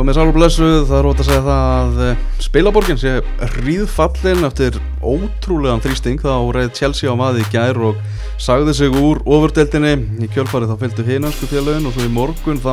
Komið 0.00 0.16
sálu 0.16 0.32
blessuð, 0.32 0.74
það 0.88 0.96
er 0.96 1.06
ótt 1.10 1.18
að 1.20 1.26
segja 1.28 1.40
það 1.44 1.64
að 1.76 1.98
eh, 2.06 2.20
spilaborgin 2.40 3.00
sé 3.02 3.10
hríðfallin 3.58 4.46
eftir 4.48 4.78
ótrúlegan 5.04 5.82
þrýsting 5.84 6.22
þá 6.22 6.30
reyð 6.56 6.70
Chelsea 6.78 7.12
á 7.12 7.20
maði 7.20 7.42
í 7.44 7.50
gær 7.52 7.76
og 7.90 7.98
sagði 8.40 8.78
sig 8.78 8.96
úr 8.96 9.20
ofurdeldinni 9.28 10.24
í 10.24 10.30
kjölfarið 10.32 10.72
þá 10.72 10.80
fylgdu 10.86 11.04
hinansku 11.04 11.50
félagin 11.52 11.90
og 11.90 11.92
svo 11.92 12.08
í 12.08 12.14
morgun 12.16 12.64
þá 12.64 12.72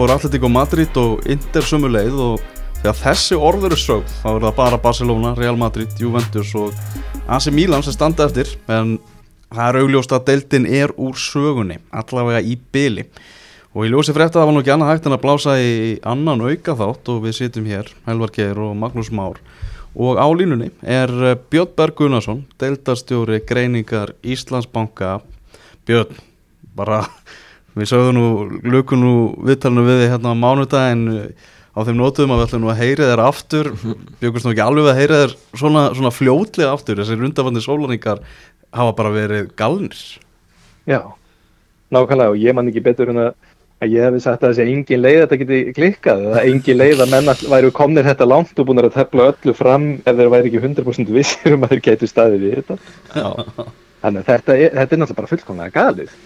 fór 0.00 0.14
Atletico 0.16 0.48
Madrid 0.48 0.96
og 0.96 1.28
Inter 1.28 1.68
sumu 1.68 1.92
leið 1.92 2.16
og 2.30 2.48
þegar 2.80 3.00
þessi 3.02 3.42
orður 3.52 3.76
er 3.76 3.84
sögð 3.84 4.18
þá 4.22 4.28
er 4.32 4.42
það 4.48 4.58
bara 4.64 4.82
Barcelona, 4.88 5.36
Real 5.36 5.60
Madrid, 5.60 5.92
Juventus 6.00 6.56
og 6.56 6.72
AC 7.28 7.52
Milan 7.52 7.84
sem 7.84 8.00
standa 8.00 8.30
eftir. 8.30 8.56
En 8.64 8.96
það 9.52 9.66
er 9.68 9.84
augljóst 9.84 10.16
að 10.16 10.28
deldin 10.32 10.72
er 10.72 10.96
úr 10.96 11.20
sögunni, 11.20 11.82
allavega 11.92 12.40
í 12.40 12.56
byli 12.56 13.10
Og 13.76 13.84
í 13.84 13.90
ljósi 13.92 14.14
frétta 14.16 14.38
það 14.38 14.46
var 14.48 14.54
nú 14.56 14.60
ekki 14.62 14.72
annað 14.72 14.88
hægt 14.88 15.06
en 15.06 15.14
að 15.14 15.20
blása 15.20 15.54
í 15.60 15.72
annan 16.08 16.40
auka 16.40 16.72
þátt 16.78 17.08
og 17.12 17.18
við 17.26 17.34
sitjum 17.36 17.66
hér, 17.68 17.90
Helvar 18.06 18.30
Geir 18.32 18.60
og 18.64 18.70
Magnús 18.80 19.10
Már. 19.12 19.36
Og 19.92 20.16
á 20.16 20.24
línunni 20.32 20.70
er 20.80 21.10
eh, 21.12 21.34
Björn 21.52 21.74
Berg 21.76 21.92
Gunnarsson, 21.98 22.38
deildarstjóri 22.56 23.42
greiningar 23.44 24.14
Íslandsbanka. 24.24 25.18
Björn, 25.84 26.16
bara 26.72 27.02
við 27.76 27.90
sögum 27.90 28.16
nú, 28.16 28.30
lukum 28.64 29.02
nú 29.02 29.12
viðtalinu 29.44 29.84
við 29.84 30.00
þið 30.00 30.12
hérna 30.14 30.32
á 30.32 30.40
mánudagin 30.40 31.02
eh, 31.12 31.50
á 31.76 31.78
þeim 31.84 32.00
nótum 32.00 32.32
að 32.32 32.40
við 32.40 32.46
ætlum 32.46 32.64
nú 32.64 32.70
að 32.72 32.80
heyra 32.80 33.08
þér 33.10 33.22
aftur. 33.26 33.70
Björgust 34.22 34.48
nú 34.48 34.54
ekki 34.54 34.64
alveg 34.64 34.88
að 34.88 35.02
heyra 35.02 35.18
þér 35.20 35.34
svona, 35.52 35.82
svona 35.98 36.14
fljótlega 36.16 36.70
aftur, 36.72 37.02
þessi 37.02 37.18
rundafandi 37.20 37.64
sólaringar 37.66 38.24
hafa 38.72 38.96
bara 38.96 39.12
verið 39.18 39.52
galnir. 39.60 40.00
Já, 40.88 41.02
nákvæmlega 41.92 42.32
og 42.32 42.40
ég 42.40 42.56
man 42.56 42.72
ekki 42.72 42.84
betur 42.88 43.12
en 43.12 43.20
að 43.26 43.52
ég 43.84 44.06
hefði 44.06 44.20
sagt 44.24 44.44
að 44.44 44.54
þessi 44.54 44.72
engin 44.72 45.02
leið 45.02 45.18
þetta 45.22 45.38
geti 45.42 45.58
klikkað 45.76 46.22
eða 46.30 46.44
engin 46.48 46.78
leið 46.80 47.02
að 47.04 47.10
menn 47.12 47.32
væri 47.52 47.72
komnir 47.76 48.06
þetta 48.06 48.28
langt 48.28 48.56
og 48.56 48.68
búin 48.70 48.80
að 48.80 48.94
tefla 48.94 49.26
öllu 49.32 49.54
fram 49.56 49.90
ef 49.98 50.16
þeir 50.16 50.30
væri 50.32 50.50
ekki 50.50 50.62
100% 50.62 51.12
vissir 51.12 51.56
um 51.56 51.66
að 51.66 51.74
þeir 51.74 51.82
getur 51.90 52.10
staðið 52.10 52.46
við 52.46 52.54
þetta. 52.60 52.78
Já. 53.12 53.28
þannig 54.06 54.22
að 54.22 54.30
þetta 54.30 54.56
er, 54.56 54.72
þetta 54.78 54.96
er 54.96 55.02
náttúrulega 55.02 55.20
bara 55.20 55.32
fullkomlega 55.34 55.74
galið. 55.76 56.16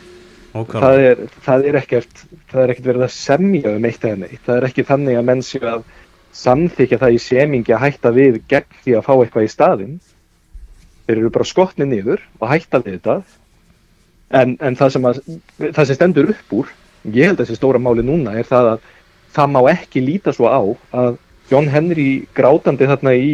Það 0.50 1.00
er, 1.08 1.24
það 1.46 1.66
er 1.70 1.80
ekkert 1.80 2.22
það 2.50 2.62
er 2.62 2.72
ekkert 2.72 2.88
verið 2.90 3.06
að 3.06 3.12
semja 3.16 3.74
um 3.74 3.90
eitt 3.90 4.06
eða 4.06 4.22
neitt. 4.22 4.40
Það 4.46 4.56
er 4.56 4.68
ekki 4.70 4.86
þannig 4.86 5.18
að 5.18 5.28
menn 5.30 5.44
séu 5.46 5.66
að 5.70 5.84
samþykja 6.40 6.98
það 7.02 7.16
í 7.16 7.20
semingi 7.22 7.74
að 7.74 7.84
hætta 7.86 8.14
við 8.14 8.40
gegn 8.50 8.80
því 8.84 8.96
að 8.98 9.06
fá 9.06 9.12
eitthvað 9.16 9.46
í 9.46 9.50
staðin 9.50 10.00
þeir 11.06 11.16
eru 11.16 11.32
bara 11.34 11.50
skotnið 11.50 11.90
niður 11.90 12.26
og 12.38 12.52
hætta 12.52 12.82
við 12.84 12.98
þetta. 12.98 13.16
En, 14.30 14.54
en 14.62 14.76
það, 14.78 14.92
sem 14.94 15.06
að, 15.10 15.24
það 15.58 15.86
sem 15.88 15.96
stendur 15.98 16.30
upp 16.30 16.52
úr 16.54 16.68
ég 17.04 17.30
held 17.30 17.38
að 17.38 17.46
þessi 17.46 17.58
stóra 17.60 17.80
máli 17.82 18.04
núna 18.06 18.34
er 18.38 18.48
það 18.48 18.72
að 18.74 18.88
það 19.34 19.52
má 19.54 19.60
ekki 19.70 20.02
líta 20.04 20.34
svo 20.34 20.50
á 20.50 20.60
að 20.96 21.16
John 21.50 21.70
Henry 21.70 22.26
grátandi 22.36 22.86
þarna 22.86 23.14
í, 23.18 23.30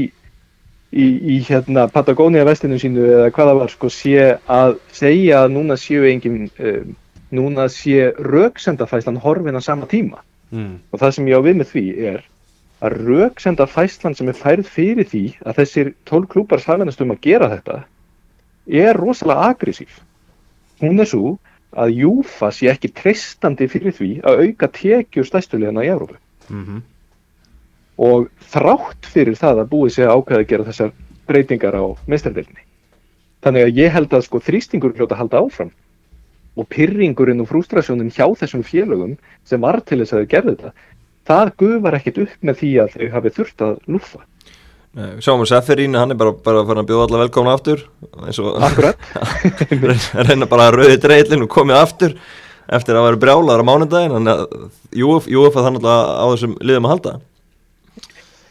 í, 0.93 1.07
í 1.07 1.41
hérna 1.49 1.87
Patagonia 1.93 2.47
vestinu 2.49 2.79
sínu 2.81 3.05
eða 3.09 3.33
hvaða 3.37 3.57
var 3.61 3.73
sko 3.73 3.91
sé 3.93 4.37
að 4.47 4.79
segja 4.97 5.43
að 5.45 5.53
núna 5.57 5.77
séu 5.81 6.07
engin 6.09 6.47
um, 6.47 6.95
núna 7.35 7.67
sé 7.73 8.13
rauksendafæslan 8.17 9.21
horfin 9.21 9.59
að 9.59 9.67
sama 9.67 9.89
tíma 9.91 10.23
mm. 10.55 10.73
og 10.93 11.03
það 11.03 11.15
sem 11.17 11.29
ég 11.31 11.43
á 11.43 11.47
við 11.47 11.61
með 11.61 11.73
því 11.75 11.85
er 12.13 12.25
að 12.85 12.99
rauksendafæslan 13.09 14.17
sem 14.17 14.31
er 14.31 14.39
færð 14.39 14.71
fyrir 14.71 15.09
því 15.11 15.25
að 15.45 15.61
þessir 15.63 15.93
tól 16.09 16.25
klúpar 16.29 16.63
saganast 16.63 17.01
um 17.03 17.15
að 17.15 17.23
gera 17.25 17.51
þetta 17.53 17.83
er 18.67 18.99
rosalega 19.01 19.51
agressív 19.53 20.01
hún 20.83 21.01
er 21.01 21.09
svo 21.09 21.37
að 21.73 21.97
Júfa 22.03 22.51
sé 22.55 22.71
ekki 22.71 22.93
treystandi 22.95 23.69
fyrir 23.69 23.95
því 23.97 24.11
að 24.23 24.45
auka 24.45 24.69
tekjur 24.73 25.27
stæstulegna 25.27 25.85
í 25.85 25.91
Európu 25.93 26.17
mm 26.49 26.63
-hmm. 26.65 26.81
og 27.97 28.29
þrátt 28.53 29.07
fyrir 29.07 29.35
það 29.35 29.65
að 29.65 29.71
búið 29.75 29.93
sé 29.97 30.07
ákveði 30.07 30.41
að 30.41 30.49
gera 30.49 30.69
þessar 30.71 30.93
breytingar 31.27 31.75
á 31.75 31.85
meistardilni 32.07 32.67
þannig 33.47 33.63
að 33.63 33.79
ég 33.79 33.93
held 33.93 34.15
að 34.15 34.25
sko 34.27 34.41
þrýstingur 34.43 34.95
hljóta 34.97 35.19
halda 35.19 35.39
áfram. 35.39 35.71
Og 36.57 36.65
pyrringurinn 36.73 37.43
og 37.45 37.51
frústrasjónin 37.51 38.11
hjá 38.11 38.27
þessum 38.41 38.63
félögum 38.65 39.19
sem 39.45 39.61
var 39.61 39.83
til 39.85 40.01
þess 40.01 40.15
að 40.17 40.23
þau 40.23 40.31
gerði 40.33 40.55
þetta 40.57 40.73
það 41.27 41.51
gufar 41.61 41.97
ekkit 41.99 42.21
upp 42.25 42.47
með 42.49 42.59
því 42.63 42.71
að 42.81 42.95
þau 42.95 43.07
hafi 43.13 43.33
þurft 43.37 43.65
að 43.67 43.75
lúfa 43.93 44.23
Sjáum 44.97 45.43
við 45.43 45.51
Seferín, 45.51 45.97
hann 45.99 46.15
er 46.15 46.17
bara, 46.17 46.33
bara 46.33 46.63
að 46.63 46.71
fara 46.71 46.83
að 46.83 46.89
bjóða 46.89 47.07
alla 47.07 47.19
velkomna 47.27 47.53
aftur. 47.53 47.83
Akkurat. 48.65 49.09
Reyna 50.29 50.49
bara 50.49 50.71
að 50.71 50.79
rauði 50.81 50.99
dreilin 51.03 51.45
og 51.45 51.51
komið 51.53 51.81
aftur 51.83 52.15
eftir 52.73 52.97
að 52.97 53.11
vera 53.11 53.21
brjálaður 53.21 53.63
á 53.63 53.69
mánundagin 53.69 54.15
þannig 54.17 54.33
að 54.33 54.55
Júf 54.97 55.29
að 55.29 55.67
þannig 55.69 55.89
að 55.93 56.13
á 56.17 56.27
þessum 56.33 56.55
liðum 56.65 56.89
að 56.89 56.95
halda. 56.95 57.13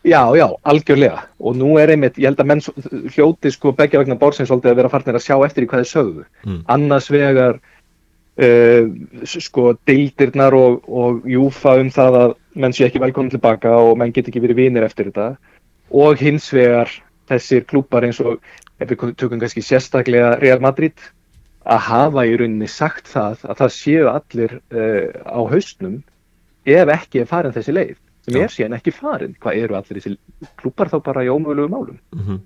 Já, 0.06 0.22
já, 0.38 0.45
algjörlega. 0.69 1.23
Og 1.41 1.57
nú 1.57 1.72
er 1.81 1.95
einmitt, 1.95 2.19
ég 2.22 2.29
held 2.29 2.44
að 2.44 2.51
menn 2.51 2.62
hljóti 3.16 3.50
sko 3.50 3.73
begja 3.73 4.03
vegna 4.03 4.19
bórsins 4.22 4.51
svolítið 4.51 4.75
að 4.75 4.79
vera 4.83 4.91
farnir 4.94 5.17
að 5.17 5.25
sjá 5.25 5.39
eftir 5.47 5.66
í 5.66 5.72
hvað 5.72 5.81
þið 5.81 5.91
sögðu. 5.95 6.27
Mm. 6.45 6.59
annars 6.75 7.09
vegar 7.09 7.57
uh, 7.57 8.94
sko 9.33 9.73
deildirnar 9.89 10.53
og, 10.53 10.85
og 10.85 11.25
Júfa 11.25 11.79
um 11.81 11.89
það 11.89 12.19
að 12.22 12.38
menn 12.53 12.77
sé 12.77 12.85
ekki 12.85 13.01
velkomin 13.01 13.33
tilbaka 13.33 13.73
og 13.81 13.97
menn 13.97 14.13
get 14.13 14.29
ekki 14.29 14.45
verið 14.45 14.62
vinir 14.62 14.85
eftir 14.85 15.09
þetta 15.09 15.33
og 15.91 16.22
hins 16.22 16.47
vegar 16.53 16.91
þessir 17.29 17.66
klúpar 17.69 18.06
eins 18.06 18.22
og 18.22 18.40
ef 18.79 18.90
við 18.90 19.13
tökum 19.18 19.41
kannski 19.41 19.63
sérstaklega 19.66 20.35
Real 20.41 20.62
Madrid 20.63 20.97
að 21.66 21.85
hafa 21.88 22.25
í 22.28 22.34
rauninni 22.38 22.68
sagt 22.69 23.07
það 23.09 23.46
að 23.50 23.62
það 23.62 23.72
séu 23.73 24.09
allir 24.12 24.57
uh, 24.57 25.07
á 25.25 25.40
hausnum 25.50 26.01
ef 26.66 26.91
ekki 26.97 27.24
er 27.24 27.29
farin 27.29 27.56
þessi 27.56 27.74
leið. 27.74 27.95
Sem 28.25 28.41
er 28.41 28.50
síðan 28.53 28.78
ekki 28.78 28.94
farin. 28.94 29.35
Hvað 29.41 29.62
eru 29.62 29.78
allir 29.78 30.00
þessi 30.00 30.16
klúpar 30.62 30.90
þá 30.90 30.97
bara 31.06 31.25
í 31.25 31.29
ómögulegu 31.29 31.69
málum? 31.69 31.97
Mm 32.13 32.24
-hmm. 32.25 32.40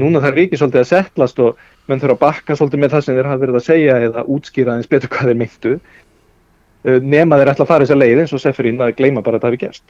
núna 0.00 0.20
er 0.28 0.38
ekki 0.38 0.56
svolítið 0.56 0.80
að 0.80 0.90
settlast 0.92 1.38
og 1.40 1.56
menn 1.88 2.00
þurfa 2.00 2.16
að 2.16 2.24
bakka 2.24 2.56
svolítið 2.56 2.80
með 2.80 2.92
það 2.94 3.04
sem 3.04 3.16
þeir 3.16 3.30
hafa 3.30 3.42
verið 3.44 3.56
að 3.56 3.68
segja 3.68 3.96
eða 4.08 4.24
útskýra 4.24 4.76
eins 4.76 4.88
betur 4.88 5.08
hvað 5.08 5.28
þeir 5.28 5.40
meintu. 5.42 5.80
Uh, 6.84 7.00
nema 7.00 7.36
þeir 7.36 7.52
ætla 7.52 7.64
að 7.64 7.72
fara 7.72 7.84
þessa 7.84 8.00
leið 8.00 8.20
eins 8.20 8.32
og 8.32 8.40
Seferín 8.40 8.80
að 8.80 8.96
gleima 8.96 9.22
bara 9.22 9.36
að 9.36 9.42
það 9.42 9.50
hefur 9.50 9.66
gerst 9.66 9.84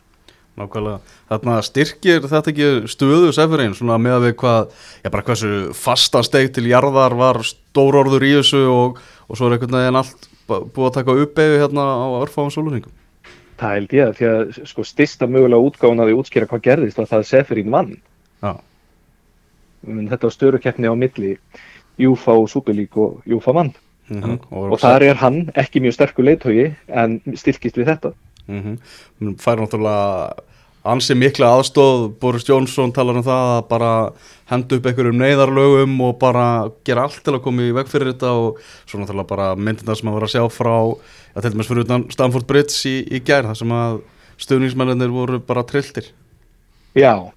Nákvæmlega, 0.60 0.98
þarna 1.31 1.54
styrkir 1.65 2.26
þetta 2.28 2.53
ekki 2.53 2.69
stöðu 2.91 3.31
Seferin 3.32 3.72
svona 3.76 3.97
með 4.03 4.16
að 4.19 4.25
við 4.26 4.34
hvað, 4.43 4.75
já 5.00 5.09
bara 5.15 5.25
hversu 5.25 5.53
fasta 5.76 6.21
steg 6.26 6.50
til 6.53 6.66
jarðar 6.69 7.16
var 7.16 7.41
stórorður 7.47 8.26
í 8.28 8.34
þessu 8.34 8.60
og, 8.69 8.98
og 9.28 9.38
svo 9.38 9.48
er 9.48 9.56
einhvern 9.56 9.78
veginn 9.78 10.00
allt 10.03 10.28
búið 10.50 10.88
að 10.88 10.97
taka 10.98 11.16
uppeyðu 11.25 11.60
hérna 11.62 11.87
á 11.87 12.06
örfáum 12.21 12.50
soluningum. 12.53 12.93
Það 13.60 13.75
held 13.76 13.94
ég 13.97 14.09
að 14.09 14.16
því 14.19 14.28
að 14.31 14.59
sko 14.71 14.84
stista 14.88 15.28
mögulega 15.28 15.69
útgáðunaði 15.69 16.16
útskýra 16.19 16.48
hvað 16.50 16.65
gerðist 16.66 17.00
var 17.00 17.09
það 17.10 17.27
Seferin 17.28 17.72
vann. 17.72 17.92
Já. 18.41 18.53
Þetta 19.84 20.27
var 20.27 20.34
störukeppni 20.37 20.92
á 20.92 20.94
milli 20.97 21.34
Júfa 22.00 22.37
og 22.37 22.48
Súbelík 22.53 22.97
og 23.00 23.21
Júfa 23.28 23.54
vann. 23.56 23.72
Mm 24.09 24.22
-hmm. 24.22 24.38
Og, 24.50 24.72
og 24.72 24.81
þar 24.81 25.03
er 25.03 25.15
hann 25.15 25.50
ekki 25.54 25.81
mjög 25.81 25.94
sterkur 25.94 26.25
leittói 26.25 26.75
en 26.88 27.21
styrkist 27.34 27.77
við 27.77 27.87
þetta. 27.92 28.12
Mm 28.48 28.62
-hmm. 29.21 29.37
fær 29.38 29.60
náttúrulega 29.60 30.34
ansi 30.86 31.14
mikla 31.18 31.50
aðstóð 31.58 32.06
Boris 32.20 32.46
Jónsson 32.48 32.92
talar 32.96 33.18
um 33.20 33.24
það 33.24 33.50
að 33.56 33.64
bara 33.68 33.91
hendu 34.50 34.78
upp 34.78 34.86
einhverjum 34.88 35.18
neyðarlögum 35.20 35.98
og 36.06 36.14
bara 36.22 36.46
gera 36.88 37.04
allt 37.04 37.20
til 37.24 37.34
að 37.36 37.42
koma 37.44 37.66
í 37.66 37.74
veg 37.76 37.91
fyrir 37.91 38.14
þetta 38.14 38.30
og 38.32 38.62
svo 38.88 39.00
náttúrulega 39.00 39.28
bara 39.28 39.50
myndina 39.56 39.96
sem 39.98 40.08
að 40.08 40.16
vera 40.16 40.30
að 40.30 40.34
sjá 40.34 40.46
frá 40.54 40.72
að 40.80 41.44
til 41.44 41.52
dæmis 41.52 41.68
fyrir 41.70 41.84
utan 41.84 42.06
Stamford 42.14 42.48
Bridge 42.48 42.80
í, 42.88 42.96
í 43.12 43.20
gær 43.20 43.50
þar 43.50 43.60
sem 43.60 43.76
að 43.76 44.00
stuðningsmennir 44.41 45.12
voru 45.12 45.42
bara 45.44 45.66
trilltir 45.68 46.08
Já, 46.97 47.28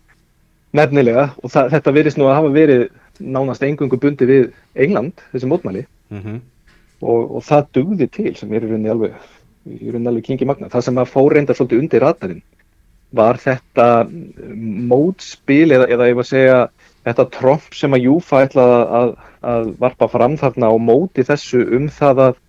nefnilega 0.74 1.34
og 1.44 1.52
það, 1.52 1.76
þetta 1.76 1.96
verist 2.00 2.22
nú 2.22 2.30
að 2.30 2.40
hafa 2.40 2.56
verið 2.56 2.88
nánast 3.20 3.68
engungu 3.68 4.00
bundi 4.00 4.30
við 4.30 4.50
England 4.74 5.20
þessi 5.34 5.52
mótmæli 5.52 5.86
mm 6.10 6.22
-hmm. 6.22 6.42
og, 7.02 7.36
og 7.36 7.44
það 7.44 7.68
dugði 7.74 8.08
til 8.08 8.36
sem 8.36 8.54
er 8.54 8.64
í 8.64 8.72
rauninni 8.72 8.90
alveg 8.90 9.14
í 9.68 9.92
rauninni 9.92 10.08
alveg 10.08 10.26
kingi 10.26 10.46
magna. 10.46 10.70
Það 10.70 10.82
sem 10.82 10.98
að 10.98 11.12
fór 11.12 11.34
reyndar 11.34 11.56
svolítið 11.56 11.80
undir 11.80 12.02
ratarinn 12.02 12.42
var 13.14 13.38
þetta 13.42 13.88
mótspil 14.90 15.72
eða, 15.76 15.88
eða 15.94 16.10
ég 16.10 16.18
var 16.18 16.26
að 16.26 16.32
segja 16.32 16.58
þetta 17.04 17.28
tromp 17.36 17.76
sem 17.76 17.94
að 17.94 18.08
Júfa 18.08 18.46
ætlaði 18.46 18.80
að, 19.00 19.14
að 19.54 19.70
varpa 19.82 20.08
fram 20.12 20.38
þarna 20.40 20.72
á 20.72 20.76
móti 20.80 21.26
þessu 21.28 21.62
um 21.78 21.90
það 21.92 22.24
að 22.28 22.40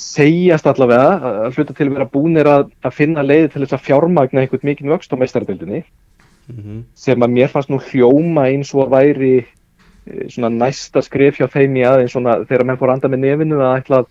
segjast 0.00 0.68
allavega 0.70 1.32
að 1.46 1.58
hluta 1.58 1.76
til 1.76 1.88
að 1.88 1.96
vera 1.96 2.10
búinir 2.12 2.48
að, 2.48 2.68
að 2.86 2.96
finna 2.96 3.24
leiði 3.24 3.50
til 3.52 3.64
þess 3.64 3.76
að 3.76 3.86
fjármagna 3.88 4.44
einhvern 4.44 4.68
mikinn 4.68 4.92
vöxt 4.92 5.12
á 5.12 5.20
meistardildinni 5.20 5.82
mm 5.82 6.60
-hmm. 6.60 6.82
sem 6.94 7.22
að 7.22 7.34
mér 7.36 7.52
fannst 7.52 7.70
nú 7.70 7.80
hljóma 7.90 8.48
eins 8.48 8.72
og 8.74 8.86
að 8.86 8.94
væri 8.96 9.34
eh, 9.40 10.28
svona 10.28 10.48
næsta 10.48 11.02
skrif 11.02 11.40
hjá 11.40 11.46
þeim 11.46 11.76
í 11.76 11.84
aðeins 11.84 12.12
svona 12.12 12.40
þegar 12.44 12.64
menn 12.64 12.78
fór 12.78 12.92
anda 12.92 13.08
með 13.08 13.24
nefinu 13.26 13.60
að 13.60 13.76
ætla 13.80 13.98
að 13.98 14.06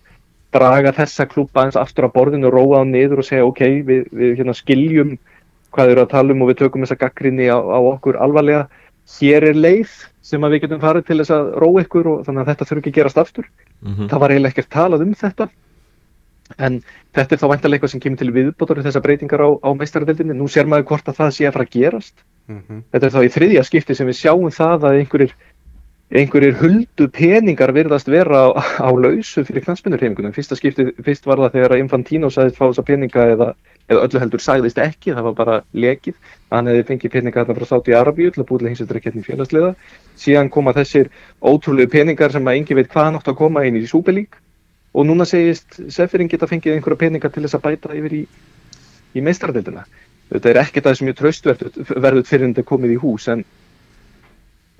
draga 0.52 0.92
þessa 0.92 1.26
klúpa 1.26 1.64
eins 1.64 1.76
aftur 1.76 2.10
á 2.10 2.14
borðinu 2.14 2.50
og 2.50 2.54
róa 2.54 2.82
á 2.82 2.84
niður 2.84 3.22
og 3.22 3.24
segja 3.24 3.46
ok, 3.46 3.60
við, 3.86 4.06
við 4.10 4.36
hérna, 4.38 4.54
skiljum 4.54 5.18
hvað 5.74 5.94
eru 5.94 6.04
að 6.04 6.12
tala 6.12 6.34
um 6.34 6.44
og 6.44 6.50
við 6.50 6.60
tökum 6.62 6.84
þessa 6.84 6.98
gaggrinni 7.00 7.48
á, 7.50 7.58
á 7.58 7.78
okkur 7.94 8.18
alvarlega. 8.20 8.68
Hér 9.18 9.48
er 9.50 9.58
leið 9.58 9.90
sem 10.22 10.44
við 10.46 10.62
getum 10.64 10.82
farið 10.82 11.08
til 11.08 11.18
þess 11.22 11.34
að 11.34 11.50
róa 11.62 11.82
ykkur 11.82 12.10
og 12.12 12.22
þannig 12.26 12.44
að 12.44 12.52
þetta 12.52 12.68
þurfi 12.68 12.82
ekki 12.82 12.92
að 12.92 12.98
gerast 13.00 13.18
aftur. 13.18 13.50
Mm 13.80 13.94
-hmm. 13.94 14.08
það 14.10 14.22
var 14.22 14.30
eiginlega 14.30 14.54
ekkert 14.54 14.72
talað 14.76 15.06
um 15.06 15.14
þetta. 15.14 15.48
En 16.58 16.82
þetta 17.14 17.34
er 17.34 17.40
þá 17.40 17.48
væntalega 17.50 17.78
eitthvað 17.78 17.90
sem 17.90 18.02
kemur 18.02 18.18
til 18.18 18.32
viðbótar 18.34 18.82
þessar 18.82 19.02
breytingar 19.02 19.42
á, 19.46 19.48
á 19.62 19.70
meistaradeildinni. 19.74 20.34
Nú 20.34 20.48
sér 20.50 20.66
maður 20.66 20.88
hvort 20.90 21.08
að 21.08 21.18
það 21.22 21.34
sé 21.36 21.46
að 21.46 21.54
fara 21.54 21.66
að 21.66 21.74
gerast. 21.74 22.16
Mhm. 22.50 22.82
þetta 22.90 23.06
er 23.06 23.14
þá 23.14 23.22
í 23.22 23.30
þriðja 23.30 23.62
skipti 23.64 23.94
sem 23.94 24.08
við 24.08 24.18
sjáum 24.18 24.50
það 24.50 24.86
að 24.88 24.96
einhverjir 24.98 25.34
einhverjir 26.10 26.56
huldu 26.58 27.06
peningar 27.14 27.70
virðast 27.70 28.08
vera 28.10 28.40
á, 28.50 28.82
á 28.82 28.90
lausu 28.90 29.44
fyrir 29.46 29.62
knastmennurhefingunum 29.62 30.34
fyrsta 30.34 30.56
skipti, 30.58 30.88
fyrst 31.06 31.28
var 31.30 31.38
það 31.44 31.54
þegar 31.58 31.74
Infantino 31.78 32.30
sagðist 32.34 32.58
fá 32.58 32.64
þessa 32.64 32.84
peninga 32.88 33.26
eða, 33.36 33.48
eða 33.86 34.02
öllu 34.08 34.22
heldur 34.24 34.42
sagðist 34.42 34.80
ekki, 34.82 35.14
það 35.14 35.28
var 35.28 35.36
bara 35.38 35.60
lekið. 35.70 36.18
Hann 36.50 36.70
hefði 36.72 36.86
fengið 36.88 37.14
peninga 37.14 37.44
þarna 37.44 37.58
frá 37.60 37.70
Sáti 37.70 37.94
Arabíu 37.94 38.34
til 38.34 38.42
að 38.42 38.48
búið 38.50 38.68
hins 38.72 38.82
vegar 38.82 39.04
kettin 39.06 39.26
félagsliða. 39.26 39.72
Síðan 40.18 40.50
koma 40.50 40.74
þessir 40.74 41.12
ótrúlegu 41.38 41.94
peningar 41.94 42.34
sem 42.34 42.50
að 42.50 42.58
engi 42.58 42.80
veit 42.80 42.90
hvað 42.90 43.06
hann 43.06 43.20
átt 43.20 43.30
að 43.30 43.40
koma 43.44 43.62
inn 43.68 43.78
í 43.78 43.86
Súbelík 43.86 44.34
og 44.90 45.06
núna 45.06 45.26
segist 45.30 45.78
Seferin 45.94 46.30
geta 46.30 46.50
fengið 46.50 46.74
einhverja 46.74 47.04
peninga 47.04 47.30
til 47.30 47.46
þess 47.46 47.58
að 47.60 47.66
bæta 47.68 47.94
yfir 47.94 48.16
í, 48.18 48.24
í 49.14 49.22
meistaradildina 49.22 49.86
þetta 50.30 50.50
er 50.50 50.60
ekkert 50.62 50.84
að 50.84 50.90
það 50.90 50.98
sem 50.98 51.08
mjög 51.08 51.18
traustverðut 51.20 52.28
fyrir 52.30 52.46
en 52.46 52.54
þetta 52.54 52.66
komið 52.66 52.94
í 52.94 52.98
hús 53.02 53.26
en, 53.32 53.44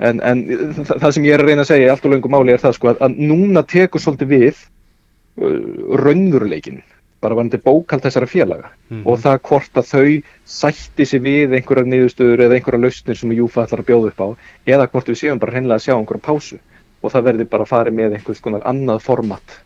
en, 0.08 0.20
en 0.25 0.44
það, 0.79 0.94
það 0.94 1.12
sem 1.17 1.26
ég 1.29 1.37
er 1.37 1.44
að 1.44 1.50
reyna 1.50 1.64
að 1.67 1.70
segja 1.73 1.88
í 1.88 1.93
allt 1.93 2.06
og 2.06 2.14
löngu 2.14 2.32
máli 2.32 2.55
er 2.55 2.62
það 2.62 2.76
sko 2.79 2.93
að, 2.93 3.02
að 3.06 3.20
núna 3.31 3.64
tekur 3.69 4.02
svolítið 4.02 4.32
við 4.32 4.62
uh, 5.43 5.61
raunveruleikin 6.00 6.81
bara 7.20 7.37
varandi 7.37 7.61
bókald 7.61 8.00
þessara 8.06 8.29
félaga. 8.31 8.70
Mhm. 8.88 9.02
og 9.05 9.19
það 9.20 9.41
hvort 9.50 9.76
að 9.76 9.91
þau 9.91 10.23
sætti 10.49 11.05
sig 11.06 11.20
við 11.20 11.56
einhverjar 11.58 11.91
niðurstöður 11.93 12.47
eða 12.47 12.56
einhverjar 12.56 12.85
lausnir 12.87 13.20
sem 13.20 13.37
Júfa 13.37 13.67
ætlar 13.67 13.85
að 13.85 13.91
bjóða 13.93 14.12
upp 14.12 14.20
á 14.25 14.29
eða 14.73 14.88
hvort 14.88 15.12
við 15.12 15.20
séum 15.20 15.43
bara 15.43 15.52
hreinlega 15.52 15.76
að 15.76 15.85
sjá 15.85 15.94
einhverja 15.99 16.26
pásu. 16.31 16.61
Og 17.00 17.12
það 17.12 17.26
verði 17.29 17.49
bara 17.49 17.64
að 17.64 17.73
fara 17.73 17.93
með 17.93 18.17
einhvers 18.17 18.44
konar 18.44 18.64
annað 18.69 19.05
format 19.05 19.61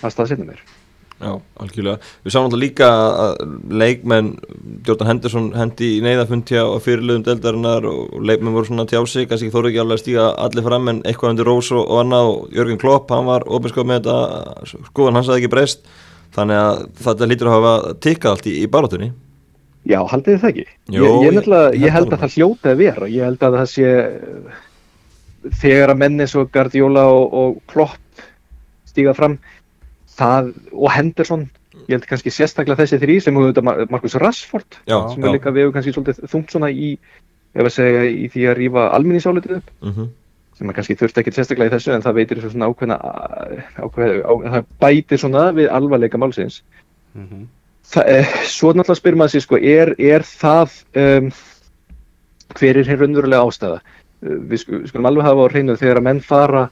að 0.00 0.12
staðsetna 0.16 0.48
mér 0.48 0.79
Já, 1.20 1.34
algjörlega. 1.60 1.98
Við 2.24 2.32
sáum 2.32 2.46
alltaf 2.48 2.60
líka 2.62 2.86
að 2.88 3.40
leikmenn, 3.82 4.28
Jordan 4.88 5.10
Henderson 5.10 5.48
hendi 5.52 5.90
í 5.98 6.02
neyðafundi 6.04 6.56
á 6.56 6.64
fyrirliðum 6.80 7.24
deldarinnar 7.26 7.84
og 7.90 8.14
leikmenn 8.24 8.54
voru 8.56 8.70
svona 8.70 8.86
tjá 8.88 9.02
sig, 9.06 9.26
kannski 9.28 9.50
þóru 9.52 9.68
ekki 9.68 9.82
alveg 9.82 9.98
að 9.98 10.02
stíga 10.04 10.28
allir 10.46 10.64
fram 10.64 10.88
en 10.94 11.02
eitthvað 11.04 11.34
undir 11.34 11.50
Rós 11.50 11.68
og, 11.76 11.82
og 11.84 12.00
annað 12.06 12.30
og 12.30 12.54
Jörgen 12.56 12.80
Klopp, 12.80 13.12
hann 13.12 13.28
var 13.28 13.44
ofinskap 13.52 13.90
með 13.90 14.00
þetta, 14.08 14.78
skoðan 14.88 15.20
hans 15.20 15.28
hafði 15.28 15.42
ekki 15.44 15.52
breyst, 15.58 15.84
þannig 16.38 16.62
að 16.62 16.80
þetta 17.04 17.28
lítur 17.34 17.50
að 17.52 17.58
hafa 17.58 17.74
tikkað 18.08 18.32
allt 18.38 18.48
í, 18.48 18.56
í 18.64 18.70
barátunni. 18.78 19.10
Já, 19.88 20.00
haldið 20.08 20.34
þið 20.34 20.40
það 20.46 20.50
ekki? 20.54 20.66
Jó, 20.92 21.04
ég, 21.04 21.12
ég, 21.28 21.36
ég- 21.36 21.78
ég 21.84 21.94
held 21.98 22.12
að 22.16 22.20
það 22.24 22.34
hljóti 22.38 22.68
að 22.72 22.80
vera 22.80 23.06
ég 23.12 23.24
held 23.28 23.44
að 23.48 23.54
það 23.60 23.70
sé 23.76 23.92
þegar 25.60 25.92
að 25.94 26.00
menni 26.02 26.26
svo 26.28 26.42
Guardiola 26.52 27.04
og, 27.12 27.32
og 27.42 27.54
Klopp 27.70 28.24
stíga 28.90 29.14
fram 29.16 29.38
það, 30.20 30.52
og 30.76 30.92
Henderson 30.94 31.48
ég 31.88 31.96
held 31.96 32.06
kannski 32.10 32.32
sérstaklega 32.34 32.82
þessi 32.84 33.00
þrý 33.02 33.18
sem 33.24 33.36
hefur 33.40 33.52
þetta 33.54 33.90
Markus 33.90 34.16
Rashford 34.20 34.80
Já, 34.90 34.96
sem 35.14 35.24
er 35.24 35.36
líka 35.36 35.52
við 35.54 35.66
hefur 35.66 35.76
kannski 35.78 35.94
svolítið 35.96 36.30
þungt 36.32 36.54
svona 36.54 36.70
í 36.70 36.94
ef 37.50 37.66
að 37.66 37.74
segja 37.74 38.02
í 38.10 38.26
því 38.30 38.48
að 38.50 38.58
rífa 38.60 38.88
alminnisálitið 38.94 39.60
upp 39.60 39.70
Mm 39.80 40.10
sem 40.60 40.68
að 40.68 40.76
kannski 40.76 40.94
þurft 41.00 41.18
ekki 41.22 41.32
sérstaklega 41.32 41.70
í 41.70 41.72
þessu 41.72 41.92
en 41.94 42.02
það 42.04 42.16
veitir 42.18 42.40
svo 42.42 42.50
svona 42.52 42.66
ákveðna 42.68 42.96
ákveð, 43.80 44.10
á, 44.28 44.32
það 44.52 44.66
bætir 44.82 45.20
svona 45.22 45.44
við 45.56 45.70
alvarleika 45.72 46.18
málsins. 46.20 46.58
Mhm. 47.16 47.46
Þa, 47.90 48.02
eh, 48.12 48.34
svo 48.44 48.74
náttúrulega 48.76 48.98
spyrir 49.00 49.16
maður 49.16 49.32
sér 49.32 49.44
sko, 49.46 49.56
er, 49.56 49.94
er 49.96 50.26
það 50.28 50.74
um, 51.00 51.30
hver 52.60 52.76
er 52.82 52.90
hér 52.90 53.00
raunverulega 53.00 53.46
ástæða? 53.48 53.80
Uh, 54.20 54.36
við 54.52 54.62
sku- 54.66 54.82
skulum 54.90 55.08
alveg 55.08 55.24
hafa 55.30 55.48
á 55.48 55.52
hreinu 55.54 55.78
þegar 55.80 56.02
að 56.02 56.06
menn 56.10 56.20
fara 56.20 56.66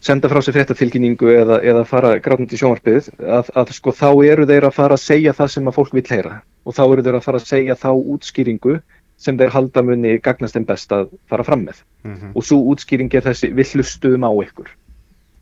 senda 0.00 0.30
frá 0.32 0.40
sér 0.40 0.56
fréttatilkynningu 0.56 1.28
eða, 1.34 1.60
eða 1.60 1.84
fara 1.88 2.14
grátnandi 2.24 2.56
í 2.56 2.60
sjónvarpið 2.60 3.10
að, 3.20 3.50
að 3.60 3.72
sko 3.76 3.92
þá 3.92 4.08
eru 4.30 4.46
þeir 4.48 4.66
að 4.70 4.76
fara 4.78 4.96
að 4.96 5.04
segja 5.04 5.34
það 5.36 5.52
sem 5.54 5.68
að 5.68 5.76
fólk 5.76 5.92
vil 5.96 6.06
heyra. 6.08 6.40
Og 6.64 6.76
þá 6.76 6.82
eru 6.86 7.04
þeir 7.04 7.18
að 7.18 7.26
fara 7.26 7.40
að 7.40 7.50
segja 7.50 7.76
þá 7.76 7.90
útskýringu 7.92 8.78
sem 9.20 9.36
þeir 9.36 9.52
halda 9.52 9.84
munni 9.84 10.16
gagnast 10.24 10.56
þeim 10.56 10.66
best 10.68 10.92
að 10.96 11.10
fara 11.28 11.44
fram 11.44 11.66
með. 11.68 11.82
Mhm. 12.04 12.32
og 12.34 12.44
svo 12.44 12.62
útskýring 12.72 13.12
er 13.14 13.26
þessi 13.26 13.52
við 13.52 13.74
hlustuðum 13.74 14.24
á 14.24 14.32
ykkur. 14.32 14.70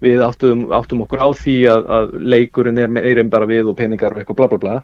Við 0.02 0.22
áttum, 0.22 0.64
áttum 0.74 1.02
okkur 1.04 1.22
á 1.22 1.28
því 1.34 1.56
að, 1.70 1.86
að 1.86 2.16
leikurinn 2.18 2.78
er 2.78 2.90
meira 2.90 3.22
en 3.22 3.30
bara 3.30 3.46
við 3.46 3.70
og 3.70 3.76
peningar 3.78 4.14
og 4.14 4.18
eitthvað 4.18 4.40
bla 4.40 4.48
bla 4.48 4.58
bla. 4.58 4.74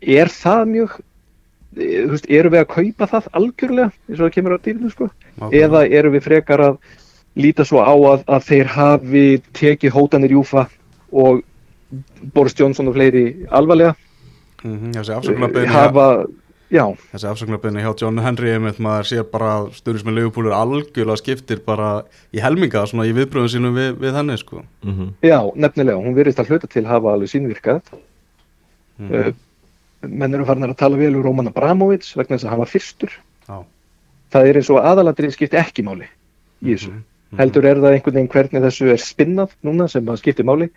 Er 0.00 0.32
það 0.32 0.64
mjög 0.72 0.96
eh, 1.76 2.04
þú 2.04 2.10
veist, 2.14 2.28
eru 2.30 2.52
við 2.52 2.60
að 2.62 2.72
kaupa 2.72 3.08
það 3.12 3.30
algjörlega 3.40 3.92
eins 3.92 4.18
og 4.18 4.24
það 4.24 4.34
kemur 4.36 4.56
á 4.56 4.64
dýrinu 4.64 4.92
sko? 4.92 5.08
Nákvæmlega. 5.36 5.64
eða 5.64 5.86
eru 6.00 6.12
við 6.14 6.26
frekar 6.28 6.64
að 6.64 6.78
líta 7.36 7.64
svo 7.66 7.82
á 7.82 7.90
að, 7.94 8.24
að 8.30 8.44
þeir 8.48 8.66
hafi 8.66 9.24
tekið 9.52 9.92
hótanir 9.96 10.30
júfa 10.36 10.68
og 11.12 11.42
Boris 12.34 12.54
Johnson 12.58 12.88
og 12.88 12.94
fleiri 12.96 13.46
alvarlega 13.50 13.94
Mhm, 14.64 14.94
hafa, 15.68 16.24
já, 16.72 16.84
Þessi 17.12 17.26
afsökunarbyrni 17.28 17.82
hjá 17.84 17.90
John 18.00 18.18
Henry 18.18 18.54
einmitt 18.54 18.78
maður 18.80 19.04
sér 19.10 19.26
bara 19.30 19.66
stuðnismenn 19.76 20.14
Leopold 20.16 20.54
algjörlega 20.56 21.20
skiptir 21.20 21.60
bara 21.66 22.04
í 22.32 22.40
helminga 22.40 22.86
svona 22.88 23.04
í 23.04 23.12
viðbröðum 23.12 23.52
sínum 23.52 23.76
við, 23.76 23.98
við 24.00 24.14
henni 24.16 24.38
sko 24.38 24.62
-hmm. 24.84 25.12
já, 25.22 25.52
nefnilega 25.54 25.98
hún 26.00 26.14
virðist 26.16 26.38
að 26.40 26.48
hluta 26.48 26.66
til 26.66 26.86
hafa 26.86 27.12
alveg 27.12 27.28
sínvirkað 27.28 27.82
Mhm. 28.98 29.14
uh, 29.14 29.32
menn 30.08 30.34
eru 30.34 30.44
farin 30.44 30.64
að 30.64 30.76
tala 30.76 30.96
vel 30.96 31.16
um 31.16 31.22
Roman 31.22 31.48
Abramovits 31.48 32.14
vegna 32.16 32.36
þess 32.36 32.44
að 32.44 32.50
hann 32.50 32.58
var 32.58 32.66
fyrstur 32.72 33.10
Já. 33.48 33.64
það 34.32 34.46
er 34.48 34.54
eins 34.56 34.70
og 34.70 34.80
aðalatrið 34.84 35.32
skipti 35.32 35.56
ekki 35.60 35.82
máli 35.82 36.06
í 36.62 36.72
þessu 36.74 36.88
Mhm. 36.88 37.02
Heldur 37.38 37.68
er 37.68 37.80
það 37.82 37.96
einhvern 37.96 38.18
veginn 38.18 38.32
hvernig 38.32 38.66
þessu 38.66 38.90
er 38.92 39.00
spinnað 39.02 39.54
núna 39.66 39.88
sem 39.90 40.08
að 40.08 40.20
skipti 40.22 40.46
máli. 40.46 40.70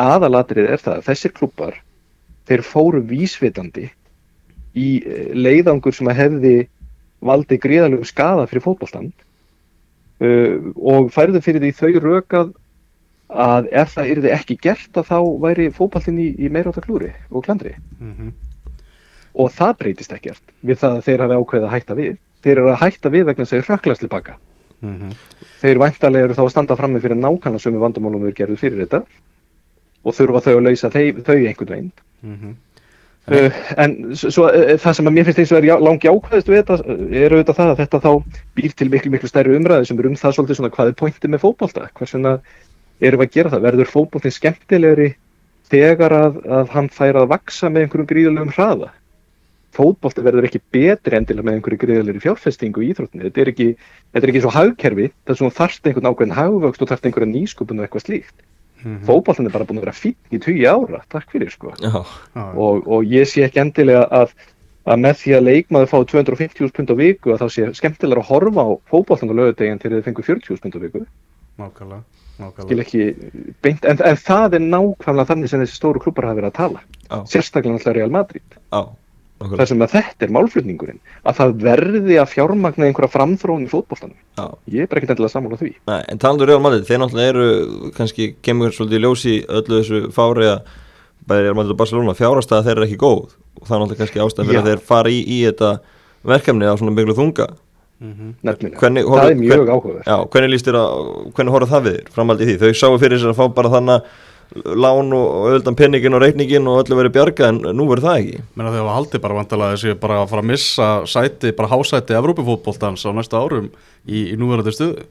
Aðalatrið 0.00 0.70
er 0.74 0.82
það 0.82 0.96
að 0.98 1.04
þessir 1.08 1.34
klubbar 1.36 1.76
þeir 2.48 2.64
fóru 2.66 3.02
vísvitandi 3.08 3.88
í 4.74 4.88
eh, 5.00 5.30
leiðangur 5.36 5.94
sem 5.94 6.10
að 6.10 6.20
hefði 6.22 6.54
valdi 7.24 7.58
gríðalegu 7.60 8.04
skada 8.04 8.44
fyrir 8.50 8.64
fótboltan 8.66 9.08
uh, 10.20 10.58
og 10.76 11.08
færðu 11.14 11.40
fyrir 11.44 11.62
því 11.62 11.70
þau 11.78 12.02
rökað 12.04 12.50
að 13.32 13.70
ef 13.72 13.94
það 13.94 14.10
yrði 14.12 14.32
ekki 14.34 14.56
gert 14.60 14.98
að 15.00 15.08
þá 15.08 15.18
væri 15.40 15.70
fótboltin 15.72 16.20
í, 16.20 16.26
í 16.36 16.50
meira 16.52 16.70
átta 16.70 16.84
klúri 16.84 17.14
og 17.30 17.46
klandri. 17.46 17.72
Mhm. 17.98 18.34
og 19.34 19.48
það 19.50 19.78
breytist 19.80 20.12
ekkert 20.14 20.52
við 20.62 20.78
það 20.78 20.98
að 20.98 21.06
þeir 21.08 21.22
hafi 21.24 21.38
ákveðið 21.40 21.64
að 21.66 21.72
hætta 21.72 21.94
við 21.98 22.18
þeir 22.44 22.58
eru 22.58 22.68
að 22.70 22.82
hætta 22.84 23.10
við 23.10 23.24
vegna 23.30 23.46
þess 23.46 23.54
að 23.54 23.62
þeir 23.62 23.72
röklast 23.72 24.04
tilbaka 24.84 25.04
Mhm. 25.04 25.14
þeir 25.62 25.78
væntalega 25.80 26.24
eru 26.24 26.34
þá 26.34 26.42
að 26.44 26.50
standa 26.50 26.76
frammi 26.76 27.00
fyrir 27.00 27.16
nákvæmlega 27.16 27.62
sömu 27.64 27.80
vandamálum 27.80 28.22
þeir 28.28 28.34
gerðu 28.34 28.56
fyrir 28.60 28.84
þetta 28.86 29.02
og 30.04 30.12
þurfa 30.14 30.40
þau 30.44 30.54
að 30.58 30.64
lausa 30.68 30.90
þau, 30.90 31.22
þau 31.24 31.34
einhvern 31.34 31.72
veginn 31.74 31.92
Mhm. 32.24 32.54
uh, 33.28 33.50
en 33.78 34.14
svo 34.14 34.44
uh, 34.48 34.76
það 34.76 34.92
sem 34.94 35.06
að 35.06 35.12
mér 35.14 35.24
finnst 35.24 35.38
eins 35.38 35.52
og 35.52 35.58
er 35.58 35.68
já, 35.70 35.76
langi 35.80 36.08
ákveðist 36.08 36.48
við 36.48 36.62
þetta 36.62 36.76
er 37.24 37.32
auðvitað 37.32 37.56
það 37.56 37.70
að 37.72 37.80
þetta 37.80 38.00
þá 38.00 38.24
býr 38.56 38.72
til 38.76 38.88
miklu 38.90 39.10
miklu 39.10 39.28
stærri 39.28 39.56
umræði 39.56 39.86
sem 39.86 39.98
er 39.98 40.06
um 40.06 40.14
það 40.14 40.34
svolítið 40.36 40.56
svona 40.60 40.70
hvað 40.76 40.88
er 40.88 40.98
pointið 41.00 41.30
með 41.30 41.40
fótbolta 41.44 41.88
hversuna 41.94 42.38
erum 43.00 43.20
við 43.20 43.26
að 43.26 43.34
gera 43.34 43.50
það 43.50 43.64
verður 43.68 43.92
fótboltin 43.94 44.30
skemmtilegri 44.36 45.14
þegar 45.70 46.12
að, 46.12 46.46
að 46.46 46.68
hann 46.68 46.88
fær 46.92 47.16
að 47.16 47.28
vaksa 47.28 47.68
með 47.70 47.82
einhverjum 47.86 48.06
gríðulegum 48.12 48.52
hraða 48.52 48.90
fótbolti 49.74 50.24
verður 50.24 50.48
ekki 50.48 50.62
betri 50.74 51.18
endilega 51.18 51.46
með 51.48 51.58
einhverju 51.58 51.80
gríðulegri 51.82 52.22
fjárfestingu 52.22 52.82
í 52.84 52.90
íþróttinni 52.92 53.28
þetta 53.28 53.42
er 53.42 53.50
ekki, 53.52 53.68
þetta 54.14 54.26
er 54.26 54.32
ekki 54.32 54.42
svo 54.44 54.52
hagkerfi 54.54 55.06
það 55.12 55.34
er 55.34 55.40
svona 55.40 55.56
þarft 55.58 55.88
einhvern 55.90 56.10
ákveðin 56.10 56.36
hagvöxt 56.38 56.84
og 56.84 56.90
þarft 56.90 57.08
einhverja 57.08 57.30
nýsköpun 57.34 57.80
og 57.80 57.86
eitthvað 57.86 58.06
slíkt. 58.06 58.36
Mhm. 58.84 59.04
fótboltin 59.08 59.46
er 59.46 59.52
bara 59.52 59.64
búin 59.64 59.80
að 59.80 59.86
vera 59.86 59.96
fín 59.96 60.16
í 60.28 60.38
20 60.38 60.66
ára 60.68 61.00
takk 61.08 61.30
fyrir 61.32 61.50
sko. 61.50 61.72
Já, 61.80 62.04
Já, 62.36 62.42
og, 62.52 62.84
og 62.86 63.04
ég 63.08 63.24
sé 63.24 63.44
ekki 63.46 63.62
endilega 63.62 64.04
að, 64.12 64.34
að 64.84 64.98
með 65.00 65.14
því 65.22 65.36
að 65.36 65.46
leikmaður 65.48 65.88
fá 65.88 65.96
250.000 66.12 66.74
pund 66.76 66.92
á 66.92 66.96
viku 66.98 67.32
að 67.32 67.40
þá 67.44 67.46
sé 67.54 67.68
skemmtilega 67.80 68.20
að 68.20 68.28
horfa 68.28 68.66
á 68.68 68.70
fótboltan 68.90 69.32
á 69.32 69.38
lögudegin 69.40 69.80
til 69.80 69.94
þið 69.94 70.04
fengur 70.04 70.28
40.000 70.28 70.60
pund 70.60 70.76
á 70.76 70.80
viku. 70.84 71.06
Nákvæmlega 71.62 72.02
skil 72.34 72.44
nákvæmlega 72.44 72.84
ekki 72.84 73.02
beint, 73.62 73.88
en, 73.88 74.02
en 74.04 74.20
það 74.20 74.58
er 74.58 74.66
nákvæmlega 74.66 75.30
þannig 75.30 75.52
sem 75.54 75.64
þessi 75.64 75.80
stóru 75.80 76.04
klubbar 76.04 76.28
hafa 76.28 76.40
verið 76.42 76.52
að 76.52 76.58
tala. 76.60 76.84
Já, 77.08 77.16
sérstaklega 77.30 77.78
náttúrulega 77.78 77.98
Real 78.02 78.12
Madrid. 78.12 78.60
Já 78.68 78.82
þar 79.52 79.66
sem 79.70 79.82
að 79.84 79.92
þetta 79.94 80.24
er 80.26 80.32
málflutningurinn 80.36 81.00
að 81.24 81.36
það 81.40 81.54
verði 81.64 82.16
að 82.22 82.30
fjármagna 82.34 82.86
einhverja 82.88 83.12
framþróun 83.14 83.66
í 83.66 83.70
fótboltanum. 83.70 84.16
Já. 84.38 84.46
ég 84.72 84.80
er 84.82 84.86
bara 84.90 85.00
ekkert 85.02 85.14
endilega 85.14 85.34
sammála 85.34 85.58
því. 85.60 85.72
Nei, 85.90 86.00
en 86.08 86.18
talandur 86.22 86.48
Real 86.48 86.60
Madrid, 86.64 86.86
þeir 86.88 87.02
náttúrulega 87.04 87.34
eru 87.34 87.90
kannski 87.96 88.30
kemur 88.42 88.70
svolítið 88.74 88.98
í 88.98 89.04
ljósi 89.04 89.34
öllu 89.48 89.80
þessu 89.82 90.00
fári 90.14 90.48
að 90.52 90.62
bæði 91.28 91.42
Real 91.48 91.54
Madrid 91.58 91.74
og 91.76 91.80
Barcelona 91.80 92.14
fjárastæða 92.18 92.64
þeir 92.68 92.76
eru 92.78 92.86
ekki 92.88 93.00
góð. 93.04 93.34
Og 93.60 93.66
það 93.68 93.74
er 93.76 93.84
náttúrulega 93.84 94.00
kannski 94.04 94.24
ástæðan 94.24 94.48
fyrir 94.50 94.62
að 94.64 94.70
þeir 94.72 94.82
fara 94.88 95.12
í, 95.12 95.20
í 95.24 95.38
þetta 95.48 95.70
verkefni 96.24 96.66
á 96.68 96.74
svona 96.80 96.94
miklu 96.96 97.14
þunga. 97.16 97.48
Mhm. 98.04 98.32
nefnilega, 98.42 98.78
Hvernig 98.80 99.04
það 99.06 99.12
horfðu- 99.14 99.30
er 99.30 99.36
mjög 99.38 99.68
áhugaverð 99.70 100.02
Já, 100.04 100.16
hvernig 100.28 100.50
líst 100.50 100.66
þér 100.66 100.76
að, 100.80 100.94
hvernig 101.36 101.52
horfðu 101.54 101.68
það 101.70 101.84
við 101.86 101.94
þér 101.94 102.08
framhaldi 102.16 102.42
í 102.42 102.46
því? 102.48 102.56
Þau 102.58 102.72
sáu 102.80 102.98
fyrir 102.98 103.18
sér 103.22 103.30
að 103.30 103.38
fá 103.38 103.44
bara 103.54 103.70
þannig 103.70 104.08
lán 104.64 105.12
og 105.16 105.26
auðvitað 105.48 105.76
penningin 105.80 106.16
og 106.16 106.22
reikningin 106.22 106.68
og 106.70 106.84
öllu 106.84 107.00
verið 107.00 107.16
bjarga 107.16 107.50
en 107.50 107.60
nú 107.74 107.88
verður 107.90 108.08
það 108.08 108.20
ekki. 108.20 108.44
Menna 108.54 108.72
þegar 108.74 108.86
við 108.86 108.96
haldið 108.98 109.24
bara 109.24 109.38
vantalega 109.40 109.76
þessi 109.76 109.98
bara 110.04 110.20
að 110.22 110.30
fara 110.32 110.44
að 110.44 110.50
missa 110.52 110.88
sæti, 111.06 111.52
bara 111.58 111.72
hásæti 111.72 112.18
Evrópufótboltans 112.18 113.06
á 113.06 113.10
næsta 113.14 113.40
árum 113.40 113.70
í, 114.06 114.30
í 114.32 114.38
núverandi 114.38 114.74
stuðu 114.74 115.06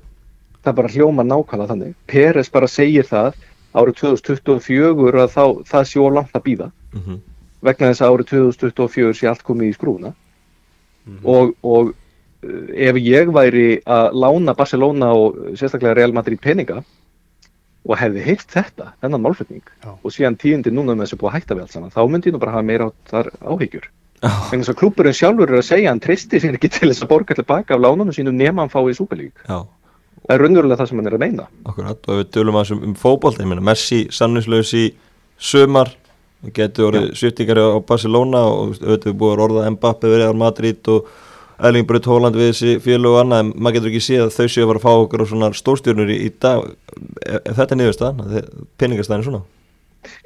það 0.63 0.77
bara 0.79 0.93
hljóma 0.93 1.25
nákvæmlega 1.27 1.71
þannig. 1.73 1.95
Peres 2.07 2.51
bara 2.51 2.69
segir 2.71 3.07
það 3.07 3.33
árið 3.73 3.99
2024 4.03 5.23
að 5.23 5.33
þá, 5.33 5.45
það 5.69 5.87
sé 5.89 5.99
of 6.01 6.13
langt 6.13 6.37
að 6.37 6.45
býða 6.47 6.69
mm 6.69 7.01
-hmm. 7.01 7.19
vegna 7.67 7.89
þess 7.89 8.01
að 8.01 8.13
árið 8.13 8.29
2024 8.31 9.13
sé 9.19 9.27
allt 9.27 9.43
komið 9.43 9.69
í 9.69 9.75
skrúna 9.77 10.13
og, 11.23 11.55
og 11.63 11.89
uh, 11.89 12.67
ef 12.75 12.99
ég 13.01 13.33
væri 13.33 13.81
að 13.85 14.13
lána 14.13 14.53
Barcelona 14.53 15.13
og 15.13 15.35
sérstaklega 15.57 15.95
Real 15.97 16.13
Madrid 16.13 16.39
peninga 16.39 16.83
og 17.83 17.97
hefði 17.99 18.23
heyrt 18.23 18.47
þetta, 18.53 18.93
þennan 19.03 19.23
málflutning 19.25 19.63
og 19.91 20.13
síðan 20.13 20.37
tíundi 20.39 20.71
núna 20.71 20.95
með 20.95 21.09
þessu 21.09 21.19
búið 21.19 21.29
að 21.29 21.35
hætta 21.37 21.57
við 21.57 21.65
allt 21.65 21.75
saman, 21.75 21.93
þá 21.93 22.01
myndi 22.07 22.29
ég 22.29 22.35
nú 22.35 22.41
bara 22.43 22.55
hafa 22.55 22.67
meira 22.67 22.87
á 22.87 22.89
þar 23.11 23.29
áhyggjur. 23.43 23.87
Þess 24.23 24.71
að 24.71 24.77
klúburinn 24.79 25.17
sjálfur 25.17 25.51
er 25.51 25.59
að 25.59 25.65
segja 25.67 25.91
hann 25.91 25.99
tristi 26.03 26.39
sér 26.39 26.55
ekki 26.55 26.69
til 26.71 26.87
þess 26.87 27.03
að 27.03 27.09
borga 27.11 27.35
tilbaka 27.35 27.75
af 27.75 27.81
lánunum 27.83 28.15
sínum 28.15 28.37
nema 28.39 28.63
hann 28.63 28.71
fái 28.71 28.93
í 28.93 28.95
Superlík 28.95 29.41
já, 29.43 29.57
það 30.23 30.35
er 30.35 30.43
raunverulega 30.45 30.79
það 30.79 30.89
sem 30.91 31.01
hann 31.01 31.09
er 31.09 31.17
að 31.17 31.25
meina. 31.25 31.47
Akkurat 31.67 32.07
og 32.07 32.21
við 32.21 32.29
tölum 32.37 32.59
að 32.61 32.71
um, 32.77 32.85
um 32.87 32.95
fótbolt, 33.01 33.41
ég 33.43 33.51
meina 33.51 33.65
Messi 33.67 34.05
sannislaus 34.15 34.71
í 34.79 34.85
sömar 35.35 35.91
getur 36.55 36.89
orðið 36.89 37.11
sviftingari 37.19 37.67
á 37.67 37.83
Barcelona 37.83 38.45
og 38.47 38.77
auðvitað 38.79 39.19
búið 39.19 39.35
að 39.35 39.43
orða 39.49 39.75
Mbappe 39.75 40.11
verið 40.11 40.31
á 40.31 40.35
Madrid 40.39 40.91
og 40.91 41.11
Erling 41.59 41.87
Braut 41.89 42.05
Holland 42.09 42.37
við 42.39 42.51
þessi 42.51 42.75
fjölu 42.83 43.13
og 43.13 43.19
annað 43.23 43.43
en 43.43 43.51
maður 43.55 43.77
getur 43.77 43.91
ekki 43.91 44.03
séð 44.03 44.25
að 44.25 44.37
þau 44.37 44.47
séu 44.47 44.63
að 44.63 44.69
fara 44.71 44.81
að 44.81 44.85
fá 44.85 44.93
okkur 44.93 45.23
á 45.23 45.25
svona 45.31 45.51
stórstjórnur 45.57 46.13
í, 46.13 46.19
í 46.27 46.29
dag. 46.43 46.69
Ef, 47.23 47.49
þetta 47.49 47.67
er 47.69 47.81
niðurstaðan, 47.81 48.37
peningastæðin 48.81 49.27
svona? 49.27 49.43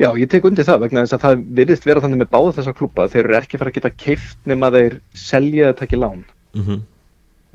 Já, 0.02 0.10
ég 0.18 0.30
tek 0.32 0.46
undir 0.50 0.66
það 0.66 0.86
vegna 0.88 1.04
þess 1.06 1.18
að 1.18 1.26
það 1.26 1.42
virðist 1.60 1.86
vera 1.86 2.02
þannig 2.02 2.24
með 2.24 2.32
báða 2.34 2.54
þessa 2.58 2.78
klúpa 2.78 3.10
þeir 3.14 3.24
eru 3.26 3.38
ekki 3.38 3.60
fara 3.62 3.74
að 3.74 3.76
geta 3.78 3.92
keift 3.94 4.40
nema 4.50 4.72
þeir 4.74 5.00
selja 5.14 5.68
eða 5.68 5.80
takja 5.84 6.00
lán. 6.02 6.24
Mm 6.58 6.80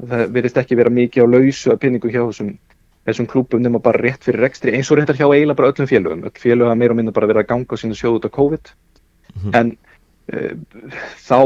það 0.01 0.29
virðist 0.35 0.61
ekki 0.63 0.79
vera 0.79 0.93
mikið 0.93 1.27
á 1.27 1.33
lausu 1.35 1.73
að 1.73 1.81
penningu 1.85 2.11
hjá 2.13 2.23
þessum, 2.25 2.53
þessum 3.09 3.29
klúpum 3.31 3.63
nema 3.63 3.81
bara 3.83 4.01
rétt 4.03 4.25
fyrir 4.27 4.43
rekstri 4.47 4.75
eins 4.77 4.91
og 4.91 4.99
réttar 4.99 5.19
hjá 5.19 5.27
eiginlega 5.29 5.59
bara 5.59 5.73
öllum 5.73 5.91
félögum. 5.91 6.25
Öll 6.27 6.43
félög 6.43 6.71
hafa 6.71 6.79
meira 6.81 6.95
og 6.95 7.01
minna 7.01 7.15
bara 7.15 7.29
verið 7.31 7.45
að 7.45 7.51
ganga 7.53 7.79
á 7.79 7.81
sínu 7.83 7.99
sjóð 7.99 8.19
út 8.21 8.29
af 8.29 8.37
COVID. 8.39 8.73
Mhm. 9.33 9.55
en 9.57 9.69
uh, 9.73 9.92
þá 10.31 11.39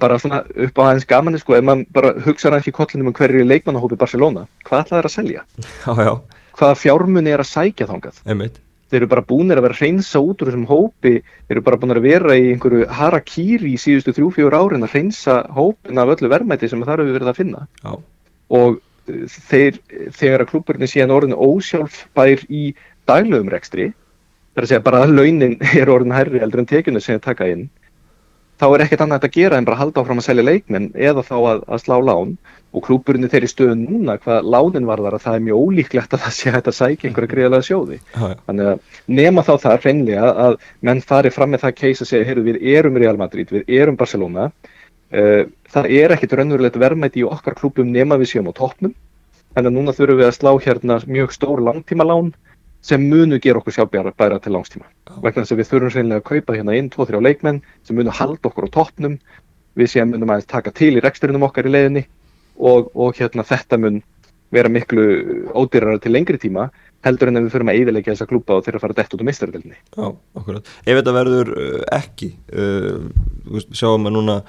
bara 0.00 0.18
svona 0.18 0.42
upp 0.48 0.78
á 0.80 0.82
aðeins 0.86 1.08
gaman 1.08 1.38
sko, 1.38 1.56
ef 1.58 1.66
maður 1.66 1.88
bara 1.98 2.12
hugsaður 2.24 2.62
ekki 2.62 2.76
kollinum 2.76 3.10
um 3.12 3.16
hverju 3.16 3.44
leikmannahópi 3.46 3.98
Barcelona, 4.00 4.46
hvað 4.66 4.86
ætlaði 4.86 5.02
þeir 5.02 5.10
að 5.10 5.16
selja? 5.16 5.46
Já, 5.86 5.92
já, 6.08 6.14
Hvaða 6.56 6.78
fjármunni 6.80 7.34
er 7.34 7.42
að 7.44 7.50
sækja 7.52 7.90
þangað? 7.90 8.22
einmitt 8.24 8.62
þeir 8.90 9.00
eru 9.02 9.10
bara 9.10 9.24
búinir 9.26 9.58
að 9.58 9.66
vera 9.66 9.76
að 9.76 9.82
reynsa 9.82 10.20
út 10.22 10.42
úr 10.42 10.50
þessum 10.50 10.66
hópi, 10.70 11.14
þeir 11.48 11.56
eru 11.56 11.62
bara 11.66 11.78
búinir 11.82 12.00
að 12.00 12.06
vera 12.06 12.36
í 12.38 12.50
einhverju 12.52 12.88
harakýri 12.94 13.72
í 13.74 13.80
síðustu 13.82 14.14
þrjú-fjóru 14.14 14.60
árin 14.60 14.86
að 14.86 14.94
reynsa 14.94 15.38
hópin 15.56 15.98
af 16.02 16.12
öllu 16.14 16.30
verðmæti 16.30 16.70
sem 16.70 16.84
það 16.84 17.00
eru 17.00 17.16
verið 17.16 17.32
að 17.32 17.40
finna 17.40 17.64
Já, 17.82 17.96
og 18.60 18.78
uh, 18.78 19.38
þeir, 19.50 19.80
þegar 20.14 20.44
að 20.44 20.50
klúburinn 20.52 20.92
síðan 20.92 21.16
orðinu 21.16 21.40
ósjálfbær 21.48 22.46
í 22.46 22.62
daglegum 23.10 23.50
rekstri, 23.50 23.90
það 24.54 24.62
er 24.62 24.68
að 24.68 24.72
segja 24.72 24.86
bara 24.86 25.02
að 25.02 25.16
launin 25.18 25.58
er 25.82 25.92
orðin 25.96 26.14
hærri 26.14 26.44
heldur 26.44 26.62
en 26.62 26.70
tekjunni 26.70 27.02
sem 27.02 27.18
þeir 27.18 27.26
taka 27.26 27.50
inn, 27.50 27.66
þá 28.60 28.66
er 28.68 28.84
ekkert 28.84 29.02
annað 29.04 29.26
að 29.26 29.34
gera 29.36 29.58
en 29.58 29.66
bara 29.68 29.78
halda 29.80 30.02
áfram 30.02 30.20
að 30.20 30.28
selja 30.28 30.44
leikmenn 30.46 30.92
eða 30.94 31.24
þá 31.26 31.34
að, 31.38 31.64
að 31.66 31.82
slá 31.82 31.96
lán. 32.04 32.36
Og 32.76 32.84
klúburinn 32.84 33.24
er 33.24 33.32
þeirri 33.32 33.48
stöðun 33.48 33.84
núna 33.86 34.16
hvað 34.20 34.48
lánin 34.52 34.88
varðar 34.88 35.16
að 35.16 35.24
það 35.24 35.36
er 35.38 35.44
mjög 35.46 35.60
ólíklegt 35.64 36.16
að 36.16 36.24
það 36.24 36.34
sé 36.36 36.52
hægt 36.52 36.70
að 36.70 36.76
sækja 36.76 37.08
einhverja 37.08 37.30
greiðlega 37.30 37.66
sjóði. 37.68 37.98
já, 38.12 38.24
já, 38.32 38.34
Þannig 38.48 38.70
að 38.72 39.02
nema 39.20 39.44
þá 39.46 39.52
það 39.62 39.76
hreinlega 39.84 40.32
að 40.46 40.56
menn 40.88 41.02
fari 41.12 41.32
fram 41.32 41.54
með 41.54 41.64
það 41.64 41.76
case 41.80 42.04
að 42.04 42.10
segja, 42.10 42.28
heyrðu 42.28 42.46
við 42.50 42.58
erum 42.74 42.98
Real 43.00 43.20
Madrid, 43.20 43.52
við 43.54 43.72
erum 43.78 43.96
Barcelona, 43.96 44.50
uh, 45.16 45.42
það 45.72 45.90
er 46.02 46.16
ekkit 46.16 46.36
raunverulegt 46.36 46.80
verðmæti 46.82 47.22
í 47.22 47.28
okkar 47.28 47.56
klúbum 47.56 47.92
nema 47.94 48.20
við 48.20 48.34
séum 48.34 48.50
á 48.52 48.58
toppnum, 48.60 48.92
en 49.56 49.70
núna 49.72 49.96
þurfum 49.96 50.20
við 50.20 50.28
að 50.28 50.36
slá 50.36 50.52
hérna 50.66 51.00
mjög 51.08 51.32
stór 51.32 51.64
langtímalán 51.64 52.34
sem 52.86 53.02
munu 53.10 53.40
gera 53.42 53.60
okkur 53.60 53.74
sjálfbæra 53.74 54.38
til 54.42 54.54
langstíma. 54.54 54.86
Vegna 55.22 55.42
þess 55.42 55.54
að 55.54 55.60
við 55.60 55.70
þurfum 55.70 55.94
hreinlega 55.94 56.22
að 56.22 56.28
kaupa 56.30 56.56
hérna 56.56 56.76
inn 56.78 56.90
2-3 56.92 57.22
leikmenn 57.26 57.62
sem 57.86 57.98
munu 57.98 58.14
halda 58.14 58.50
okkur 58.50 58.68
á 58.70 58.74
toppnum, 58.78 59.16
við 59.76 59.92
séum 59.92 60.12
munum 60.14 60.30
aðeins 60.30 60.50
taka 60.50 60.72
til 60.74 60.94
í 60.94 61.02
reksturinnum 61.02 61.46
okkar 61.48 61.66
í 61.66 61.72
leiðinni 61.74 62.04
og, 62.56 62.92
og 62.94 63.18
hérna 63.18 63.44
þetta 63.46 63.80
mun 63.82 64.02
vera 64.54 64.70
miklu 64.70 65.04
ódýrara 65.58 65.98
til 66.00 66.14
lengri 66.14 66.38
tíma 66.38 66.68
heldur 67.06 67.30
en 67.30 67.40
ef 67.40 67.48
við 67.48 67.56
förum 67.56 67.70
að 67.70 67.80
eyðilegja 67.80 68.14
þessa 68.14 68.28
klúpa 68.30 68.56
og 68.56 68.64
þeirra 68.66 68.80
fara 68.82 68.96
dett 68.96 69.12
út 69.14 69.22
á 69.22 69.28
mistaradeldinni. 69.28 69.76
já, 69.76 70.06
akkurat. 70.38 70.70
Ef 70.86 70.98
þetta 71.00 71.14
verður 71.16 71.52
uh, 71.54 71.82
ekki 71.98 72.32
uh, 72.54 73.60
sjáum 73.74 74.08
að 74.08 74.16
núna 74.16 74.40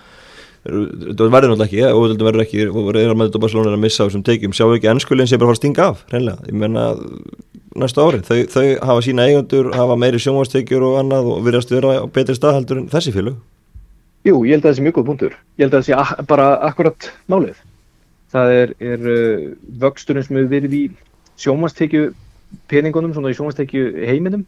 þetta 0.68 1.28
verður 1.32 1.54
náttúrulega 1.54 1.68
ekki, 1.68 1.84
og 1.90 2.08
þetta 2.12 2.28
verður 2.28 2.44
ekki 2.44 2.64
og 2.68 2.90
reyðar 2.96 3.18
með 3.18 3.30
þetta 3.30 3.42
Barcelona 3.44 3.72
er 3.72 3.78
að 3.78 3.84
missa 3.86 4.04
á 4.04 4.08
þessum 4.08 4.26
teikjum 4.28 4.56
sjáum 4.58 4.74
við 4.74 4.80
ekki 4.80 4.92
ennskulinn 4.94 5.30
sem 5.30 5.40
bara 5.40 5.52
fara 5.52 5.58
að 5.58 5.62
stinga 5.62 5.86
af 5.92 6.02
reynlega, 6.12 6.48
ég 6.50 6.58
menna 6.64 6.88
næsta 7.82 8.06
ári 8.06 8.24
þau, 8.26 8.40
þau 8.52 8.66
hafa 8.90 9.04
sína 9.06 9.28
eigundur, 9.30 9.72
hafa 9.76 9.98
meiri 10.00 10.20
sjónvarstekjur 10.22 10.86
og 10.88 10.98
annað 11.04 11.30
og 11.34 11.46
virðast 11.46 11.72
vera 11.74 12.02
á 12.02 12.06
betri 12.10 12.36
stað 12.38 12.60
heldur 12.60 12.82
en 12.82 12.90
þessi 12.92 13.14
félög 13.16 13.38
Jú, 14.28 14.42
ég 14.44 14.58
held 14.58 14.66
að 14.66 14.72
það 14.72 14.78
sé 14.78 14.84
mjög 14.84 14.96
góð 14.98 15.06
punktur. 15.08 15.36
Ég 15.56 15.64
held 15.64 15.76
að 15.78 15.84
það 15.86 15.88
sé 15.88 16.26
bara 16.28 16.48
akkurat 16.68 17.06
málið. 17.32 17.60
Það 18.34 18.54
er, 18.56 18.74
er 18.84 19.06
uh, 19.08 19.46
vöxturinn 19.84 20.26
sem 20.26 20.36
hefur 20.36 20.50
verið 20.52 20.74
í 20.76 20.82
sjómastekju 21.40 22.10
peningunum, 22.72 23.14
svona 23.16 23.32
í 23.32 23.38
sjómastekju 23.38 23.86
heiminum, 24.10 24.44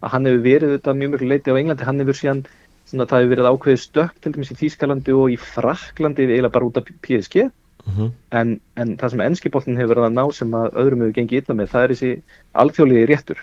að 0.00 0.14
hann 0.14 0.30
hefur 0.30 0.44
verið 0.46 0.72
þetta 0.76 0.96
mjög 0.96 1.12
mjög 1.12 1.26
leiti 1.32 1.52
á 1.52 1.58
Englandi, 1.60 1.88
hann 1.88 2.00
hefur 2.00 2.16
síðan 2.16 2.42
svona 2.88 3.08
það 3.10 3.24
hefur 3.24 3.32
verið 3.34 3.50
ákveðið 3.52 3.82
stökk 3.82 4.22
til 4.22 4.32
dæmis 4.32 4.52
í 4.54 4.58
Þýskalandi 4.62 5.16
og 5.18 5.34
í 5.34 5.38
Fraklandi 5.42 6.24
eiginlega 6.24 6.54
bara 6.54 6.68
út 6.70 6.80
af 6.80 6.88
PSG 7.04 7.48
mm 7.88 7.94
-hmm. 7.96 8.10
en, 8.30 8.60
en 8.76 8.96
það 8.96 9.10
sem 9.10 9.20
ennskiboltin 9.20 9.76
hefur 9.76 9.94
verið 9.94 10.08
að 10.08 10.18
ná 10.18 10.34
sem 10.34 10.54
að 10.54 10.76
öðrum 10.82 11.00
hefur 11.00 11.16
gengið 11.16 11.42
illa 11.42 11.54
með 11.54 11.72
það 11.72 11.82
er 11.82 11.94
þessi 11.94 12.22
alþjóðlegi 12.52 13.08
réttur. 13.08 13.40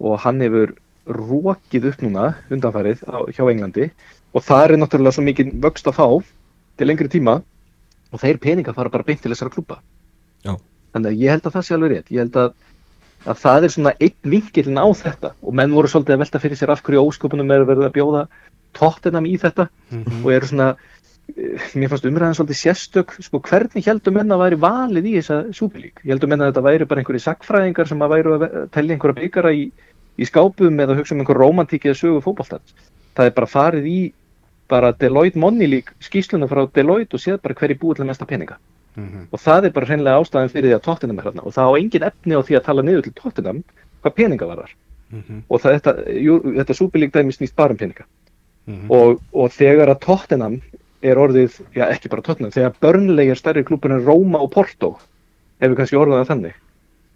Og 0.00 0.18
hann 0.20 0.40
hefur 0.40 0.74
rókið 1.06 1.90
upp 1.90 2.02
núna 2.02 2.34
undanfærið 2.50 3.02
á, 3.08 3.18
hjá 3.34 3.44
Englandi. 3.50 3.90
Og 4.34 4.42
það 4.42 4.64
er 4.64 4.76
náttúrulega 4.78 5.16
svo 5.16 5.24
mikið 5.26 5.54
vöxt 5.60 5.88
að 5.90 5.98
fá 5.98 6.06
til 6.76 6.86
lengri 6.86 7.08
tíma. 7.08 7.42
Og 8.12 8.20
þeir 8.20 8.38
peningar 8.38 8.74
fara 8.74 8.90
bara 8.90 9.06
beint 9.06 9.22
til 9.22 9.30
þessara 9.30 9.50
klúpa 9.54 9.78
Já. 10.42 10.56
þannig 10.92 11.10
að 11.10 11.20
ég 11.22 11.30
held 11.30 11.46
að 11.46 11.52
það 11.54 11.66
sé 11.66 11.74
alveg 11.74 11.90
rétt. 11.90 12.10
Ég 12.10 12.18
held 12.18 12.36
að, 12.36 12.54
að 13.26 13.36
það 13.38 13.64
er 13.64 13.74
svona 13.74 13.92
einn 14.00 14.32
vinkilin 14.34 14.82
á 14.82 14.86
þetta. 14.90 15.34
Og 15.42 15.54
menn 15.54 15.74
voru 15.74 15.88
svolítið 15.88 16.16
að 16.16 16.22
velta 16.24 16.42
fyrir 16.42 16.58
sér 16.58 16.70
af 16.74 16.82
hverju 16.82 17.04
ósköpunum 17.06 17.50
er 17.50 17.66
verið 17.68 17.86
að 17.86 17.94
bjóða 17.98 18.24
tóttinam 18.72 19.26
í 19.26 19.36
þetta. 19.38 19.68
Og 20.24 20.32
eru 20.32 20.50
svona 20.50 20.74
mér 21.78 21.90
fannst 21.90 22.06
umræðan 22.08 22.36
svolítið 22.38 22.58
sérstök 22.60 23.14
sko 23.24 23.40
hvernig 23.46 23.86
heldur 23.86 24.14
menn 24.16 24.32
að 24.34 24.42
væri 24.44 24.58
valið 24.62 25.08
í 25.10 25.14
þessa 25.18 25.38
súpilík, 25.56 26.02
ég 26.04 26.14
heldur 26.14 26.30
menn 26.30 26.44
að 26.44 26.52
þetta 26.52 26.64
væri 26.66 26.88
bara 26.90 27.02
einhverju 27.02 27.22
sagfræðingar 27.24 27.90
sem 27.90 28.04
að 28.04 28.14
væru 28.14 28.36
að 28.36 28.46
telja 28.74 28.96
einhverja 28.96 29.18
byggara 29.20 29.52
í, 29.56 29.66
í 30.20 30.28
skápum 30.28 30.82
eða 30.84 30.98
hugsa 30.98 31.16
um 31.16 31.22
einhver 31.24 31.40
romantík 31.40 31.86
eða 31.88 32.00
sögu 32.00 32.24
fótboltans? 32.24 32.74
Það 33.16 33.30
er 33.30 33.36
bara 33.38 33.50
farið 33.50 33.88
í 33.90 34.00
bara 34.70 34.92
Deloitte 34.92 35.40
Money 35.40 35.66
League 35.66 35.96
skýsluna 36.04 36.48
frá 36.50 36.62
Deloitte 36.70 37.18
og 37.18 37.24
séð 37.24 37.40
bara 37.42 37.58
hverju 37.58 37.80
búið 37.80 38.00
til 38.00 38.10
mesta 38.10 38.28
peninga. 38.28 38.60
Og 39.30 39.40
það 39.40 39.66
er 39.66 39.74
bara 39.74 39.86
hreinlega 39.86 40.20
ástæðan 40.20 40.52
fyrir 40.52 40.70
því 40.70 40.76
að 40.76 40.84
Tottenham 40.86 41.18
er 41.18 41.26
hérna. 41.28 41.44
Og 41.46 41.54
það 41.54 41.70
á 41.70 41.78
engin 41.78 42.06
efni 42.06 42.38
á 42.38 42.42
því 42.46 42.56
að 42.58 42.64
tala 42.66 42.84
niður 42.86 43.04
til 43.06 43.12
Tottenham 43.18 43.60
hvað 44.02 44.16
peninga 44.18 44.48
var 44.50 44.62
þar 44.62 44.76
og 45.50 45.60
það, 45.62 45.72
þetta, 45.76 45.92
jú, 46.22 46.34
þetta 46.58 46.74
um 47.72 47.78
peninga. 47.78 48.04
Og, 48.94 49.20
og 49.34 49.50
þegar 49.50 49.90
að 49.90 50.02
Tottenham 50.04 50.60
er 51.02 51.20
orðið, 51.20 51.60
já 51.76 51.86
ekki 51.88 52.10
bara 52.12 52.24
Tottenham 52.26 52.52
þegar 52.54 52.74
Burnley 52.82 53.30
er 53.32 53.38
stærri 53.38 53.64
klúpur 53.64 53.94
en 53.94 54.04
Roma 54.04 54.40
og 54.44 54.50
Porto 54.54 54.94
ef 55.60 55.70
við 55.70 55.78
kannski 55.78 55.98
orðað 56.00 56.22
það 56.22 56.30
þannig 56.34 56.58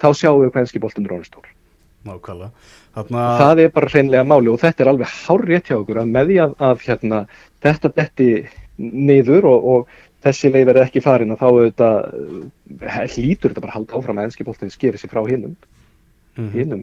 þá 0.00 0.08
sjáum 0.20 0.40
við 0.42 0.50
hvað 0.54 0.64
enski 0.64 0.82
boltin 0.82 1.06
er 1.06 1.14
orðið 1.16 1.28
stór. 1.30 1.50
Nákvæmlega. 2.04 2.50
Þarna, 2.94 3.26
það 3.40 3.60
er 3.64 3.70
bara 3.74 3.90
hreinlega 3.92 4.24
máli 4.28 4.50
og 4.52 4.58
þetta 4.60 4.84
er 4.84 4.90
alveg 4.92 5.12
hár 5.24 5.44
rétt 5.48 5.70
hjá 5.70 5.76
okkur 5.78 6.00
að 6.02 6.10
með 6.14 6.26
því 6.30 6.40
að, 6.44 6.56
að 6.68 6.82
hérna, 6.88 7.20
þetta 7.64 7.92
detti 7.96 8.28
niður 8.76 9.48
og, 9.50 9.68
og 9.74 9.88
þessi 10.24 10.50
leið 10.52 10.68
verið 10.70 10.86
ekki 10.86 11.04
farin 11.04 11.32
að 11.34 11.40
þá 11.40 11.46
auðvitað 11.48 11.96
eh, 12.84 12.98
hlýtur 13.14 13.52
þetta 13.52 13.64
bara 13.64 13.72
að 13.72 13.78
halda 13.78 13.96
áfram 14.00 14.20
að 14.20 14.28
enski 14.28 14.46
boltin 14.46 14.72
skeri 14.74 15.00
sig 15.00 15.12
frá 15.12 15.24
hinnum 15.28 15.56
Mhm. 16.34 16.50
hinnum 16.50 16.82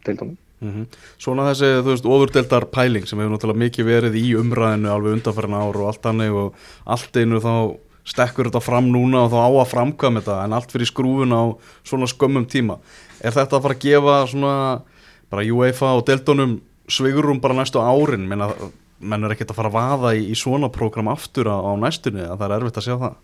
deildunum 0.62 0.72
Mhm. 0.74 0.88
Svona 1.18 1.48
þessi, 1.50 1.70
þú 1.82 1.90
veist, 1.90 2.06
ofurdeldar 2.06 2.66
pæling 2.70 3.08
sem 3.08 3.20
hefur 3.20 3.32
náttúrulega 3.34 3.64
mikið 3.66 3.86
verið 3.88 4.14
í 4.20 4.26
umræðinu 4.38 4.92
alveg 4.94 5.16
undanfærin 5.18 5.56
ár 5.58 5.76
og 5.82 5.88
allt 5.90 6.04
annað 6.06 6.36
og 6.38 6.54
allt 6.86 7.18
einu 7.18 7.40
þá 7.42 7.78
stekkur 8.06 8.50
þetta 8.50 8.62
fram 8.62 8.92
núna 8.94 9.26
og 9.26 9.32
þá 9.32 9.40
á 9.42 9.50
að 9.62 9.72
framkvæma 9.72 10.22
þetta 10.22 10.44
en 10.44 10.54
allt 10.54 10.72
fyrir 10.72 10.90
skrúfun 10.90 11.34
á 11.34 11.44
svona 11.84 12.06
skömmum 12.10 12.46
tíma. 12.46 12.78
Er 13.22 13.32
þetta 13.32 13.58
að 13.58 13.62
fara 13.62 13.76
að 13.76 13.86
gefa 13.86 14.16
svona 14.30 14.82
bara 15.32 15.42
UEFA 15.46 15.98
og 15.98 16.06
deildunum 16.06 16.62
svigurum 16.88 17.42
bara 17.42 17.54
næstu 17.58 17.80
árin 17.82 18.28
menn, 18.28 18.42
er 19.26 19.34
ekkert 19.34 19.54
að 19.54 19.56
fara 19.56 19.70
að 19.70 19.78
vaða 19.78 20.14
í, 20.18 20.30
í 20.30 20.36
svona 20.38 20.70
prógram 20.70 21.10
aftur 21.10 21.50
á 21.50 21.74
næstunni 21.78 22.22
að 22.22 22.38
það 22.38 22.48
er 22.52 22.56
erfitt 22.60 22.78
að 22.78 22.86
sjá 22.86 22.98
það. 23.02 23.16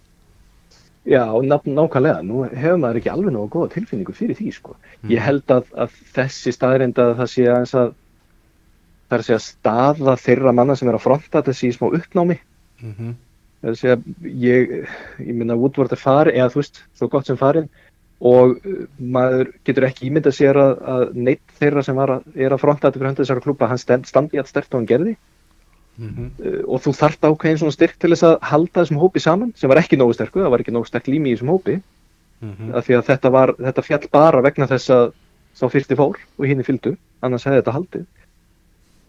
Já, 1.08 1.24
ná, 1.40 1.56
nákvæmlega, 1.64 2.24
nú 2.28 2.44
hefur 2.52 2.82
maður 2.82 3.00
ekki 3.00 3.14
alveg 3.14 3.34
nógu 3.34 3.48
góða 3.54 3.72
tilfinningu 3.78 4.16
fyrir 4.16 4.36
því 4.36 4.50
sko. 4.52 4.76
Ég 5.08 5.24
held 5.24 5.48
að, 5.56 5.70
að 5.80 5.96
þessi 6.18 6.52
staðrind 6.52 7.00
að 7.00 7.14
það 7.22 7.32
sé 7.32 7.48
að 7.48 7.70
það 7.72 9.16
er 9.16 9.22
að 9.22 9.28
segja 9.30 9.40
staða 9.46 10.18
þeirra 10.20 10.52
manna 10.52 10.76
sem 10.76 10.90
er 10.92 10.98
að 10.98 11.06
fronta 11.06 11.42
þessi 11.48 11.70
í 11.70 11.76
smá 11.78 11.88
uppnámi 11.88 12.36
Mm 12.78 12.94
-hmm. 12.98 13.14
það 13.62 13.68
er 13.68 13.74
að 13.74 13.80
segja, 13.80 13.98
ég, 14.24 14.90
ég 15.20 15.36
minna 15.36 15.56
Woodward 15.58 15.92
er 15.92 16.02
farin, 16.02 16.36
eða 16.36 16.52
þú 16.54 16.60
veist, 16.62 16.84
svo 16.94 17.08
gott 17.10 17.26
sem 17.26 17.38
farin 17.38 17.70
og 18.20 18.58
uh, 18.66 18.84
maður 19.00 19.52
getur 19.66 19.88
ekki 19.88 20.10
ímyndað 20.10 20.36
sér 20.38 20.58
að, 20.62 20.74
að 20.94 21.16
neitt 21.16 21.56
þeirra 21.60 21.84
sem 21.84 21.98
að, 21.98 22.14
er 22.36 22.54
að 22.54 22.62
fronta 22.62 22.88
þetta 22.88 23.00
fyrir 23.00 23.10
hönda 23.10 23.24
þessara 23.24 23.46
klúpa, 23.46 23.70
hann 23.72 24.06
standi 24.06 24.38
allt 24.38 24.50
stert 24.50 24.74
og 24.74 24.80
hann 24.80 24.92
gerði 24.92 25.16
Mhm. 25.98 26.25
uh, 26.39 26.63
og 26.68 26.82
þú 26.84 26.92
þarft 26.94 27.22
ákveðin 27.25 27.58
svona 27.58 27.74
styrk 27.74 27.96
til 28.00 28.12
þess 28.13 28.24
að 28.24 28.36
halda 28.42 28.84
þessum 28.84 29.00
hópi 29.01 29.20
saman 29.20 29.54
sem 29.56 29.70
var 29.70 29.77
ekki 29.82 29.98
nógu 29.98 30.13
sterku, 30.13 30.39
það 30.44 30.51
var 30.54 30.60
ekki 30.62 30.72
nógu 30.75 30.86
sterk 30.88 31.08
lími 31.10 31.32
í 31.32 31.36
þessum 31.38 31.50
hópi. 31.56 31.82
Mhm. 32.42 32.75
af 32.77 32.86
því 32.86 32.94
að 33.00 33.06
þetta, 33.08 33.32
var, 33.32 33.54
þetta 33.58 33.82
fjall 33.82 34.08
bara 34.13 34.42
vegna 34.46 34.68
þess 34.70 34.89
að 34.94 35.12
sá 35.58 35.66
fyrsti 35.74 35.96
fór 35.98 36.18
og 36.38 36.46
hinn 36.46 36.62
fylgdu, 36.63 36.96
annars 37.24 37.44
hefði 37.46 37.62
þetta 37.63 37.74
haldið. 37.74 38.06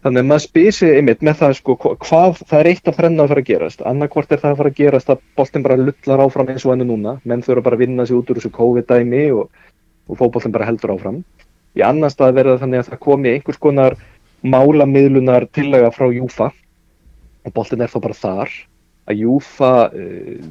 Þannig 0.01 0.19
að 0.23 0.27
maður 0.31 0.43
spyr 0.47 0.71
sig 0.71 0.95
einmitt 0.97 1.21
með 1.21 1.35
það 1.43 1.53
sko, 1.59 1.75
hva- 1.75 1.97
hvað, 1.99 2.37
það 2.47 2.59
er 2.59 2.67
eitt 2.71 2.87
að 2.87 2.95
frenna 2.95 3.23
að 3.23 3.27
fara 3.29 3.41
að 3.41 3.49
gerast. 3.51 3.81
Annarkvort 3.85 4.31
er 4.31 4.37
það 4.39 4.51
að 4.51 4.57
fara 4.57 4.69
að 4.69 4.75
gerast 4.79 5.09
að 5.09 5.19
boltin 5.35 5.63
bara 5.63 5.75
lullar 5.77 6.19
áfram 6.25 6.49
eins 6.49 6.65
og 6.65 6.71
henni 6.71 6.85
núna. 6.87 7.19
Menn 7.25 7.41
þurfa 7.43 7.63
bara 7.63 7.75
að 7.75 7.79
vinna 7.83 8.05
sig 8.07 8.15
út 8.15 8.29
úr 8.31 8.39
þessu 8.39 8.49
COVID-dæmi 8.55 9.23
og, 9.35 9.49
og 10.09 10.17
fótboltin 10.17 10.51
bara 10.55 10.65
heldur 10.65 10.95
áfram. 10.95 11.23
Í 11.75 11.83
annar 11.85 12.09
stað 12.09 12.33
verða 12.33 12.57
þannig 12.63 12.79
að 12.79 12.89
það 12.89 12.99
komi 12.99 13.29
einhvers 13.35 13.59
konar 13.59 13.95
málamiðlunar 14.41 15.45
tillega 15.51 15.91
frá 15.91 16.07
Júfa 16.15 16.49
og 17.45 17.55
boltin 17.55 17.83
er 17.83 17.91
þá 17.91 17.99
bara 18.03 18.17
þar. 18.17 18.55
Að 19.09 19.21
Júfa 19.23 19.73
uh, 19.89 20.47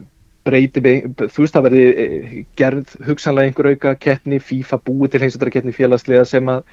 breyti, 0.49 0.83
þú 0.83 1.45
veist 1.45 1.57
það 1.57 1.66
verði 1.68 1.87
uh, 1.88 2.37
gerð 2.59 2.95
hugsanlega 3.09 3.50
einhver 3.50 3.73
auka 3.73 3.97
keppni, 4.00 4.42
FIFA 4.42 4.80
búið 4.87 5.14
til 5.14 5.25
heimsættara 5.25 5.54
keppni 5.57 5.76
félagslega 5.76 6.25
sem 6.28 6.52
að 6.52 6.64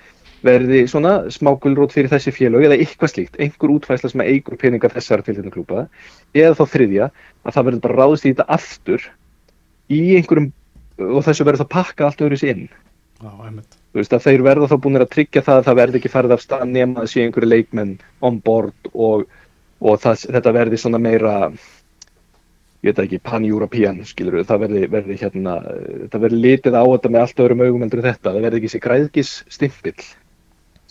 verði 0.46 0.84
svona 0.90 1.14
smágulrót 1.34 1.94
fyrir 1.96 2.12
þessi 2.12 2.34
félag 2.36 2.68
eða 2.68 2.78
eitthvað 2.78 3.12
slíkt, 3.14 3.38
einhver 3.42 3.74
útfæsla 3.76 4.12
sem 4.12 4.24
eigur 4.26 4.58
peningar 4.62 4.94
þessara 4.94 5.26
til 5.26 5.38
þetta 5.38 5.54
klúpa 5.54 5.86
eða 6.36 6.58
þá 6.60 6.66
þriðja 6.74 7.08
að 7.10 7.56
það 7.56 7.68
verður 7.70 7.84
bara 7.86 7.98
ráðist 8.02 8.28
í 8.28 8.34
þetta 8.34 8.48
aftur 8.58 9.08
í 9.90 10.02
einhverjum 10.20 10.52
og 11.16 11.24
þessu 11.26 11.48
verður 11.48 11.64
það 11.64 11.72
pakka 11.76 12.08
allt 12.08 12.22
öðru 12.26 12.40
sér 12.40 12.54
inn. 12.56 12.68
Já, 13.24 13.32
þú 13.32 14.02
veist 14.02 14.14
að 14.16 14.26
þeir 14.28 14.44
verða 14.46 14.70
þá 14.72 14.76
búin 14.84 15.00
að 15.00 15.12
tryggja 15.16 15.44
það 15.46 15.60
að 15.60 15.68
það 15.70 15.80
verði 15.80 16.00
ekki 16.02 16.14
farið 16.14 16.36
af 16.36 16.44
stað 16.44 16.66
nema 16.72 17.04
að 17.04 17.12
sé 17.12 17.24
einhverju 17.24 17.52
leikmenn 17.52 17.94
on 18.28 18.40
board 18.44 18.90
og, 18.94 19.26
og 19.82 20.00
það, 20.04 20.28
þetta 20.38 20.56
verði 20.56 20.78
svona 20.82 21.02
meira 21.02 21.36
ég 22.86 22.94
veit 22.94 23.00
ekki, 23.06 23.22
pan-European 23.26 24.04
skilur 24.06 24.38
við, 24.40 24.46
það 24.50 24.62
verði, 24.66 24.84
verði 24.94 25.16
hérna 25.22 25.56
það 26.12 26.22
verði 26.28 26.44
litið 26.44 26.78
á 26.78 26.84
þetta 26.86 27.10
með 27.16 27.24
allt 27.26 27.42
öðrum 27.46 27.66
augum 27.66 27.82
heldur 27.86 28.04
en 28.04 28.08
þetta, 28.12 28.30
það 28.36 28.46
verði 28.46 28.62
ekki 28.62 28.72
sér 28.76 28.84
græðgis 28.86 29.32
stimpill 29.50 30.06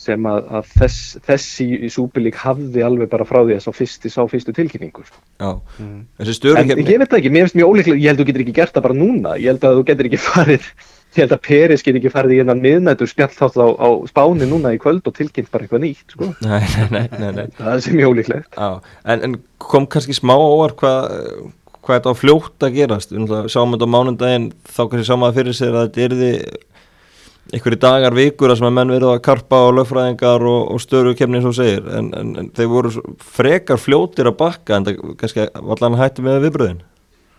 sem 0.05 0.27
að, 0.27 0.49
að 0.59 0.71
þess, 0.75 1.03
þessi 1.25 1.67
í 1.87 1.89
súpilík 1.93 2.37
hafði 2.43 2.83
alveg 2.85 3.09
bara 3.13 3.25
frá 3.29 3.39
því 3.47 3.55
að 3.57 3.63
sá 3.63 3.71
fyrsti, 3.79 4.11
sá 4.11 4.25
fyrstu 4.29 4.53
tilkynningur. 4.57 5.07
Já, 5.39 5.55
Mhm. 5.79 6.01
þessi 6.19 6.33
En 6.35 6.39
stöðurkeppni 6.41 6.85
ég 6.91 6.99
veit 6.99 7.15
ekki, 7.15 7.31
mér 7.31 7.47
finnst 7.47 7.57
mjög 7.61 7.71
ólíklega, 7.71 8.01
ég 8.03 8.11
held 8.11 8.19
að 8.19 8.25
þú 8.25 8.27
getur 8.27 8.43
ekki 8.45 8.57
gert 8.59 8.75
það 8.75 8.83
bara 8.89 8.99
núna, 8.99 9.37
ég 9.39 9.47
held 9.53 9.65
að 9.65 9.79
þú 9.79 9.85
getur 9.87 10.09
ekki 10.11 10.21
farið, 10.29 10.67
ég 11.19 11.25
held 11.25 11.35
að 11.37 11.43
Peris 11.47 11.85
getur 11.85 12.01
ekki 12.01 12.13
farið 12.15 12.37
í 12.37 12.41
hennan 12.43 12.63
miðnættur 12.65 13.11
spjall 13.11 13.33
þátt 13.35 13.59
á, 13.61 13.69
á 13.71 13.89
spáni 14.11 14.49
núna 14.51 14.75
í 14.75 14.81
kvöld 14.83 15.07
og 15.09 15.17
tilkynnt 15.17 15.51
bara 15.53 15.67
eitthvað 15.67 15.85
nýtt, 15.87 16.15
sko. 16.15 16.31
Nei, 16.51 16.63
nei, 16.91 17.31
nei. 17.35 17.47
Það 17.59 17.73
er 17.73 17.85
sem 17.85 17.99
mjög 17.99 18.15
ólíklegt. 18.15 18.59
En, 18.59 19.27
en 19.29 19.37
kom 19.63 19.89
kannski 19.91 20.17
smá 20.17 20.35
óvar 20.37 20.77
hvað 20.81 21.19
hvað 21.85 21.99
þetta 21.99 22.13
á 22.17 22.21
fljótt 22.21 22.65
að 22.65 22.77
gerast 22.79 23.11
sáum 23.53 23.75
þetta 23.75 23.89
á 23.89 23.95
mánundaginn 23.95 24.47
þá 24.65 24.81
kannski 24.87 25.09
sá 25.09 25.19
maður 25.21 25.37
fyrir 25.41 25.57
sér 25.59 25.75
að 25.77 25.91
þetta 25.91 26.07
yrði 26.07 26.31
einhverju 27.53 27.81
dagar, 27.83 28.17
vikur 28.17 28.53
að 28.53 28.61
sem 28.61 28.69
að 28.71 28.77
menn 28.79 28.95
verið 28.95 29.11
að 29.11 29.23
karpa 29.27 29.61
á 29.61 29.69
lögfræðingar 29.77 30.47
og, 30.49 30.63
og 30.75 30.81
störu 30.83 31.13
kemni 31.19 31.41
eins 31.41 31.51
og 31.51 31.57
segir 31.59 31.85
en, 31.93 32.11
en, 32.17 32.33
en 32.41 32.49
þeir 32.57 32.71
voru 32.73 32.93
frekar 33.21 33.81
fljótir 33.81 34.31
að 34.31 34.39
bakka 34.41 34.79
en 34.79 34.89
það 34.89 35.03
kannski 35.21 35.47
allan 35.61 35.99
hætti 36.01 36.25
með 36.25 36.41
viðbröðin 36.47 36.83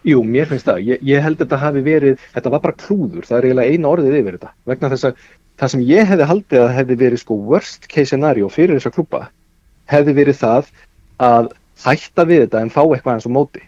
Jú, 0.05 0.19
mér 0.21 0.49
finnst 0.51 0.67
það, 0.67 0.83
ég, 0.85 1.01
ég 1.05 1.23
held 1.25 1.39
að 1.39 1.45
þetta 1.47 1.61
hafi 1.63 1.81
verið, 1.85 2.25
þetta 2.35 2.51
var 2.53 2.61
bara 2.61 2.77
klúður, 2.77 3.25
það 3.25 3.37
er 3.37 3.47
eiginlega 3.47 3.73
eina 3.73 3.89
orðið 3.89 4.17
yfir 4.19 4.37
þetta, 4.37 4.51
vegna 4.69 4.91
þess 4.93 5.07
að 5.09 5.23
það 5.55 5.71
sem 5.73 5.85
ég 5.89 6.09
hefði 6.11 6.27
haldið 6.29 6.61
að 6.61 6.73
hefði 6.75 6.97
verið 6.99 7.21
sko 7.23 7.37
worst 7.49 7.87
case 7.89 8.11
scenario 8.11 8.49
fyrir 8.51 8.77
þessa 8.77 8.93
klúpa 8.93 9.21
hefði 9.89 10.15
verið 10.19 10.39
það 10.41 10.69
að 11.25 11.49
hætta 11.85 12.25
við 12.29 12.45
þetta 12.45 12.61
en 12.61 12.71
fá 12.73 12.81
eitthvað 12.83 13.13
eins 13.15 13.27
og 13.29 13.35
móti. 13.35 13.63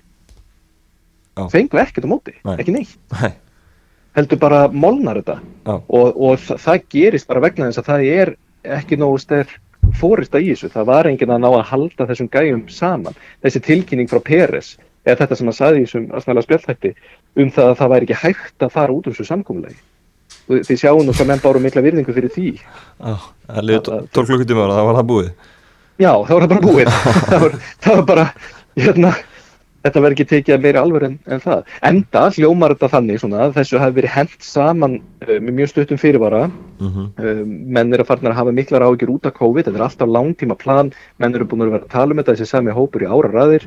Já. 1.38 1.44
Fengu 1.54 1.82
ekkert 1.82 2.08
á 2.08 2.10
móti, 2.10 2.34
Nei. 2.46 2.56
ekki 2.58 2.74
neitt. 2.74 2.96
Nei, 3.14 3.32
heldur 4.18 4.42
bara 4.42 4.66
molnar 4.74 5.22
þetta 5.22 5.38
já, 5.40 5.76
og, 5.78 6.18
og 6.18 6.42
það, 6.42 6.84
gerist 6.94 7.30
bara 7.30 7.44
vegna 7.46 7.70
þess 7.70 7.84
að 7.84 7.90
það 7.92 8.08
er 8.16 8.34
ekki 8.78 8.98
nógu 9.00 9.22
sterk 9.22 9.54
fórista 9.98 10.42
í 10.42 10.50
þessu, 10.52 10.72
það 10.74 10.90
var 10.90 11.08
enginn 11.08 11.32
að 11.32 11.44
ná 11.46 11.48
að 11.52 11.68
halda 11.70 12.08
þessum 12.10 12.30
gæjum 12.34 12.64
saman 12.74 13.16
þessi 13.46 13.62
tilkynning 13.64 14.10
frá 14.12 14.20
Peres 14.26 14.74
eða 15.08 15.20
þetta 15.24 15.40
sem 15.40 15.52
hann 15.52 15.60
saði 15.60 15.82
í 15.82 15.86
þessum 15.88 16.10
aðsnæla 16.18 16.46
spjallhætti 16.46 16.94
um 17.40 17.54
það 17.56 17.72
að 17.72 17.78
það 17.82 17.94
væri 17.96 18.10
ekki 18.10 18.22
hægt 18.26 18.68
að 18.68 18.76
fara 18.76 18.94
út 18.94 19.08
úr 19.08 19.16
þessu 19.16 19.32
samkomulegi 19.32 19.80
og 20.48 20.68
þið 20.68 20.80
sjáum 20.84 21.10
hvað 21.12 21.30
menn 21.32 21.44
báru 21.44 21.64
mikla 21.64 21.84
virðingu 21.84 22.14
fyrir 22.16 22.32
því. 22.32 22.52
Já 23.00 23.16
það 23.48 23.72
Það- 23.88 24.10
12 24.12 24.28
klukkutíma 24.28 24.68
og 24.68 24.76
það 24.76 24.86
var 24.88 25.00
það 25.00 25.10
búið. 25.12 25.32
Já, 25.98 26.12
það 26.28 26.34
var 26.34 26.44
það 26.44 26.54
bara 26.54 26.68
búið. 26.68 26.92
Það, 27.32 27.42
var, 27.42 27.54
það 27.82 27.96
var 27.96 28.06
bara 28.06 28.26
hérna, 28.78 29.12
þetta 29.84 30.02
verður 30.04 30.16
ekki 30.16 30.26
tekið 30.30 30.54
að 30.54 30.62
meiri 30.62 30.80
alveg 30.82 31.06
en, 31.08 31.16
en 31.26 31.42
það. 31.42 31.64
Enda 31.90 32.22
hljómar 32.36 32.76
þetta 32.76 32.90
þannig 32.94 33.22
svona, 33.24 33.40
að 33.48 33.56
þessu 33.58 33.82
hafi 33.82 33.98
verið 33.98 34.14
hent 34.14 34.46
saman 34.46 35.00
uh, 35.26 35.34
með 35.40 35.54
mjög 35.58 35.72
stuttum 35.72 35.98
fyrirvara. 35.98 36.44
Mm 36.78 36.92
-hmm. 36.94 37.10
Um, 37.18 37.58
menn 37.74 37.94
eru 37.94 38.06
að 38.06 38.12
farna 38.12 38.30
að 38.30 38.40
hafa 38.44 38.56
miklar 38.60 38.86
áhyggjur 38.86 39.16
út 39.16 39.26
af 39.26 39.38
COVID, 39.40 39.66
þetta 39.66 39.80
er 39.80 39.88
alltaf 39.88 40.14
langtíma 40.14 40.56
plan 40.56 40.94
menn 41.18 41.36
eru 41.36 41.50
búin 41.50 41.66
að 41.66 41.72
vera 41.72 41.84
að 41.84 41.96
tala 41.96 42.14
um 42.14 42.22
þetta 42.22 42.36
þessi 42.38 42.52
sami 42.52 42.72
hópur 42.78 43.02
í 43.02 43.10
ára 43.10 43.34
raðir 43.34 43.66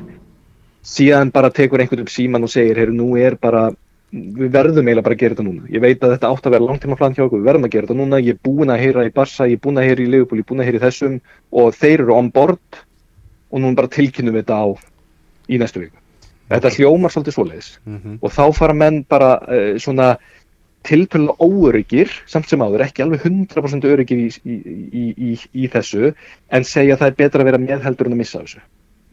síðan 0.81 1.31
bara 1.33 1.51
tekur 1.53 1.81
einhvern 1.81 2.03
upp 2.03 2.11
síman 2.11 2.45
og 2.45 2.51
segir 2.51 2.79
heyru, 2.81 2.93
nú 2.95 3.13
er 3.19 3.37
bara, 3.41 3.69
við 4.11 4.51
verðum 4.53 4.87
eiginlega 4.87 5.05
bara 5.05 5.17
að 5.17 5.23
gera 5.23 5.35
þetta 5.35 5.47
núna, 5.47 5.69
ég 5.71 5.83
veit 5.83 6.03
að 6.03 6.15
þetta 6.15 6.31
átt 6.33 6.47
að 6.47 6.55
vera 6.55 6.67
langtíma 6.67 6.97
plan 6.99 7.15
hjá 7.15 7.23
okkur, 7.25 7.41
við 7.41 7.49
verðum 7.51 7.67
að 7.67 7.75
gera 7.75 7.87
þetta 7.89 7.99
núna, 8.01 8.21
ég 8.21 8.35
er 8.37 8.43
búin 8.47 8.73
að 8.73 8.83
heyra 8.85 9.05
í 9.07 9.13
Barsa, 9.15 9.47
ég 9.49 9.59
er 9.59 9.63
búin 9.63 9.81
að 9.81 9.89
heyra 9.89 10.03
í 10.03 10.09
Liverpool 10.09 10.41
ég 10.41 10.45
er 10.45 10.49
búin 10.51 10.63
að 10.63 10.69
heyra 10.71 10.81
í 10.81 10.85
þessum 10.85 11.17
og 11.61 11.77
þeir 11.77 12.05
eru 12.05 12.17
on 12.17 12.31
board 12.33 12.81
og 13.51 13.61
nú 13.61 13.73
bara 13.77 13.91
tilkynum 13.91 14.35
við 14.35 14.45
þetta 14.45 14.59
á 14.63 14.67
í 15.51 15.59
næstu 15.61 15.83
viku. 15.83 15.97
Þetta 16.51 16.71
hljómar 16.75 17.13
svolítið 17.13 17.35
svoleiðis. 17.37 17.71
Mhm. 17.87 18.19
og 18.21 18.31
þá 18.31 18.43
fara 18.55 18.75
menn 18.75 19.03
bara 19.07 19.31
uh, 19.47 19.77
svona 19.79 20.17
tiltölu 20.83 21.35
óöryggir 21.37 22.09
samt 22.25 22.49
sem 22.49 22.59
áður, 22.59 22.83
ekki 22.87 23.03
alveg 23.03 23.21
100% 23.27 23.85
öryggir 23.85 24.17
í, 24.17 24.29
í, 24.43 24.55
í, 24.91 25.03
í, 25.13 25.33
í 25.53 25.69
þessu 25.69 26.13
en 26.49 26.65
segja 26.65 26.97
að 26.97 27.03
það 27.03 27.11
er 27.11 27.19
betra 27.19 27.43
að 27.43 27.51
vera 27.51 27.61
með 27.61 27.85
heldur 27.85 28.09
en 28.09 28.15
að 28.17 28.21
missa 28.23 28.41
þessu. 28.41 28.63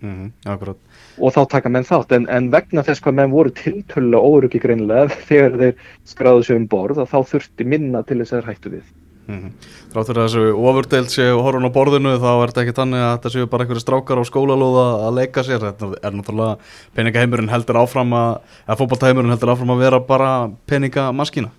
Mhm, 0.01 0.33
Akkurat 0.47 0.79
og 1.19 1.35
þá 1.35 1.41
taka 1.55 1.73
menn 1.73 1.87
þátt. 1.89 2.15
En, 2.17 2.29
en 2.33 2.49
vegna 2.53 2.85
þess 2.87 3.03
hvað 3.05 3.19
menn 3.19 3.35
voru 3.35 3.53
tiltölu 3.57 4.21
óöryggi 4.21 4.63
greinilega 4.63 5.11
þegar 5.29 5.59
þeir 5.63 5.91
skráðu 6.09 6.47
sig 6.47 6.61
um 6.61 6.71
borð 6.71 7.05
þá 7.05 7.19
þurfti 7.35 7.69
minna 7.69 8.05
til 8.07 8.21
þess 8.23 8.33
að 8.33 8.41
þeir 8.41 8.51
hættu 8.53 8.75
við. 8.79 8.89
Mhm. 9.29 9.49
Þrátt 9.93 10.09
fyrir 10.09 10.23
að 10.23 10.27
þessu 10.31 10.45
ofurdeild 10.71 11.11
séu 11.13 11.41
horfun 11.45 11.69
á 11.69 11.77
borðinu 11.77 12.15
þá 12.17 12.31
er 12.31 12.51
þetta 12.53 12.63
ekki 12.63 12.77
þannig 12.79 13.03
að 13.05 13.11
þetta 13.13 13.33
séu 13.35 13.49
bara 13.53 13.65
einhverju 13.65 13.83
strákar 13.85 14.21
á 14.21 14.25
skólalóða 14.25 14.85
að 15.05 15.19
leika 15.19 15.45
sér. 15.45 15.61
Þetta 15.67 15.91
er 16.01 16.17
náttúrulega 16.17 16.55
peningaheimurinn 16.97 17.53
heldur 17.53 17.81
áfram 17.83 18.15
að 18.17 18.31
eða 18.65 18.79
fótballtæheimurinn 18.81 19.35
heldur 19.35 19.53
áfram 19.53 19.75
að 19.75 19.83
vera 19.85 20.01
bara 20.01 20.31
peningamaskína. 20.71 21.53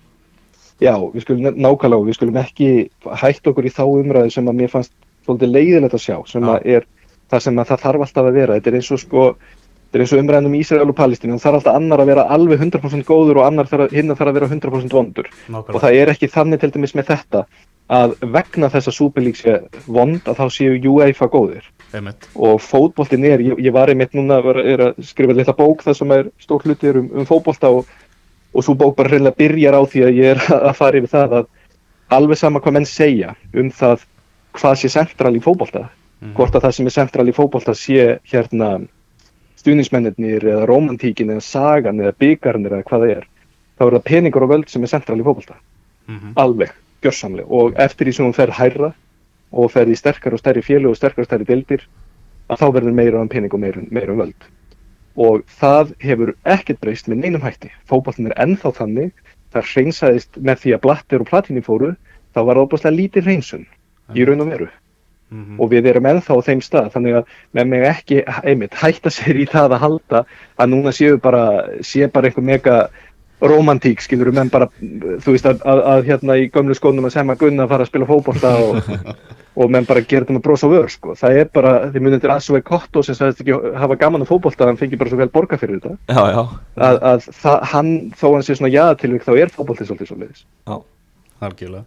Já, 0.80 0.96
við 0.96 1.22
skulum 1.22 1.60
nákvæmlega, 1.60 2.08
við 2.08 2.16
skulum 2.16 2.40
ekki 2.40 2.70
hætt 3.20 3.46
okkur 3.46 3.68
í 3.68 3.72
þá 3.76 3.84
umræðu 3.84 4.34
sem 4.34 4.50
að 4.50 4.60
mér 4.62 4.72
fannst 4.72 4.94
svolítið 5.26 5.54
leiðilegt 5.54 5.94
að 5.94 6.04
sjá, 6.06 6.16
sem 6.26 6.46
að 6.48 6.66
er 6.74 6.86
það 7.30 7.46
sem 7.46 7.58
að 7.62 7.72
það 7.72 7.82
þarf 7.86 8.06
alltaf 8.06 8.28
að 8.28 8.38
vera, 8.40 8.58
þetta 8.58 8.70
er 8.70 8.78
eins 8.80 8.92
og 8.94 9.02
sko, 9.02 9.26
þetta 9.80 9.98
er 9.98 10.04
eins 10.04 10.14
og 10.14 10.22
umræðan 10.22 10.50
um 10.50 10.56
Ísrael 10.60 10.92
og 10.92 10.96
Palestínu, 10.98 11.38
það 11.38 11.46
þarf 11.46 11.60
alltaf 11.60 11.80
annar 11.80 12.04
að 12.04 12.12
vera 12.12 12.28
alveg 12.36 12.64
100% 12.66 13.08
góður 13.08 13.42
og 13.42 13.48
annar 13.48 13.70
þarf, 13.70 13.90
hinn 13.94 14.14
þarf 14.14 14.32
að 14.32 14.38
vera 14.40 14.50
100% 14.50 14.96
vondur. 14.96 15.28
Og 15.30 15.56
Nákvæmlega 15.56 15.84
það 15.84 15.98
er 16.00 16.14
ekki 16.14 16.30
þannig 16.30 16.62
til 16.62 16.72
dæmis 16.76 16.96
með 16.98 17.12
þetta 17.14 17.44
að 17.90 18.16
vegna 18.34 18.70
þess 18.70 18.90
að 18.90 18.96
Superleague 18.96 19.40
sé 19.40 19.84
vond 19.90 20.28
að 20.30 20.38
þá 20.38 20.44
séu 20.54 20.76
UEFA 20.92 21.26
góðir. 21.30 21.64
Einmitt. 21.90 22.28
og 22.38 22.60
fótboltin 22.62 23.24
er, 23.26 23.40
ég, 23.42 23.58
ég 23.58 23.74
var 23.74 23.90
einmitt 23.90 24.12
núna 24.14 24.38
var, 24.44 24.60
að 24.62 25.00
skrifa 25.02 25.34
litla 25.34 25.54
bók 25.58 25.82
það 25.82 25.96
sem 25.98 26.12
er 26.14 26.28
stór 26.38 26.62
hluti 26.62 26.92
um, 26.94 27.08
um 27.18 27.26
fótbolta 27.26 27.72
og, 27.74 27.88
og 28.54 28.62
svo 28.62 28.76
bók 28.78 28.94
bara 28.98 29.10
reynilega 29.10 29.38
byrjar 29.40 29.74
á 29.74 29.82
því 29.82 30.04
að 30.06 30.20
ég 30.20 30.36
er 30.36 30.42
að 30.70 30.76
fara 30.78 31.00
yfir 31.00 31.10
það 31.10 31.34
að 31.40 31.48
alveg 32.14 32.38
sama 32.38 32.62
hvað 32.62 32.76
menn 32.78 32.86
segja 32.86 33.34
um 33.54 33.72
það 33.74 34.06
hvað 34.58 34.78
sé 34.78 34.92
central 34.94 35.34
í 35.34 35.42
fótbolta 35.42 35.88
Mhm. 36.20 36.34
hvort 36.36 36.54
að 36.54 36.66
það 36.66 36.74
sem 36.76 36.86
er 36.86 36.96
central 36.96 37.28
í 37.28 37.32
fótbolta 37.32 37.74
sé 37.74 38.18
hérna 38.28 38.86
stuðnismennir 39.56 40.44
eða 40.44 40.66
romantíkin 40.68 41.32
eða 41.32 41.44
sagan 41.44 42.00
eða 42.00 42.16
byggarnir 42.20 42.72
eða 42.72 42.84
hvað 42.88 43.04
það 43.04 43.16
er 43.16 43.26
þá 43.78 43.86
er 43.86 43.94
það 43.96 44.04
peningur 44.04 44.44
og 44.44 44.52
völd 44.52 44.68
sem 44.68 44.82
er 44.84 44.92
central 44.92 45.18
í 45.20 45.24
fótbolta. 45.24 45.56
Mhm. 46.08 46.32
alveg, 46.36 46.70
gjörsamlega. 47.02 47.46
Og 47.48 47.74
eftir 47.76 48.06
því 48.06 48.14
sem 48.14 48.26
hún 48.26 48.34
fer 48.34 48.50
hærra 48.50 48.92
og 49.52 49.70
fer 49.70 49.86
í 49.86 49.96
sterkar 49.96 50.32
og 50.32 50.40
stærri 50.40 50.62
fjölu 50.62 50.90
og 50.90 50.96
sterkar 50.96 51.22
og 51.22 51.28
stærri 51.28 51.46
deildir 51.46 51.84
að 52.50 52.58
þá 52.58 52.66
verður 52.74 52.94
meira 52.94 53.20
um 53.20 53.28
pening 53.28 53.54
og 53.54 53.60
meira, 53.60 53.80
meira 53.90 54.12
um 54.12 54.18
völd. 54.18 54.48
Og 55.16 55.44
það 55.60 55.94
hefur 56.00 56.34
ekkert 56.44 56.80
breyst 56.80 57.08
með 57.08 57.22
neinum 57.22 57.42
hætti. 57.42 57.70
Fótboltin 57.88 58.26
er 58.26 58.36
ennþá 58.36 58.74
þannig. 58.74 59.12
Það 59.52 59.70
hreinsaðist 59.72 60.36
með 60.36 60.56
því 60.62 60.74
að 60.74 60.80
blattir 60.80 61.20
og 61.20 61.30
platinni 61.30 61.62
fóru 61.62 61.96
þá 62.34 62.44
var 62.44 62.56
það 62.56 62.66
óbúslega 62.66 62.96
lítið 62.96 63.24
hreinsun 63.24 63.66
í 64.14 64.26
raun 64.26 64.40
og 64.44 64.50
veru 64.50 64.68
Mhm. 65.30 65.60
og 65.62 65.70
við 65.70 65.86
erum 65.86 66.08
ennþá 66.10 66.34
á 66.34 66.46
þeim 66.46 66.62
stað 66.64 66.90
þannig 66.94 67.20
að 67.20 67.36
með 67.54 67.68
mig 67.70 67.84
ekki 67.86 68.22
einmitt 68.42 68.74
hætta 68.74 69.12
sér 69.14 69.38
í 69.38 69.46
það 69.46 69.76
að 69.76 69.84
halda 69.84 70.24
að 70.58 70.72
núna 70.72 70.92
séu 70.92 71.20
bara 71.22 71.44
sé 71.86 72.10
bara 72.10 72.26
einhver 72.26 72.42
mega 72.44 72.78
romantík 73.40 74.02
skilur 74.04 74.32
menn 74.36 74.50
bara, 74.52 74.68
þú 74.80 75.34
veist 75.34 75.46
að, 75.48 75.62
að, 75.64 75.82
að 75.92 76.08
hérna 76.10 76.36
í 76.36 76.48
gömlu 76.52 76.76
skónum 76.76 77.08
að 77.08 77.14
sem 77.14 77.32
að 77.32 77.40
gunna 77.44 77.64
að 77.64 77.72
fara 77.72 77.86
að 77.86 77.90
spila 77.92 78.08
fókbólta 78.10 78.52
og, 78.66 78.90
og 79.60 79.72
menn 79.72 79.88
bara 79.88 80.04
gera 80.04 80.26
þetta 80.26 80.36
með 80.36 80.44
brós 80.44 80.64
og 80.66 80.74
vör 80.74 80.92
sko. 80.92 81.16
það 81.16 81.40
er 81.40 81.50
bara, 81.54 81.72
þið 81.94 82.06
munið 82.06 82.22
til 82.24 82.32
Asvei 82.34 82.62
Kotto 82.66 83.04
sem 83.06 83.16
sagðist 83.16 83.42
ekki 83.44 83.56
hafa 83.80 83.98
gaman 84.02 84.26
á 84.26 84.30
fókbólta 84.30 84.68
hann 84.68 84.80
fengi 84.80 85.00
bara 85.00 85.12
svo 85.12 85.20
vel 85.22 85.30
borga 85.32 85.60
fyrir 85.60 85.80
þetta 85.80 85.96
Já, 86.12 86.22
já, 86.36 86.42
að, 86.76 87.02
að 87.14 87.28
það, 87.40 87.58
hann, 87.72 87.92
þó 88.20 88.26
hann 88.34 88.46
sé 88.46 88.58
svona 88.58 88.74
jaðatilvík 88.74 89.28
þá 89.28 89.34
er 89.38 89.54
fókbólti 89.54 89.88
svolítið 89.88 90.12
svo 90.12 90.20
leiðis 90.20 90.44
já 90.44 90.74
Algjörlega 90.76 90.99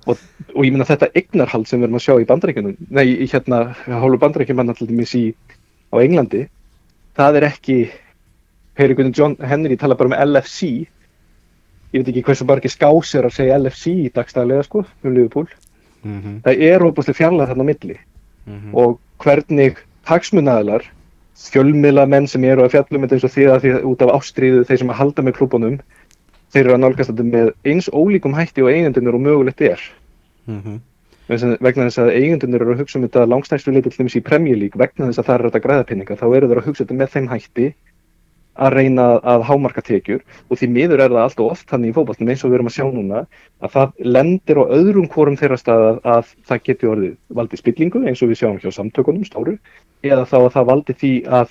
og, 0.07 0.21
og 0.55 0.65
ég 0.65 0.73
minna 0.73 0.87
þetta 0.87 1.11
eignarhald 1.13 1.67
sem 1.69 1.79
við 1.79 1.87
erum 1.87 1.99
að 1.99 2.05
sjá 2.05 2.15
í 2.21 2.29
bandaríkjunum 2.29 2.77
nei, 2.89 3.05
í 3.23 3.27
hérna, 3.31 3.59
hólu 4.01 4.19
bandaríkjum 4.21 4.73
til 4.73 4.89
dæmis 4.89 5.13
í, 5.19 5.25
á 5.93 5.95
Englandi 6.01 6.47
það 7.17 7.39
er 7.39 7.49
ekki 7.51 7.77
Perry 8.73 8.97
Gunnar 8.97 9.13
John 9.13 9.37
Henry 9.37 9.77
tala 9.77 9.95
bara 9.95 10.09
um 10.09 10.17
LFC 10.17 10.87
ég 11.93 12.01
veit 12.01 12.09
ekki 12.09 12.25
hversu 12.25 12.47
margir 12.49 12.73
skásir 12.73 13.27
að 13.27 13.37
segja 13.37 13.59
LFC 13.59 13.93
í 14.07 14.09
dagstæðlega 14.13 14.65
sko, 14.65 14.85
um 15.03 15.13
Liverpool 15.13 15.47
mm 16.01 16.19
-hmm. 16.21 16.41
það 16.47 16.65
er 16.71 16.81
óbúslega 16.81 17.21
fjarlag 17.21 17.49
þarna 17.49 17.63
á 17.63 17.71
milli 17.71 17.99
Mm 18.43 18.59
-hmm. 18.59 18.75
og 18.75 18.99
hvernig 19.23 19.77
hagsmunnaðalar 20.03 20.83
fjölmiðla 21.33 22.05
menn 22.07 22.27
sem 22.27 22.43
eru 22.43 22.63
að 22.63 22.73
fjallum 22.75 23.05
þetta 23.05 23.15
eins 23.15 23.23
og 23.23 23.31
því 23.31 23.45
að 23.49 23.61
því 23.63 23.71
út 23.91 24.01
af 24.01 24.09
ástríðu 24.17 24.65
þeir 24.67 24.79
sem 24.79 24.89
að 24.89 24.99
halda 24.99 25.21
með 25.23 25.35
klúbunum 25.37 25.77
þeir 26.53 26.63
eru 26.65 26.75
að 26.77 26.81
nálgast 26.83 27.11
þetta 27.11 27.27
með 27.27 27.51
eins 27.65 27.89
ólíkum 27.89 28.35
hætti 28.37 28.63
og 28.63 28.71
eigendunir 28.73 29.17
og 29.17 29.21
mögulegt 29.27 29.61
er 29.61 29.81
Mm 30.45 30.59
-hmm. 30.59 30.79
Vegna 31.27 31.85
þess 31.87 31.97
að- 31.97 32.11
þess 32.11 32.19
eigendunir 32.19 32.61
eru 32.61 32.73
að 32.73 32.79
hugsa 32.79 32.99
um 32.99 33.07
þetta 33.07 33.25
langstæðstu 33.31 33.71
leiti 33.71 33.89
til 33.89 33.97
dæmis 34.03 34.15
í 34.15 34.21
League 34.59 34.75
vegna 34.79 35.07
þess 35.07 35.19
að 35.19 35.25
það 35.25 35.35
er 35.39 35.49
þetta 35.49 35.63
græðapinninga 35.65 36.15
þá 36.19 36.35
eru 36.35 36.47
þeir 36.47 36.57
að 36.59 36.65
hugsa 36.65 36.83
þetta 36.83 36.97
með 36.99 37.09
þeim 37.13 37.27
hætti 37.27 37.73
að 38.59 38.73
reyna 38.73 39.05
að 39.23 39.43
hámarka 39.47 39.81
tekjur 39.81 40.21
og 40.49 40.57
því 40.57 40.67
miður 40.69 41.01
er 41.01 41.09
það 41.09 41.23
allt 41.23 41.39
og 41.39 41.51
oft 41.51 41.69
þannig 41.71 41.89
í 41.89 41.95
fótballtum 41.95 42.29
eins 42.29 42.43
og 42.43 42.51
við 42.51 42.57
erum 42.59 42.69
að 42.69 42.75
sjá 42.75 42.85
núna 42.93 43.21
að 43.63 43.71
það 43.73 43.93
lendir 44.15 44.59
á 44.61 44.63
öðrum 44.77 45.07
hvorum 45.09 45.37
þeirra 45.39 45.57
stað 45.57 45.85
að, 45.87 45.97
að 46.05 46.25
það 46.49 46.61
geti 46.67 46.89
orðið 46.91 47.15
valdi 47.39 47.57
spillingu 47.57 48.03
eins 48.05 48.21
og 48.21 48.29
við 48.29 48.39
sjáum 48.41 48.59
hjá 48.61 48.69
samtökunum 48.71 49.25
stóru 49.25 49.55
eða 50.03 50.27
þá 50.29 50.37
að 50.43 50.53
það 50.53 50.69
valdi 50.69 50.93
því 51.01 51.13
að 51.39 51.47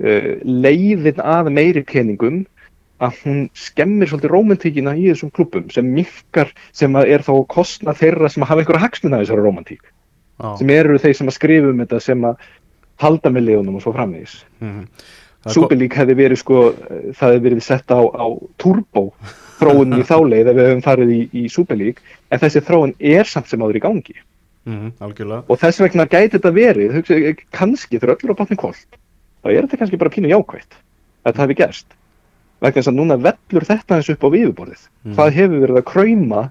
uh, 0.00 0.30
leiðin 0.44 1.20
að 1.20 1.52
meiri 1.52 1.84
peningum 1.84 2.40
að 3.00 3.20
hún 3.24 3.38
skemmir 3.56 4.10
svolítið 4.10 4.32
rómantíkina 4.34 4.92
í 4.98 5.06
þessum 5.10 5.30
klubum 5.36 5.70
sem 5.72 5.86
minkar 5.94 6.50
sem 6.76 6.92
að 7.00 7.08
er 7.14 7.24
þá 7.24 7.32
að 7.38 7.46
kostna 7.54 7.94
þeirra 7.96 8.28
sem 8.32 8.44
hafa 8.44 8.60
einhverja 8.62 8.82
hagsmuna 8.84 9.16
af 9.20 9.24
þessari 9.26 9.44
rómantík 9.46 9.80
Já. 10.40 10.50
sem 10.60 10.70
eru 10.74 10.98
þeir 11.00 11.16
sem 11.16 11.30
að 11.32 11.36
skrifa 11.38 11.72
um 11.72 11.80
þetta 11.84 12.00
sem 12.04 12.24
að 12.28 12.44
halda 13.00 13.32
með 13.32 13.46
liðunum 13.48 13.78
og 13.78 13.82
svo 13.86 13.92
framvegis. 13.96 14.34
Er 14.60 14.84
ko- 15.44 15.52
Superlík 15.54 15.94
hefði 15.96 16.14
verið 16.18 16.38
sko 16.42 16.56
eh, 16.68 17.12
það 17.16 17.30
hefði 17.32 17.44
verið 17.48 17.62
sett 17.64 17.88
á, 17.96 18.00
á 18.04 18.26
turbo 18.60 19.06
þróun 19.60 19.96
í 19.96 20.02
þáleið 20.04 20.48
ef 20.52 20.58
við 20.58 20.68
hefum 20.68 20.82
farið 20.84 21.12
í, 21.16 21.20
í 21.32 21.44
Superlík 21.48 22.02
en 22.28 22.42
þessi 22.42 22.60
þróun 22.66 22.92
er 23.00 23.24
samt 23.24 23.48
sem 23.48 23.62
áður 23.64 23.78
í 23.80 23.84
gangi. 23.86 24.16
Mhm, 24.68 24.90
Algjörlega. 25.00 25.46
Og 25.48 25.56
þess 25.62 25.80
vegna 25.80 26.04
gæti 26.04 26.34
þetta 26.36 26.52
verið 26.52 26.92
hugsa, 26.98 27.16
eh, 27.16 27.40
kannski 27.56 27.96
þegar 27.96 28.18
öllur 28.18 28.36
á 28.36 28.40
bátni 28.42 28.58
kolt 28.60 29.00
þá 29.40 29.48
er 29.54 29.64
þetta 29.64 29.78
kannski 29.80 30.00
bara 30.02 30.12
pínu 30.12 30.28
jákvætt 30.34 30.76
að 31.24 31.32
það 31.32 31.42
hefði 31.46 31.56
gerst 31.62 31.96
vegna 32.60 32.76
þess 32.80 32.90
að 32.92 32.98
núna 33.00 33.16
vellur 33.24 33.66
þetta 33.68 33.96
eins 33.98 34.10
upp 34.14 34.24
á 34.24 34.28
viðurborðið 34.34 34.82
Mhm. 35.04 35.14
hvað 35.16 35.32
hefur 35.38 35.62
verið 35.66 35.78
að 35.80 35.86
krauma 35.92 36.42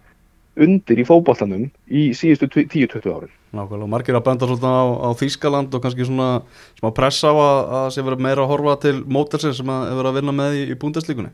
undir 0.60 1.00
í 1.00 1.06
fótboltanum 1.08 1.68
í 1.90 2.10
síðustu 2.18 2.50
10-20 2.52 3.14
árin 3.14 3.36
Nákvæmlega, 3.54 3.84
og 3.84 3.90
margir 3.90 4.14
að 4.18 4.26
benda 4.28 4.46
svolítið 4.46 4.70
á, 4.70 4.86
á 5.02 5.10
Þýskaland 5.18 5.74
og 5.74 5.82
kannski 5.82 6.06
svona 6.06 6.42
smá 6.78 6.90
pressa 6.94 7.32
á 7.32 7.34
að, 7.34 7.60
að 7.80 7.88
sé 7.96 8.04
verið 8.06 8.20
meira 8.22 8.44
að 8.44 8.52
horfa 8.52 8.76
til 8.84 8.96
mótelsins 9.10 9.58
sem 9.58 9.72
að 9.74 9.88
er 9.90 9.98
verið 9.98 10.10
að 10.12 10.18
vinna 10.20 10.36
með 10.38 10.58
í, 10.60 10.62
í 10.70 10.78
búndeslíkunni. 10.78 11.32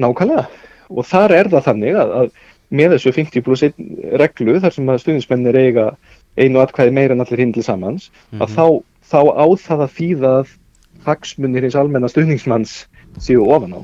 Nákvæmlega 0.00 0.46
og 0.90 1.06
þar 1.08 1.34
er 1.36 1.50
það 1.52 1.66
þannig 1.68 1.98
að, 2.00 2.14
að 2.20 2.30
með 2.74 2.94
þessu 2.96 3.12
50 3.14 3.44
pluss 3.44 3.62
1 3.66 3.74
reglu 4.20 4.56
þar 4.60 4.72
sem 4.74 4.88
að 4.88 5.02
stuðnismennir 5.04 5.58
eiga 5.60 5.84
einu 6.40 6.62
atkvæði 6.64 6.92
meira 6.96 7.14
en 7.14 7.20
allir 7.24 7.42
hinn 7.44 7.52
til 7.54 7.62
samans 7.66 8.08
að 8.40 8.54
þá, 8.56 8.64
þá 9.04 9.20
á 9.36 9.46
það 9.66 9.84
að 9.84 9.94
þýða 9.98 10.32
að 10.40 10.54
hagsmunir 11.04 11.62
hins 11.66 11.76
almenna 11.78 12.08
stuðningsmanns 12.10 12.86
séu 13.20 13.44
ofan 13.44 13.76
á 13.76 13.80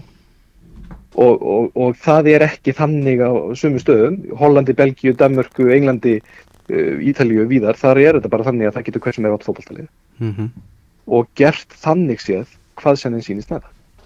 og, 1.14 1.42
og, 1.42 1.70
og 1.74 1.96
það 1.98 2.30
er 2.34 2.46
ekki 2.46 2.74
þannig 2.76 3.22
á 3.24 3.30
sumu 3.58 3.80
stöðum. 3.82 4.20
Hollandi, 4.38 4.76
Belgíu, 4.78 5.14
Danmörku, 5.18 5.70
Englandi 5.74 6.18
uh, 6.20 6.96
Ítalíu, 7.02 7.46
víðar, 7.50 7.78
þar 7.80 8.02
er 8.02 8.18
þetta 8.18 8.32
bara 8.32 8.46
þannig 8.50 8.70
að 8.70 8.78
það 8.78 8.88
getur 8.88 9.04
hver 9.06 9.18
sem 9.18 9.26
er 9.28 9.36
átt 9.36 9.48
fótballtalið 9.48 9.90
Mm 10.20 10.34
-hmm. 10.36 10.48
og 11.16 11.28
gert 11.34 11.72
þannig 11.80 12.20
séð 12.20 12.48
hvað 12.76 12.96
sem 13.00 13.14
þeim 13.20 13.40
það. 13.40 13.62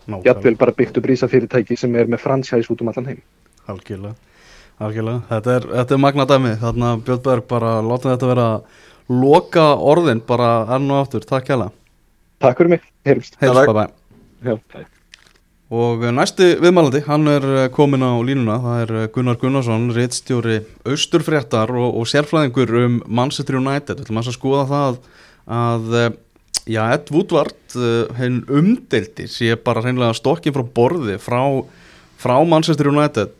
Nákvæmlega, 0.06 0.26
jafnvel 0.28 0.56
bara 0.56 0.72
byggt 0.72 0.98
upp 1.00 1.06
rísa 1.06 1.28
fyrirtæki 1.28 1.76
sem 1.76 1.96
er 1.96 2.06
með 2.06 2.20
franchise 2.22 2.70
út 2.70 2.80
um 2.80 2.88
allan 2.88 3.06
heim. 3.06 3.20
Algjörlega, 3.66 4.14
algjörlega. 4.78 5.22
Þetta 5.28 5.54
er, 5.56 5.66
þetta 5.80 5.94
er 5.94 5.98
magna 5.98 6.24
dæmi, 6.24 6.56
þarna 6.60 6.96
Björnberg 7.06 7.48
bara 7.48 7.82
látum 7.82 8.12
þetta 8.12 8.26
vera 8.26 8.48
loka 9.08 9.74
orðin 9.74 10.22
bara 10.26 10.66
enn 10.76 10.90
og 10.90 11.02
aftur, 11.02 11.26
takk 11.26 11.48
hjá 11.48 11.70
Takk 12.40 12.58
fyrir 12.58 12.76
mig, 12.76 12.82
heyrumst. 13.06 13.38
Heils, 13.40 13.56
Takk. 13.56 13.72
bye 13.72 13.86
bye. 14.52 14.84
Og 15.72 16.03
eh, 16.05 16.12
næsti 16.12 16.50
viðmælandi, 16.61 17.00
hann 17.07 17.31
er 17.31 17.44
eh, 17.55 17.70
kominn 17.72 18.05
á 18.05 18.12
línuna, 18.20 18.59
það 18.61 18.83
er 18.83 18.90
eh, 18.98 19.07
Gunnar 19.14 19.38
Gunnarsson, 19.40 19.87
reittstjóri 19.96 20.59
Austurfréttar 20.85 21.72
og, 21.72 21.96
og 22.00 22.09
sérfræðingur 22.11 22.74
um 22.83 22.98
Manchester 23.09 23.57
United. 23.57 23.96
Við 23.96 24.05
ætlum 24.05 24.20
að 24.20 24.37
skoða 24.37 24.66
það 24.68 24.98
að, 25.55 25.96
já, 26.68 26.83
Ed 26.85 27.09
Woodward, 27.14 27.57
hinn 28.18 28.42
umdeldi, 28.53 29.27
sé 29.29 29.57
bara 29.57 29.81
hreinlega 29.85 30.16
stokkin 30.16 30.55
frá 30.55 30.64
borði 30.77 31.16
frá, 31.20 31.40
frá 32.20 32.37
Manchester 32.44 32.92
United. 32.92 33.33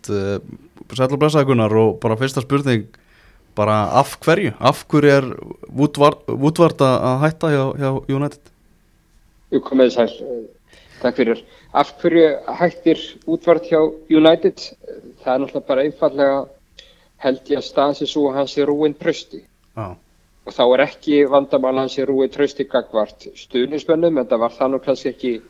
Og 0.85 1.17
blessaði 1.21 1.51
Gunnar 1.53 1.77
og 1.77 1.99
bara 2.01 2.17
fyrsta 2.21 2.45
spurning, 2.45 2.89
bara 3.57 3.83
af 4.01 4.17
hverju? 4.25 4.57
Af 4.65 4.87
hverju 4.89 5.13
er 5.13 5.31
Woodward, 5.69 6.25
Woodward 6.33 6.81
að 6.89 7.23
hætta 7.29 7.53
hjá, 7.53 7.65
hjá 7.81 7.91
United? 8.17 8.53
Jú, 9.53 9.61
komið 9.69 9.93
sæl. 9.93 10.13
Eh, 11.05 11.11
Takk 11.11 11.17
fyrir. 11.17 11.45
Af 11.75 11.91
hverju 12.01 12.29
hættir 12.59 12.99
útvart 13.27 13.67
hjá 13.69 13.81
United? 14.11 14.59
Eh, 14.89 15.03
Það 15.25 15.35
er 15.35 15.39
náttúrulega 15.41 15.67
bara 15.69 15.83
einfallega 15.83 16.49
held 17.19 17.41
ég 17.49 17.59
að 17.59 17.65
staðan 17.65 17.95
sér 17.95 18.09
svo 18.09 18.23
að 18.31 18.35
hann 18.35 18.49
sé 18.49 18.65
rúin 18.65 18.95
trösti. 18.95 19.41
Já, 19.77 19.97
Og 20.47 20.53
þá 20.53 20.63
er 20.75 20.81
ekki 20.85 21.25
vandamál 21.25 21.75
að 21.75 21.79
hann 21.81 21.89
sé 21.89 22.05
rúin 22.05 22.29
trösti 22.31 22.65
gagvart 22.65 23.27
stuðnismönnum, 23.35 24.19
en 24.19 24.27
það 24.27 24.39
var 24.41 24.51
það 24.53 24.71
nú 24.71 24.79
kannski 24.85 25.09
ekki 25.09 25.43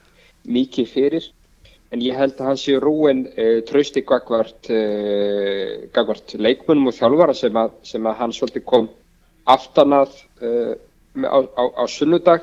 mikið 0.47 0.89
fyrir. 0.89 1.25
En 1.91 2.01
ég 2.01 2.15
held 2.17 2.39
að 2.39 2.47
hann 2.47 2.57
sé 2.57 2.79
rúin 2.79 3.27
uh, 3.27 3.61
trösti 3.67 4.03
gagvart, 4.03 4.71
uh, 4.71 5.87
gagvart 5.95 6.35
leikmönnum 6.39 6.89
og 6.91 6.95
þjálfara 6.95 7.35
sem 7.35 7.57
að, 7.57 7.71
sem 7.83 8.07
að 8.07 8.15
hann 8.19 8.33
svolítið 8.33 8.65
kom 8.65 8.89
aftanað 9.47 10.15
uh, 10.43 10.75
á, 11.27 11.39
á, 11.43 11.63
á 11.79 11.85
sunnudag 11.87 12.43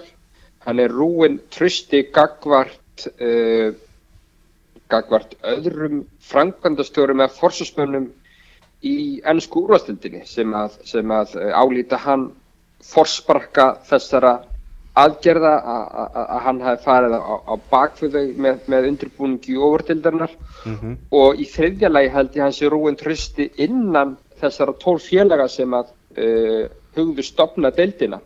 hann 0.65 0.79
er 0.79 0.91
rúin 0.91 1.39
trösti 1.49 2.03
gagvart 2.11 2.80
uh, 3.07 3.71
gagvart 4.91 5.35
öðrum 5.47 6.03
framkvæmdastjórum 6.31 7.21
eða 7.23 7.35
forsvarsmönnum 7.39 8.09
í 8.83 8.95
ennsku 9.29 9.61
úrvastildinni 9.65 10.23
sem 10.27 10.53
að, 10.57 10.77
sem 10.89 11.11
að 11.15 11.35
uh, 11.39 11.51
álíta 11.61 11.99
hann 12.05 12.29
forsparka 12.81 13.75
þessara 13.89 14.39
aðgerða 14.97 15.51
að- 15.73 16.31
hann 16.45 16.59
hafi 16.65 16.83
farið 16.83 17.13
á, 17.15 17.35
á 17.47 17.53
bakföðu 17.71 18.23
með, 18.35 18.57
með 18.67 18.87
undirbúningi 18.89 19.53
í 19.53 19.61
óverdildarinnar 19.63 20.33
mm 20.65 20.97
og 21.11 21.39
í 21.39 21.45
þriðja 21.47 21.89
lagi 21.91 22.09
held 22.11 22.35
ég 22.35 22.43
hans 22.43 22.61
er 22.61 22.73
rúin 22.73 22.97
trösti 22.99 23.47
innan 23.63 24.17
þessara 24.41 24.73
tólf 24.81 25.05
félaga 25.07 25.47
sem 25.47 25.71
að 25.77 25.93
uh, 26.17 26.65
hugðu 26.97 27.23
stopna 27.23 27.71
deildina 27.71 28.19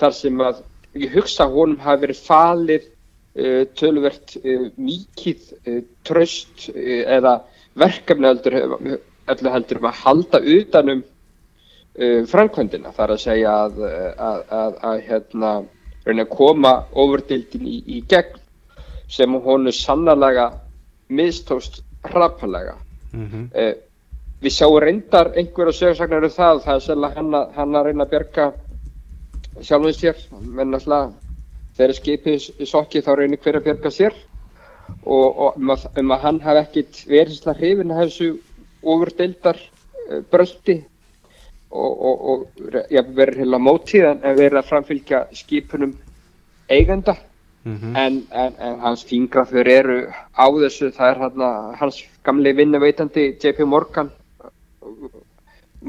þar 0.00 0.12
sem 0.16 0.40
að 0.44 0.60
ég 1.00 1.14
hugsa 1.14 1.46
honum 1.48 1.78
hafi 1.80 2.02
verið 2.04 2.20
falið 2.26 2.88
tölvert 3.78 4.36
uh, 4.40 4.66
mikið 4.76 5.46
uh, 5.66 5.80
tröst 6.06 6.68
eða 6.74 7.40
verkefni 7.78 8.26
heldur, 8.26 8.56
heldur, 9.28 9.78
um 9.78 9.90
að 9.90 10.00
halda 10.04 10.40
utanum 10.58 11.04
framkvæmdina 12.30 12.92
þar 12.94 13.12
að 13.12 13.18
segja 13.20 13.52
að, 13.66 13.78
að, 13.82 14.42
að, 14.54 14.76
að 14.88 15.00
hérna, 15.08 15.48
reyna 16.06 16.24
að 16.24 16.30
koma 16.32 16.70
ofurdildin 16.94 17.66
í, 17.66 17.80
í 17.96 17.98
gegn 18.08 18.38
sem 19.10 19.34
honu 19.44 19.72
sannarlega 19.74 20.46
mistóst 21.10 21.82
hrapalega. 22.06 22.76
-hmm. 23.12 23.48
Eh, 23.54 23.74
við 24.42 24.52
sjáum 24.54 24.78
reyndar 24.80 25.32
einhverja 25.36 25.72
sögursagnar 25.72 26.24
um 26.24 26.30
það, 26.30 26.62
það 26.64 26.74
er 26.74 26.80
sérlega 26.86 27.14
hann, 27.14 27.34
að- 27.34 27.50
reyna 27.86 28.04
að 28.04 28.10
bjarga 28.10 28.52
sjálfum 29.60 29.92
sér, 29.92 30.16
menn 30.40 30.74
alltaf 30.74 31.12
þegar 31.80 31.96
skipið 31.96 32.68
sokki 32.68 33.02
þá 33.04 33.10
reynir 33.18 33.40
hver 33.40 33.60
að 33.60 33.66
bjarga 33.68 33.92
sér. 33.94 34.16
Og, 35.00 35.26
og 35.26 35.56
um, 35.56 35.72
að, 35.72 35.86
um 36.02 36.14
að 36.14 36.24
hann 36.26 36.40
hafi 36.44 36.62
ekkit 36.64 37.02
verið 37.08 37.36
sérlega 37.36 37.60
hrifin 37.60 37.94
af 37.94 38.00
þessu 38.02 38.30
ofurdeildar 38.82 39.60
uh, 39.60 40.20
bröldi 40.32 40.76
og, 41.70 41.92
og, 42.10 42.24
og 42.32 42.78
ja, 42.90 43.04
verið 43.06 43.44
heila 43.44 43.60
mótið 43.62 44.08
en 44.10 44.22
verið 44.26 44.60
að 44.60 44.70
framfylgja 44.72 45.24
skipunum 45.42 45.96
eigenda. 46.70 47.16
Mhm. 47.60 47.96
en, 47.96 48.14
en, 48.32 48.54
en 48.56 48.78
hans 48.80 49.02
fingrafur 49.04 49.68
eru 49.68 49.96
á 50.08 50.48
þessu, 50.48 50.88
það 50.96 51.10
er 51.10 51.18
hann 51.20 51.42
hans 51.76 51.98
gamli 52.24 52.54
vinnuveitandi 52.56 53.26
JP 53.36 53.66
Morgan 53.68 54.08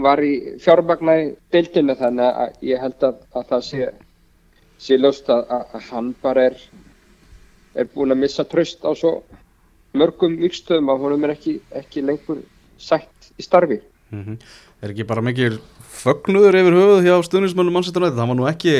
var 0.04 0.20
í 0.20 0.58
fjármagna 0.60 1.16
í 1.22 1.30
deildinu 1.52 1.96
þannig 2.00 2.42
að 2.44 2.66
ég 2.68 2.84
held 2.84 3.06
að, 3.08 3.22
að 3.36 3.48
það 3.54 3.64
sé, 3.70 3.88
ljóst 4.90 5.30
að, 5.30 5.46
að 5.52 5.86
hann 5.92 6.10
bara 6.24 6.50
er, 6.50 6.58
er 7.78 7.90
búinn 7.94 8.16
að 8.16 8.24
missa 8.24 8.46
tröst 8.48 8.82
á 8.82 8.92
svo 8.98 9.20
mörgum 9.98 10.38
vikstöðum 10.42 10.92
að 10.92 11.06
honum 11.06 11.28
er 11.28 11.36
ekki, 11.36 11.60
ekki 11.76 12.04
lengur 12.06 12.42
sætt 12.82 13.32
í 13.38 13.46
starfi. 13.46 13.82
Mhm. 14.12 14.38
Er 14.82 14.94
ekki 14.94 15.06
bara 15.08 15.22
mikil 15.22 15.60
fögnuður 16.02 16.58
yfir 16.58 16.76
höfuð 16.76 17.04
hjá 17.06 17.16
stuðnismönnum 17.28 17.76
Manchester 17.76 18.02
United, 18.02 18.18
það 18.18 18.32
var 18.32 18.38
nú 18.40 18.48
ekki, 18.50 18.76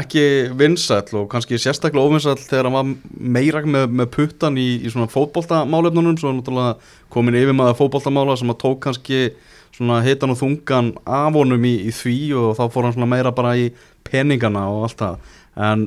ekki 0.00 0.24
vinsæll 0.54 1.16
og 1.18 1.26
kannski 1.32 1.58
sérstaklega 1.58 2.04
óvinsæll 2.04 2.38
þegar 2.38 2.68
hann 2.68 2.76
var 2.76 2.92
meira 3.34 3.64
með, 3.64 3.88
með 3.90 4.12
puttan 4.14 4.60
í, 4.60 4.68
í 4.84 4.92
svona 4.92 5.10
fótboltamálefnunum 5.10 6.20
svo 6.20 6.30
er 6.30 6.38
náttúrulega 6.38 6.76
komin 7.10 7.40
yfir 7.40 7.56
maður 7.58 7.80
fótboltamála 7.80 8.38
sem 8.38 8.54
að 8.54 8.60
tók 8.62 8.80
kannski 8.86 9.20
svona 9.74 9.98
hitan 10.06 10.30
og 10.30 10.38
þungan 10.38 10.92
af 11.02 11.34
honum 11.34 11.66
í, 11.66 11.74
í 11.88 11.94
því 11.94 12.18
og 12.38 12.54
þá 12.60 12.64
fór 12.70 12.86
hann 12.86 12.96
svona 12.96 13.10
meira 13.10 13.34
bara 13.34 13.56
í 13.58 13.72
peningana 14.06 14.66
og 14.72 14.88
allt 14.88 15.02
það. 15.02 15.34
En 15.68 15.84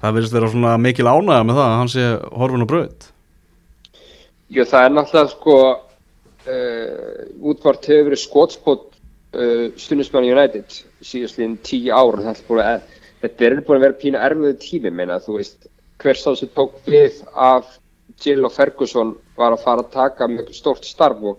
það 0.00 0.16
verðist 0.16 0.36
vera 0.36 0.50
svona 0.52 0.76
mikil 0.80 1.08
ánægja 1.08 1.46
með 1.46 1.58
það 1.60 1.66
að 1.68 1.78
hann 1.78 1.92
sé 1.94 2.06
horfin 2.40 2.64
og 2.64 2.70
bröð 2.70 3.08
Jú, 4.50 4.64
það 4.66 4.84
er 4.84 4.94
náttúrulega 4.96 5.30
sko 5.30 5.56
uh, 6.50 7.18
útvart 7.52 7.84
hefur 7.86 8.08
verið 8.08 8.22
skotspót 8.24 8.86
uh, 8.90 9.68
stundismann 9.78 10.26
United 10.26 10.80
síðastliðin 11.06 11.60
tíu 11.62 11.92
ár. 11.94 12.18
Þetta 12.24 12.40
er 12.40 12.48
búin 12.48 12.64
að, 12.64 12.88
er 13.46 13.84
vera 13.84 14.00
pínu 14.00 14.18
erfiðu 14.18 14.56
tími 14.64 14.90
meina 14.90 15.20
þú 15.22 15.36
veist 15.38 15.70
hver 16.02 16.18
sá 16.18 16.32
sem 16.34 16.50
tók 16.56 16.80
við 16.88 17.20
af 17.36 17.76
Jill 18.20 18.42
og 18.48 18.56
Ferguson 18.56 19.14
var 19.38 19.54
að 19.54 19.64
fara 19.68 19.84
að 19.84 19.94
taka 19.94 20.28
mjög 20.28 20.50
stort 20.56 20.88
starf 20.88 21.22
og 21.22 21.38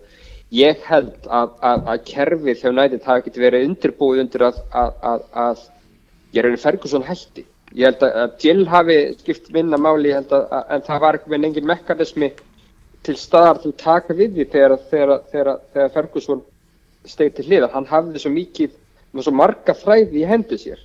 ég 0.55 0.79
held 0.87 1.27
að, 1.27 1.51
að, 1.59 1.83
að 1.91 2.03
kerfið 2.07 2.61
hjá 2.61 2.69
United 2.71 3.05
hafi 3.05 3.25
ekkert 3.25 3.41
verið 3.43 3.67
undirbúið 3.67 4.23
undir 4.23 4.47
að, 4.47 4.61
að 4.71 5.67
ég 6.35 6.45
reyni 6.45 6.61
Ferguson 6.61 7.05
hætti 7.07 7.45
ég 7.77 7.87
held 7.87 8.03
að 8.03 8.33
Jill 8.43 8.63
hafi 8.67 8.97
skipt 9.21 9.51
minna 9.55 9.79
máli 9.79 10.11
held 10.13 10.31
að, 10.35 10.47
en 10.75 10.83
það 10.87 11.03
var 11.05 11.17
ekki 11.17 11.31
með 11.31 11.47
engin 11.49 11.69
mekanismi 11.69 12.31
til 13.05 13.17
staðar 13.17 13.61
til 13.61 13.71
að 13.71 13.81
taka 13.81 14.15
við 14.17 14.35
því 14.35 14.47
þegar, 14.53 14.77
þegar, 14.91 15.13
þegar, 15.31 15.59
þegar 15.73 15.93
Ferguson 15.95 16.43
steg 17.09 17.33
til 17.35 17.47
hliðar. 17.47 17.71
Hann 17.73 17.89
hafði 17.89 18.21
svo 18.21 18.31
mikið, 18.35 18.75
svo 19.17 19.33
marga 19.33 19.75
fræði 19.77 20.21
í 20.21 20.29
hendu 20.29 20.59
sér 20.61 20.81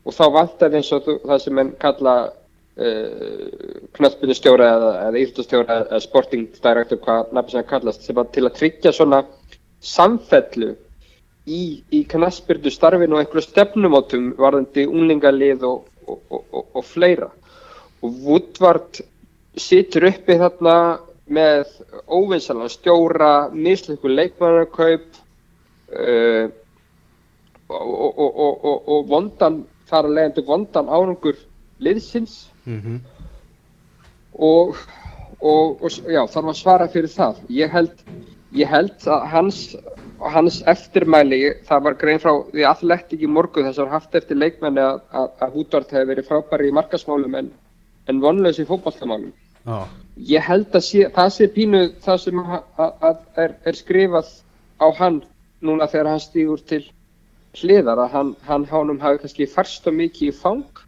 og 0.00 0.16
þá 0.16 0.24
vantaði 0.34 0.80
eins 0.80 0.92
og 0.96 1.08
það 1.28 1.42
sem 1.44 1.60
enn 1.60 1.72
kalla 1.82 2.14
uh, 2.30 3.48
knöttbyrnustjóra 3.98 4.68
eða, 4.76 4.92
eða 5.10 5.20
íþjóttastjóra 5.20 5.76
eða 5.84 6.00
sporting 6.06 6.46
director, 6.56 7.00
hvað 7.04 7.34
nafnir 7.36 7.52
sem 7.52 7.60
það 7.60 7.72
kallast, 7.74 8.06
sem 8.06 8.20
að 8.20 8.30
til 8.36 8.46
að 8.46 8.56
tryggja 8.56 8.94
svona 8.96 9.20
samfellu 9.84 10.72
í, 11.46 11.82
í 11.92 12.02
knöttbyrnu 12.10 12.72
starfinu 12.72 13.16
og 13.16 13.22
einhverju 13.22 13.46
stefnumótum 13.46 14.32
varðandi 14.38 14.86
unlingalið 14.88 15.64
og, 15.68 15.86
og, 16.06 16.20
og, 16.30 16.66
og, 16.74 16.84
fleira. 16.84 17.30
Og 18.02 18.20
Woodward 18.24 19.00
situr 19.60 20.08
uppi 20.10 20.38
þarna 20.40 20.76
með 21.30 21.68
óvinsalega 22.10 22.72
stjóra, 22.72 23.32
mislíku 23.54 24.10
leikmannarkaup 24.10 25.20
uh, 25.94 26.50
og, 27.70 28.18
og, 28.18 28.64
og, 28.64 28.88
og 28.90 29.10
vondan, 29.10 29.62
þar 29.90 30.08
að 30.08 30.16
leiðandi 30.16 30.46
vondan 30.46 30.90
árangur 30.90 31.38
liðsins 31.80 32.48
mm 32.66 32.80
-hmm. 32.80 32.98
og, 34.34 34.76
og 35.40 35.86
já, 35.88 36.26
þarf 36.26 36.48
að 36.48 36.58
svara 36.58 36.88
fyrir 36.88 37.08
það. 37.14 37.40
Ég 37.48 37.70
held, 37.70 37.94
ég 38.56 38.70
held 38.70 39.06
að 39.06 39.26
hans, 39.30 39.58
hans 40.34 40.60
eftirmæli, 40.70 41.40
það 41.68 41.84
var 41.86 41.98
grein 42.00 42.22
frá 42.22 42.32
því 42.50 42.66
aðlegt 42.66 43.14
ekki 43.16 43.30
morgu 43.30 43.64
þess 43.66 43.82
að 43.82 43.94
haft 43.94 44.16
eftir 44.18 44.40
leikmenni 44.40 44.82
að, 44.82 45.02
að, 45.14 45.28
að 45.44 45.58
Hútvart 45.58 45.94
hefði 45.94 46.12
verið 46.12 46.30
frábæri 46.30 46.70
í 46.70 46.76
markasmálum 46.80 47.38
en, 47.38 47.50
en 48.10 48.22
vonlegs 48.22 48.60
í 48.62 48.66
fótballtamálum. 48.68 49.32
Já, 49.66 49.84
Ég 50.28 50.44
held 50.44 50.74
að 50.74 50.84
sé, 50.84 51.04
það 51.14 51.28
sé 51.32 51.46
pínu 51.54 51.82
það 52.04 52.22
sem 52.24 52.40
að, 52.42 52.62
að 53.08 53.20
er, 53.44 53.54
er 53.70 53.76
skrifað 53.78 54.32
á 54.80 54.86
hann 54.98 55.20
núna 55.64 55.88
þegar 55.88 56.10
hann 56.14 56.22
stýgur 56.24 56.62
til 56.68 56.82
hliðar 57.60 58.00
að 58.04 58.14
hann, 58.14 58.32
hann 58.46 58.66
hánum 58.68 59.00
hafi 59.02 59.22
kannski 59.22 59.48
færst 59.50 59.88
og 59.88 59.96
mikið 59.96 60.30
í 60.30 60.36
fang 60.36 60.82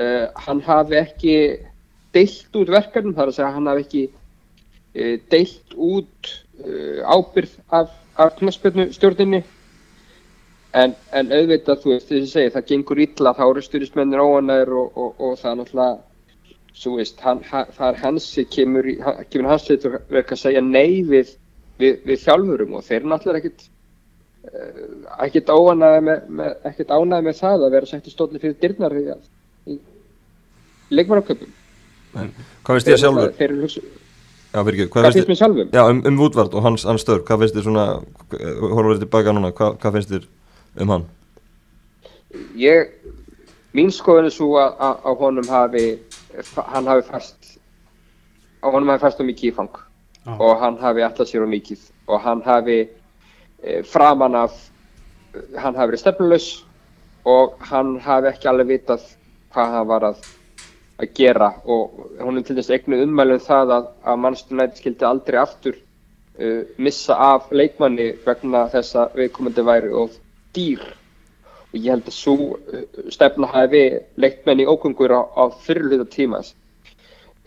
uh, 0.00 0.26
hann 0.44 0.60
hafi 0.66 0.98
ekki 1.00 1.36
deilt 2.14 2.56
út 2.60 2.72
verkefnum 2.72 3.16
þar 3.16 3.30
að 3.30 3.38
segja 3.38 3.54
hann 3.56 3.70
hafi 3.70 3.86
ekki 3.86 4.04
deilt 5.30 5.74
út 5.76 6.34
uh, 6.64 7.00
ábyrð 7.06 7.56
af, 7.68 7.90
af 8.18 8.36
knaspjörnu 8.38 8.90
stjórninni 8.94 9.42
en, 10.74 10.94
en 11.12 11.32
auðvitað 11.34 11.82
þú 11.82 11.92
veist 11.94 12.10
þess 12.10 12.22
að 12.22 12.32
segja 12.34 12.54
það 12.56 12.68
gengur 12.70 13.02
illa 13.06 13.34
þá 13.38 13.42
eru 13.48 13.64
stjórnismennir 13.64 14.22
óanæður 14.22 14.76
og, 14.82 14.96
og, 14.96 15.12
og 15.18 15.36
það 15.40 15.50
er 15.50 15.60
náttúrulega 15.60 15.98
svo 16.80 16.96
veist, 16.96 17.20
hann, 17.24 17.42
það 17.50 17.86
er 17.88 18.00
hans 18.00 18.26
sem 18.34 18.46
kemur, 18.50 18.86
kemur 19.30 19.50
hans 19.50 19.66
til 19.66 19.78
að 19.82 20.20
að 20.20 20.38
segja 20.38 20.62
nei 20.64 21.02
við, 21.06 21.34
við, 21.80 22.00
við 22.06 22.22
þjálfurum 22.24 22.76
og 22.78 22.86
þeir 22.86 23.08
náttúrulega 23.10 23.50
ekkit 23.50 23.64
uh, 24.50 24.84
ekkit 25.26 25.50
óanæði 25.54 26.04
með, 26.10 26.28
með, 26.40 26.52
ekkit 26.70 26.94
ánæði 26.94 27.28
með 27.28 27.40
það 27.42 27.66
að 27.66 27.74
vera 27.78 27.90
sett 27.90 28.06
í 28.06 28.14
stóli 28.14 28.42
fyrir 28.42 28.58
dyrnar 28.62 28.98
í, 28.98 29.78
leikmannarköpum 30.90 31.58
Hvað 32.10 32.70
finnst 32.74 32.88
þér 32.88 33.02
sjálfur? 33.04 33.34
þeir 33.38 33.50
eru 33.50 33.66
hugsa, 33.66 33.82
Já, 34.50 34.64
fyrir 34.66 34.76
ekki, 34.76 34.90
hvað 34.90 35.04
hvað 35.04 35.06
finnst 35.06 35.18
finnst 35.20 35.30
mér 35.30 35.40
sjálfum? 35.40 35.72
Já, 35.76 35.82
um, 35.86 36.02
um 36.10 36.20
Woodward 36.20 36.54
og 36.58 36.64
hans, 36.66 36.84
hans 36.88 37.04
störf, 37.06 37.22
hvað 37.28 37.44
finnst 37.44 37.56
þér 37.58 37.66
svona, 37.68 37.86
horfum 38.34 38.92
við 38.92 39.04
tilbaka 39.04 39.34
núna, 39.36 39.52
hvað, 39.54 39.76
hvað 39.82 39.98
finnst 39.98 40.14
þér 40.14 40.28
um 40.82 40.94
hann? 40.94 41.08
ég, 42.58 42.90
mín 43.76 43.92
skoðun 43.94 44.28
er 44.28 44.34
svo 44.34 44.54
að, 44.60 44.74
að, 44.78 45.04
að 45.10 45.20
honum 45.24 45.50
hafi 45.50 45.84
hann 46.70 46.90
hafi 46.90 47.06
fast 47.08 47.54
á 48.62 48.66
honum 48.70 48.92
hafi 48.92 49.04
fast 49.06 49.22
og 49.22 49.28
mikið 49.28 49.50
í 49.50 49.54
fang 49.56 49.70
Já. 50.26 50.34
og 50.36 50.58
hann 50.60 50.78
hafi 50.80 51.04
alltaf 51.04 51.30
sér 51.30 51.46
og 51.46 51.52
mikið 51.52 51.86
og 52.10 52.20
hann 52.24 52.42
hafi 52.44 52.80
e, 53.62 53.80
framan 53.88 54.36
af 54.36 54.56
hann 55.56 55.78
hafi 55.78 55.92
verið 55.92 56.02
stefnulegs 56.02 56.50
og 57.28 57.56
hann 57.70 57.96
hafi 58.04 58.30
ekki 58.30 58.50
alveg 58.50 58.74
vitað 58.74 59.06
hvað 59.54 59.74
hann 59.74 59.88
var 59.90 60.06
að, 60.12 60.20
að 61.00 61.12
gera 61.16 61.50
og 61.64 62.00
hún 62.20 62.38
er 62.38 62.44
til 62.44 62.56
dæmis 62.56 62.70
eignu 62.74 63.00
ummælum 63.04 63.40
það 63.44 63.74
að, 63.76 63.90
að 64.04 64.22
mannstunæti 64.24 64.82
skildi 64.82 65.06
aldrei 65.08 65.38
aftur 65.40 65.76
uh, 65.76 66.62
missa 66.76 67.16
af 67.16 67.50
leikmanni 67.50 68.10
vegna 68.26 68.66
þess 68.72 68.98
að 69.00 69.20
viðkomandi 69.20 69.66
væri 69.66 69.92
of 70.02 70.16
dýr. 70.56 70.82
Og 71.70 71.76
ég 71.78 71.92
held 71.94 72.08
að 72.10 72.16
svo 72.16 72.36
uh, 72.54 72.82
stefna 73.12 73.50
hafi 73.54 73.84
leikmenn 74.20 74.64
í 74.64 74.68
ókungur 74.68 75.14
á, 75.16 75.22
á 75.24 75.44
fyrirluta 75.64 76.08
tímas. 76.10 76.54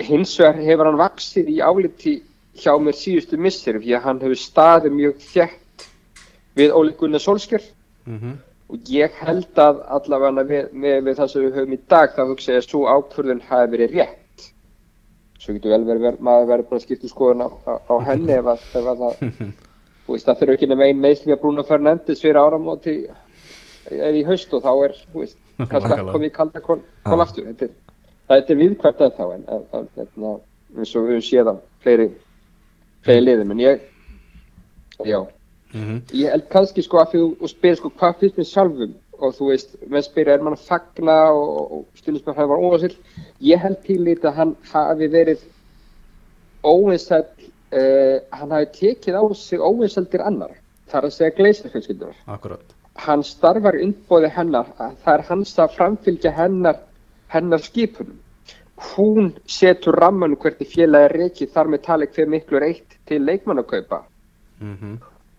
Hins 0.01 0.33
vegar 0.39 0.61
hefur 0.63 0.89
hann 0.89 1.01
vaksið 1.01 1.51
í 1.53 1.59
áliti 1.61 2.15
hjá 2.57 2.73
mér 2.81 2.97
síðustu 2.97 3.37
missir 3.37 3.77
því 3.81 3.93
að 3.97 4.07
hann 4.07 4.23
hefur 4.23 4.41
staðið 4.41 4.97
mjög 4.97 5.21
þjætt 5.29 5.87
við 6.57 6.73
Óli 6.73 6.97
Gunnar 6.97 7.21
Solskjör 7.21 7.63
mm 8.05 8.33
og 8.73 8.89
ég 8.89 9.17
held 9.21 9.59
að 9.61 9.81
allavega 9.97 10.43
við, 10.49 10.69
með, 10.73 10.95
við 11.07 11.17
það 11.19 11.31
sem 11.33 11.43
við 11.45 11.57
höfum 11.59 11.75
í 11.75 11.79
dag 11.93 12.15
þá 12.15 12.21
hugsa 12.31 12.55
ég 12.55 12.61
að 12.63 12.67
svo 12.67 12.83
ákvörðun 12.89 13.43
hafi 13.49 13.71
verið 13.75 13.93
rétt. 13.99 14.47
Svo 15.43 15.53
getur 15.57 15.73
vel 15.75 15.83
verið, 15.87 16.05
ver- 16.07 16.21
maður 16.23 16.49
verið 16.53 16.69
bara 16.71 16.79
að 16.81 16.85
skipta 16.87 17.07
um 17.09 17.11
skoðun 17.13 17.43
á, 17.45 17.49
á, 17.69 17.73
á 17.91 17.95
henni 18.07 18.33
ef 18.37 18.49
að, 18.53 18.65
ef 18.79 18.89
að 18.93 19.03
það, 19.03 19.29
þú 20.07 20.15
veist, 20.15 20.25
það 20.29 20.39
þurfa 20.41 20.57
ekki 20.57 20.69
nema 20.71 20.87
ein 20.89 21.03
meðsli 21.03 21.35
að 21.35 21.41
Bruno 21.43 21.65
Fernandes 21.67 22.23
fyrir 22.23 22.39
áramóti 22.41 22.95
er 23.93 24.15
í 24.17 24.23
haust 24.25 24.53
og 24.57 24.63
þá 24.65 24.71
er, 24.87 24.97
þú 25.13 25.23
veist, 25.25 25.37
kannski 25.69 25.97
að 25.99 26.11
komið 26.15 26.33
kalda 26.39 26.63
kól, 26.63 26.79
kól 27.05 27.19
Já. 27.19 27.25
aftur. 27.27 27.49
Þetta 27.51 27.71
þetta 28.33 28.53
er 28.55 28.61
viðkvæmt 28.63 29.01
að 29.05 29.15
þá 29.19 29.23
en, 29.35 29.43
en, 29.53 29.65
en, 29.77 29.87
en 30.07 30.27
eins 30.79 30.95
og 30.97 31.03
við 31.05 31.17
höfum 31.17 31.25
séð 31.27 31.51
á 31.51 31.55
fleiri, 31.83 32.07
fleiri 33.05 33.25
liðum, 33.27 33.51
en 33.53 33.61
ég, 33.61 33.83
já, 35.05 35.19
ég 35.73 36.29
held 36.29 36.49
kannski 36.53 36.83
sko 36.85 37.01
að 37.01 37.15
þú 37.15 37.49
spyrir 37.49 37.79
sko 37.79 37.91
hvað 37.97 38.19
finnst 38.19 38.37
mér 38.37 38.49
sjálfum? 38.49 38.93
Og 39.23 39.35
þú 39.37 39.49
veist, 39.51 39.75
menn 39.87 40.03
spyrir 40.03 40.33
er 40.33 40.43
mann 40.43 40.57
að 40.57 40.65
fagna 40.67 41.15
og, 41.31 41.71
og 41.77 42.07
með 42.09 42.35
hann 42.35 42.49
var 42.49 42.63
óvæsill 42.65 42.95
ég 43.39 43.61
held 43.61 43.79
til 43.85 44.01
lítið 44.03 44.29
að 44.29 44.39
hann 44.39 44.55
hafi 44.73 45.07
verið 45.13 45.45
óvinsæll 46.63 47.25
uh, 47.25 48.17
hann 48.31 48.51
hafi 48.51 48.69
tekið 48.79 49.19
á 49.19 49.23
sig 49.35 49.59
óvinsældir 49.59 50.23
annar 50.25 50.55
þar 50.91 51.07
að 51.07 51.15
segja 51.17 51.35
gleisarfjölskyldunar 51.37 52.17
Akkurat. 52.27 52.65
Hann 52.95 53.23
starfar 53.25 53.79
innbóði 53.81 54.29
hennar 54.33 54.69
að 54.77 54.97
það 55.05 55.13
er 55.13 55.23
hans 55.29 55.55
að 55.59 55.77
framfylgja 55.77 56.33
hennar 56.37 56.83
hennar 57.33 57.63
skipunum. 57.63 58.19
Hún 58.93 59.31
setur 59.49 59.97
ramman 59.97 60.35
hvernig 60.37 60.69
félagi 60.69 61.07
er 61.07 61.17
reikið 61.23 61.53
þar 61.55 61.71
með 61.73 61.81
tali 61.87 62.09
hver 62.13 62.29
miklu 62.29 62.59
er 62.59 62.67
eitt 62.67 62.99
til 63.09 63.23
leikmannakaupa. 63.25 64.03
Mm 64.59 64.75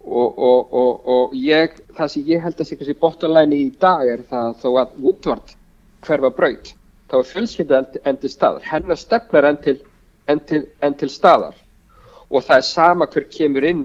og, 0.04 0.38
og, 0.38 0.72
og, 0.72 1.08
og 1.14 1.34
ég, 1.38 1.78
það 1.96 2.10
sem 2.12 2.28
ég 2.28 2.42
held 2.44 2.60
að 2.60 2.68
sé 2.68 2.78
kannski 2.78 2.96
bóttalæni 3.00 3.60
í 3.64 3.68
dag 3.80 4.04
er 4.08 4.24
það 4.30 4.56
þó 4.62 4.68
að 4.82 4.96
Woodward 5.00 5.54
hverfa 6.04 6.30
braut 6.36 6.72
þá 7.10 7.16
er 7.18 7.28
fjölskylda 7.30 7.80
enn, 7.80 7.98
enn 8.04 8.20
til 8.20 8.32
staðar 8.32 8.68
hennar 8.68 9.00
stefnar 9.00 9.48
enn 9.48 9.60
til, 9.64 9.78
enn 10.28 10.40
til, 10.48 10.64
enn 10.84 10.96
til 11.00 11.10
staðar. 11.12 11.56
Og 12.30 12.44
það 12.44 12.60
er 12.60 12.68
sama 12.68 13.08
hver 13.10 13.28
kemur 13.32 13.66
inn 13.68 13.84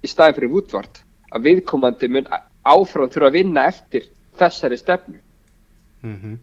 í 0.00 0.10
staðin 0.10 0.38
fyrir 0.38 0.60
útvart 0.60 1.02
að 1.30 1.48
viðkomandi 1.48 2.08
mun 2.10 2.30
áfram 2.66 3.10
þurfa 3.10 3.30
að 3.30 3.36
vinna 3.38 3.66
eftir 3.70 4.06
þessari 4.40 4.78
stefnu. 4.80 5.18
Mm 6.02 6.38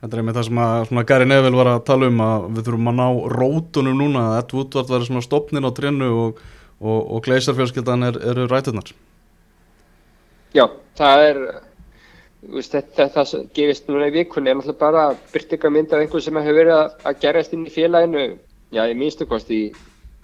Þetta 0.00 0.16
er 0.16 0.24
með 0.24 0.36
það 0.38 0.44
sem 0.46 0.58
að 0.64 0.82
svona 0.88 1.02
Gary 1.04 1.24
Neville 1.28 1.58
var 1.58 1.68
að 1.74 1.82
tala 1.84 2.06
um 2.08 2.20
að 2.24 2.44
við 2.56 2.68
þurfum 2.68 2.86
að 2.88 2.94
ná 2.96 3.08
rótunum 3.34 3.98
núna 3.98 4.22
að 4.30 4.36
Ed 4.38 4.54
Woodward 4.56 4.92
verður 4.94 5.08
svona 5.10 5.24
stopnin 5.26 5.68
á 5.68 5.70
trénu 5.76 6.08
og, 6.22 6.38
og, 6.80 7.00
og 7.14 7.24
Gleisarfjölskyldan 7.26 8.06
er, 8.08 8.20
eru 8.32 8.46
rætunar. 8.50 8.92
Já, 10.54 10.66
það 10.98 11.24
er 11.28 11.40
veist, 12.54 12.72
þetta, 12.72 13.08
það 13.14 13.34
gefist 13.54 13.90
núna 13.90 14.08
í 14.10 14.14
vikunni 14.14 14.50
er 14.50 14.58
náttúrulega 14.58 14.80
bara 14.80 15.04
byrtingamynd 15.34 15.92
af 15.92 16.04
einhver 16.04 16.24
sem 16.24 16.40
hefur 16.40 16.58
verið 16.62 16.76
að, 16.78 16.96
að 17.04 17.20
gerast 17.24 17.54
inn 17.56 17.68
í 17.68 17.74
félaginu 17.74 18.24
já, 18.72 18.82
í 18.86 18.96
minnstu 18.96 19.28
kost 19.30 19.52
í, 19.54 19.62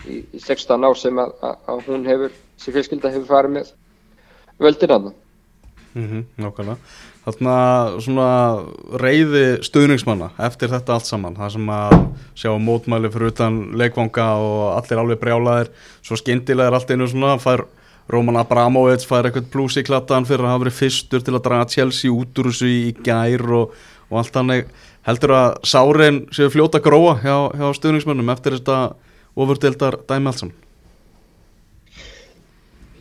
í, 0.09 0.23
í 0.33 0.41
16 0.43 0.89
ár 0.89 0.99
sem 0.99 1.21
að, 1.23 1.37
að, 1.45 1.63
að 1.73 1.87
hún 1.91 2.09
hefur, 2.09 2.35
sem 2.57 2.77
fjölskylda 2.77 3.13
hefur 3.13 3.31
farið 3.31 3.57
með 3.59 3.73
völdin 4.65 4.97
að 4.97 5.09
það 5.11 5.23
Mm 5.97 6.09
-hmm, 6.09 6.25
nákvæmlega. 6.45 6.77
Þarna 7.27 7.55
svona 8.05 8.27
reyði 9.03 9.57
stuðningsmanna 9.67 10.29
eftir 10.47 10.71
þetta 10.71 10.95
allt 10.95 11.09
saman. 11.09 11.35
Það 11.35 11.57
sem 11.57 11.73
að 11.75 11.95
sjá 12.39 12.53
mótmæli 12.63 13.11
fyrir 13.11 13.33
utan 13.33 13.57
leikvanga 13.75 14.27
og 14.39 14.61
allir 14.77 15.01
alveg 15.03 15.19
brjálaðir. 15.25 15.73
Svo 16.07 16.19
skyndilega 16.21 16.71
er 16.71 16.77
allt 16.79 16.93
einu 16.95 17.09
svona, 17.11 17.35
fær 17.43 17.65
Roman 18.15 18.39
Abramovits, 18.39 19.09
fær 19.11 19.27
eitthvað 19.27 19.51
pluss 19.51 19.81
í 19.81 19.83
klattan 19.83 20.29
fyrir 20.29 20.47
að 20.47 20.55
hafa 20.55 20.65
verið 20.69 20.79
fyrstur 20.79 21.27
til 21.27 21.35
að 21.35 21.45
draga 21.49 21.67
Chelsea 21.75 22.15
út 22.15 22.39
úr 22.39 22.53
þessu 22.53 22.71
í 22.71 22.83
gær 23.03 23.43
og, 23.59 23.75
og 24.07 24.23
allt 24.23 24.39
þannig. 24.39 24.71
Heldur 25.11 25.35
að 25.35 25.59
sárin 25.67 26.25
séu 26.35 26.53
fljóta 26.55 26.79
gróa 26.83 27.19
hjá, 27.25 27.51
hjá 27.59 27.67
stuðningsmannum 27.75 28.31
eftir 28.37 28.61
þetta 28.61 28.79
ofurdeildar 29.35 29.99
dæmi 30.07 30.31
allt 30.31 30.45
saman? 30.45 30.61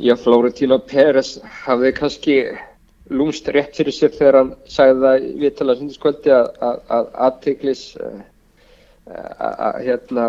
Já, 0.01 0.17
Florentino 0.17 0.81
Pérez 0.81 1.37
hafði 1.61 1.93
kannski 1.95 2.39
lúmst 3.09 3.47
rétt 3.53 3.77
fyrir 3.77 3.93
sér 3.93 4.13
þegar 4.15 4.39
hann 4.39 4.51
sagði 4.65 5.01
það 5.05 5.25
við 5.41 5.55
tala 5.59 5.75
sundarskvöldi 5.77 6.33
að 6.33 7.09
aðteglis 7.27 7.83
að 9.05 9.81
hérna 9.85 10.25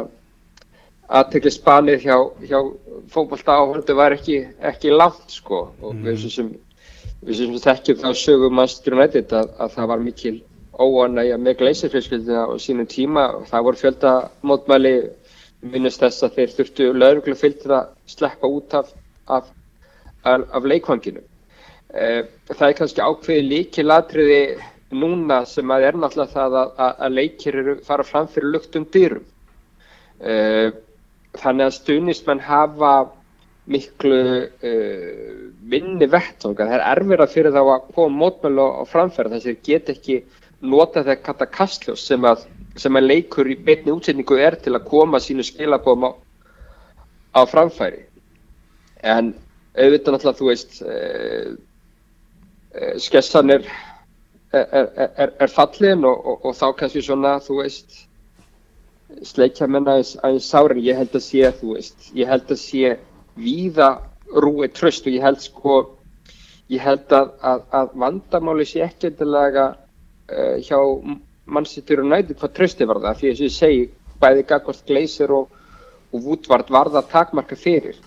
aðteglisbanið 1.06 2.02
hjá, 2.02 2.16
hjá 2.42 2.58
fókbalta 3.12 3.56
áhundu 3.60 3.94
var 3.96 4.16
ekki, 4.16 4.40
ekki 4.60 4.92
langt 4.92 5.30
sko. 5.30 5.68
Og 5.80 5.94
mm. 5.94 6.02
við 6.08 6.26
sem 6.34 6.50
við 7.26 7.38
sem 7.40 7.54
þekkjum 7.62 8.02
þá 8.02 8.08
sögum 8.18 8.58
Manchester 8.58 8.96
United 8.96 9.32
að, 9.34 9.52
að 9.62 9.76
það 9.76 9.90
var 9.92 10.02
mikil 10.04 10.34
óanægja 10.76 11.38
með 11.40 11.60
gleisirfjölskyldina 11.62 12.42
á 12.50 12.54
sínum 12.60 12.90
tíma. 12.90 13.28
Og 13.38 13.46
það 13.50 13.68
voru 13.68 13.82
fjölda 13.82 14.16
mótmæli 14.42 14.94
minnast 15.66 16.02
þess 16.02 16.26
að 16.26 16.40
þeir 16.40 16.56
þurftu 16.58 16.90
lögurlega 16.92 17.40
fylgtir 17.40 17.76
að 17.78 17.94
sleppa 18.10 18.50
út 18.50 18.76
af, 18.76 18.92
af, 19.38 19.48
af, 20.26 20.44
af 20.52 20.68
leikvanginu 20.68 21.22
það 21.96 22.66
er 22.68 22.78
kannski 22.78 23.04
ákveði 23.04 23.44
líkilatriði 23.50 24.40
núna 24.96 25.42
sem 25.48 25.70
að 25.72 25.88
er 25.88 25.98
náttúrulega 25.98 26.34
það 26.34 26.58
að, 26.60 26.72
að, 26.86 26.96
að 27.06 27.14
leikir 27.18 27.60
eru 27.62 27.76
fara 27.86 28.06
fram 28.06 28.28
fyrir 28.30 28.52
luktum 28.54 28.84
dýrum 28.94 29.24
þannig 31.36 31.66
að 31.66 31.76
stuðnismenn 31.76 32.42
hafa 32.46 32.92
miklu 33.66 34.18
uh, 34.46 35.30
minni 35.66 36.08
vettunga 36.10 36.68
það 36.68 36.74
er 36.76 36.84
erfira 36.92 37.26
fyrir 37.30 37.54
þá 37.54 37.62
að 37.64 37.88
koma 37.96 38.20
mótmælu 38.22 38.66
á 38.78 38.82
framfæra 38.88 39.32
þess 39.32 39.42
að 39.42 39.48
þeir 39.48 39.64
get 39.68 39.90
ekki 39.96 40.18
nota 40.66 41.02
þegar 41.02 41.24
kata 41.26 41.48
kastljós 41.50 42.04
sem 42.06 42.24
að, 42.26 42.44
sem 42.78 42.96
að 42.96 43.08
leikur 43.10 43.50
í 43.50 43.58
beitni 43.66 43.94
útsetningu 43.94 44.38
er 44.40 44.56
til 44.62 44.76
að 44.76 44.86
koma 44.88 45.20
sínu 45.22 45.44
skilabóðum 45.44 46.08
á, 46.08 46.10
á 47.36 47.40
framfæri. 47.50 48.06
En 49.02 49.34
auðvitað 49.76 50.16
náttúrulega 50.16 50.38
þú 50.38 50.48
veist 50.48 50.78
skessan 53.02 53.50
er, 53.50 53.68
er, 54.52 54.88
er, 54.96 55.32
er 55.40 55.52
fallin 55.52 56.04
og, 56.04 56.26
og, 56.26 56.44
og 56.50 56.56
þá 56.56 56.66
kannski 56.80 57.02
svona, 57.04 57.36
þú 57.44 57.60
veist, 57.62 58.02
sleikja 59.26 59.68
menna 59.70 59.98
aðeins 60.00 60.48
sárin, 60.50 60.82
ég 60.84 60.98
held 60.98 61.14
að 61.14 61.24
sé, 61.24 61.44
þú 61.60 61.76
veist, 61.76 62.08
ég 62.16 62.28
held 62.30 62.50
að 62.50 62.62
sé 62.62 62.96
víða 63.36 63.90
rúið 64.34 64.74
tröst 64.76 65.06
og 65.06 65.14
ég 65.14 65.24
held 65.24 65.42
sko, 65.44 65.76
ég 66.72 66.82
held 66.82 67.12
að, 67.14 67.30
að, 67.40 67.62
að 67.78 67.94
vandamáli 68.02 68.66
sé 68.66 68.82
ekki 68.86 69.12
endilega 69.12 69.68
uh, 69.76 70.56
hjá 70.66 70.80
mannsittur 71.46 72.02
og 72.02 72.10
næti 72.10 72.34
hvað 72.34 72.56
trösti 72.56 72.88
var 72.88 73.00
það, 73.04 73.20
því 73.20 73.30
að 73.30 73.44
ég 73.44 73.54
segi 73.54 73.86
bæði 74.20 74.46
Gagvart 74.50 74.86
Gleisir 74.88 75.32
og, 75.36 75.52
og 76.10 76.24
Vútvart 76.24 76.72
var 76.72 76.90
það 76.90 77.10
takmarka 77.12 77.58
fyrir 77.58 78.00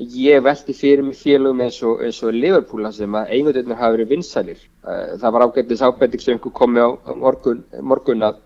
ég 0.00 0.42
veldi 0.42 0.72
fyrir 0.72 1.02
mig 1.04 1.16
félagum 1.20 1.60
eins 1.60 1.80
og, 1.84 2.00
eins 2.04 2.20
og 2.24 2.32
Liverpool 2.32 2.86
sem 2.96 3.16
að 3.18 3.32
eigundirnir 3.36 3.76
hafa 3.76 3.96
verið 3.96 4.12
vinsælir. 4.14 4.60
Eh, 4.88 5.16
það 5.20 5.34
var 5.34 5.44
ágættis 5.46 5.82
ábætting 5.84 6.22
sem 6.22 6.36
einhver 6.36 6.54
komi 6.56 6.80
á 6.80 6.88
morgun, 7.16 7.64
morgun 7.82 8.24
að, 8.24 8.38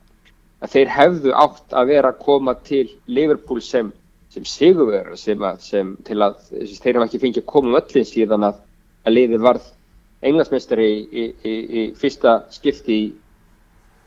að 0.61 0.73
þeir 0.75 0.95
hefðu 0.97 1.35
átt 1.45 1.77
að 1.79 1.93
vera 1.93 2.11
að 2.11 2.23
koma 2.25 2.57
til 2.67 2.89
Liverpool 3.07 3.63
sem, 3.63 3.93
sem 4.35 4.45
sigurverður 4.45 5.21
sem, 5.21 5.47
sem 5.61 5.95
til 6.05 6.19
að 6.27 6.41
þeir 6.51 6.99
hafa 6.99 7.07
ekki 7.07 7.23
fengið 7.23 7.45
að 7.45 7.53
koma 7.53 7.71
um 7.71 7.79
öllin 7.79 8.09
síðan 8.11 8.49
að, 8.51 8.59
að 9.07 9.17
liðið 9.19 9.47
varð 9.47 9.71
englandsmeistari 10.25 10.89
í, 10.91 11.05
í, 11.05 11.29
í, 11.45 11.55
í 11.55 11.85
fyrsta 12.01 12.41
skipti 12.51 12.99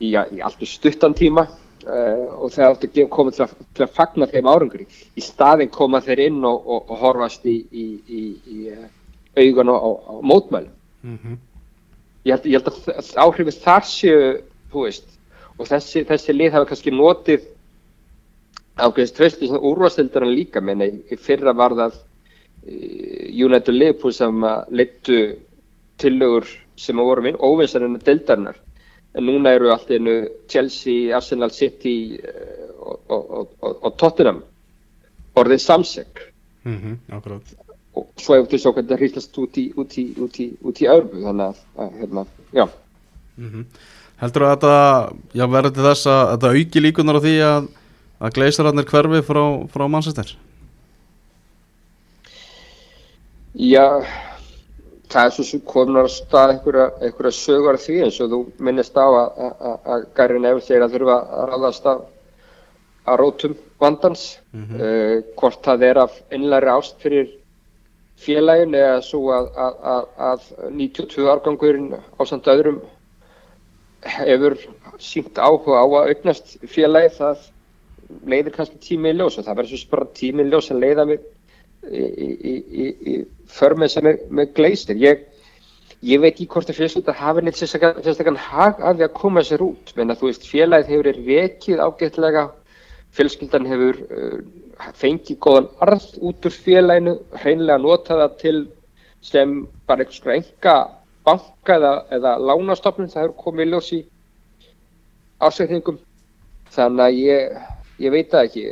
í 0.04 0.12
alltaf 0.18 0.68
stuttan 0.68 1.16
tíma 1.16 1.46
Uh, 1.86 2.26
og 2.42 2.50
það 2.50 2.72
átti 2.72 3.04
að 3.04 3.10
koma 3.14 3.30
til 3.30 3.44
að, 3.44 3.52
til 3.76 3.84
að 3.84 3.92
fagna 3.94 4.26
þeim 4.26 4.48
árangri. 4.50 4.86
Í 5.14 5.22
staðin 5.22 5.70
koma 5.70 6.00
þeir 6.02 6.24
inn 6.24 6.40
og, 6.44 6.64
og, 6.66 6.88
og 6.90 6.98
horfast 7.04 7.46
í, 7.46 7.54
í, 7.70 7.84
í, 8.10 8.22
í 8.50 8.56
uh, 8.74 8.88
augun 9.38 9.70
og, 9.70 9.86
og 10.10 10.24
mótmælu 10.26 10.72
mm 11.06 11.14
-hmm. 11.22 11.38
ég, 12.26 12.32
held, 12.34 12.48
ég 12.50 12.58
held 12.58 12.72
að 12.72 13.12
áhrifið 13.22 13.60
þar 13.62 13.86
séu 13.86 14.18
veist, 14.74 15.06
og 15.56 15.70
þessi, 15.70 16.02
þessi 16.08 16.34
lið 16.34 16.52
hafa 16.56 16.70
kannski 16.72 16.90
notið 16.90 17.46
ákveðist 18.76 19.16
trösti 19.16 19.50
úrvarstildarinn 19.54 20.34
líka. 20.34 20.60
Menn 20.60 20.82
í 20.82 21.16
fyrra 21.16 21.54
var 21.54 21.78
það 21.78 21.94
uh, 21.94 23.44
United 23.46 23.74
Liverpool 23.74 24.12
sem 24.12 24.44
leittu 24.68 25.38
tillögur 25.96 26.50
sem 26.76 26.96
voru 26.96 27.36
óvinsarinn 27.38 28.02
dildarinnar 28.02 28.58
en 29.14 29.24
núna 29.24 29.54
eru 29.56 29.70
allt 29.72 29.90
einu 29.90 30.16
Chelsea, 30.48 31.14
Arsenal 31.16 31.50
City 31.50 32.18
eh, 32.18 32.68
og, 32.78 33.00
og, 33.08 33.48
og, 33.60 33.78
og 33.82 33.96
Tottenham 34.00 34.42
orðið 35.38 35.62
samseg 35.64 36.22
mm 36.64 36.76
-hmm, 36.76 37.40
og 37.94 38.06
svo 38.16 38.34
hefur 38.34 38.58
svo 38.58 38.72
hvernig 38.72 38.90
það 38.90 39.00
hrýstast 39.02 39.38
út 39.38 39.58
í 39.58 39.72
út 39.76 39.98
í, 39.98 40.04
út 40.18 40.40
í, 40.40 40.50
út 40.62 40.80
í 40.82 40.86
örbu 40.86 41.22
þannig 41.22 41.62
að, 41.76 41.92
hérna, 42.00 42.26
já 42.52 42.68
mm 43.36 43.50
-hmm. 43.50 43.64
Heldur 44.18 44.42
þú 44.42 44.46
að 44.46 44.54
þetta 44.54 45.12
já, 45.34 45.46
verður 45.46 45.74
til 45.74 45.82
þess 45.82 46.06
að 46.06 46.30
þetta 46.30 46.48
auki 46.48 46.80
líkunar 46.80 47.16
á 47.16 47.20
því 47.20 47.34
að, 47.40 47.68
að 48.18 48.32
gleisararnir 48.34 48.84
hverfi 48.84 49.22
frá, 49.22 49.44
frá 49.72 49.88
mannsæstir? 49.88 50.36
Já 53.54 54.02
það 55.08 55.24
er 55.24 55.34
svo 55.34 55.46
sem 55.48 55.64
komin 55.68 56.00
að 56.02 56.10
stað 56.12 56.52
einhverja 56.54 57.32
sögur 57.34 57.78
því 57.80 57.96
eins 58.04 58.20
og 58.20 58.30
þú 58.32 58.40
minnist 58.64 58.98
á 59.00 59.06
að 59.08 60.06
Gary 60.16 60.38
Neville 60.42 60.64
segir 60.64 60.84
að 60.84 60.96
þurfa 60.96 61.18
að 61.24 61.50
ráðast 61.52 61.88
að, 61.88 62.04
rótum 63.18 63.56
vandans 63.80 64.38
mm 64.52 64.64
-hmm. 64.64 64.80
uh, 64.84 65.22
hvort 65.40 65.62
það 65.64 65.82
er 65.82 65.98
af 65.98 66.22
einlæri 66.30 66.68
ást 66.68 67.00
fyrir 67.00 67.30
félagin 68.18 68.74
eða 68.74 69.00
svo 69.02 69.30
að, 69.32 69.46
að, 69.56 70.04
að 70.18 70.40
92 70.70 71.30
árgangurinn 71.32 71.94
á 71.94 72.22
samt 72.26 72.46
öðrum 72.46 72.80
hefur 74.02 74.58
sínt 74.98 75.38
áhuga 75.38 75.80
á 75.80 75.86
að 75.86 76.10
augnast 76.10 76.58
félagi 76.66 77.14
það 77.16 77.38
leiðir 78.26 78.54
kannski 78.54 78.78
tími 78.78 79.12
í 79.12 79.16
ljós 79.18 79.38
og 79.38 79.46
það 79.46 79.56
verður 79.56 79.78
svo 79.78 79.90
bara 79.90 80.12
tími 80.20 80.42
í 80.42 80.50
ljós 80.50 80.70
að 80.70 80.82
leiða 80.84 81.04
mig 81.04 81.20
í, 81.90 82.02
í, 82.02 82.54
í, 82.84 82.86
í 83.12 83.14
förmið 83.52 83.92
sem 83.92 84.08
er 84.10 84.20
með 84.30 84.54
gleistir 84.56 85.00
ég, 85.00 85.24
ég 86.04 86.20
veit 86.22 86.34
ekki 86.34 86.48
hvort 86.52 86.70
að 86.70 86.78
fjölskylda 86.78 87.14
hafi 87.18 87.44
neitt 87.44 87.58
sérstaklega 87.58 88.36
hag 88.48 88.80
af 88.80 88.96
því 88.98 89.06
að 89.06 89.16
koma 89.18 89.44
sér 89.46 89.64
út. 89.66 89.92
Menn 89.96 90.12
að 90.12 90.22
þú 90.22 90.30
veist 90.30 90.48
félagið 90.48 90.92
hefur 90.92 91.10
er 91.12 91.20
vekið 91.26 91.84
ágætlega. 91.84 92.44
Fjölskyldan 93.16 93.66
hefur 93.70 94.02
uh, 94.04 94.36
fengið 95.00 95.40
góðan 95.44 95.70
arð 95.84 96.10
út 96.28 96.48
úr 96.48 96.54
félaginu 96.54 97.16
hreinlega 97.40 97.80
nota 97.82 98.18
það 98.20 98.36
til 98.42 98.58
sem 99.24 99.56
bara 99.88 100.06
konar 100.06 100.36
enga 100.36 100.76
banka 101.26 101.78
eða, 101.80 101.94
eða 102.14 102.36
lánastofnun. 102.50 103.10
Það 103.10 103.24
hefur 103.24 103.40
komið 103.46 103.72
ljós 103.72 103.90
í 103.96 104.02
ásækningum 105.40 105.98
þannig 106.74 107.04
að 107.04 107.18
ég, 107.22 107.58
ég 108.04 108.14
veit 108.14 108.30
það 108.32 108.48
ekki 108.48 108.64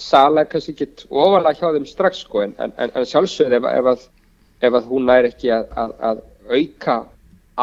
Sala 0.00 0.44
er 0.44 0.50
kannski 0.50 0.74
ekki 0.74 1.08
ofalega 1.10 1.56
hjá 1.58 1.72
þeim 1.76 1.88
strax 1.88 2.24
sko 2.24 2.42
en, 2.44 2.54
en, 2.58 2.72
en 2.86 3.08
sjálfsögð 3.08 3.58
ef, 3.58 3.68
ef, 3.70 3.90
að, 3.92 4.06
ef 4.68 4.78
að 4.78 4.90
hún 4.90 5.12
er 5.12 5.30
ekki 5.30 5.52
að, 5.54 5.70
að, 5.76 5.94
að 6.10 6.22
auka 6.52 6.96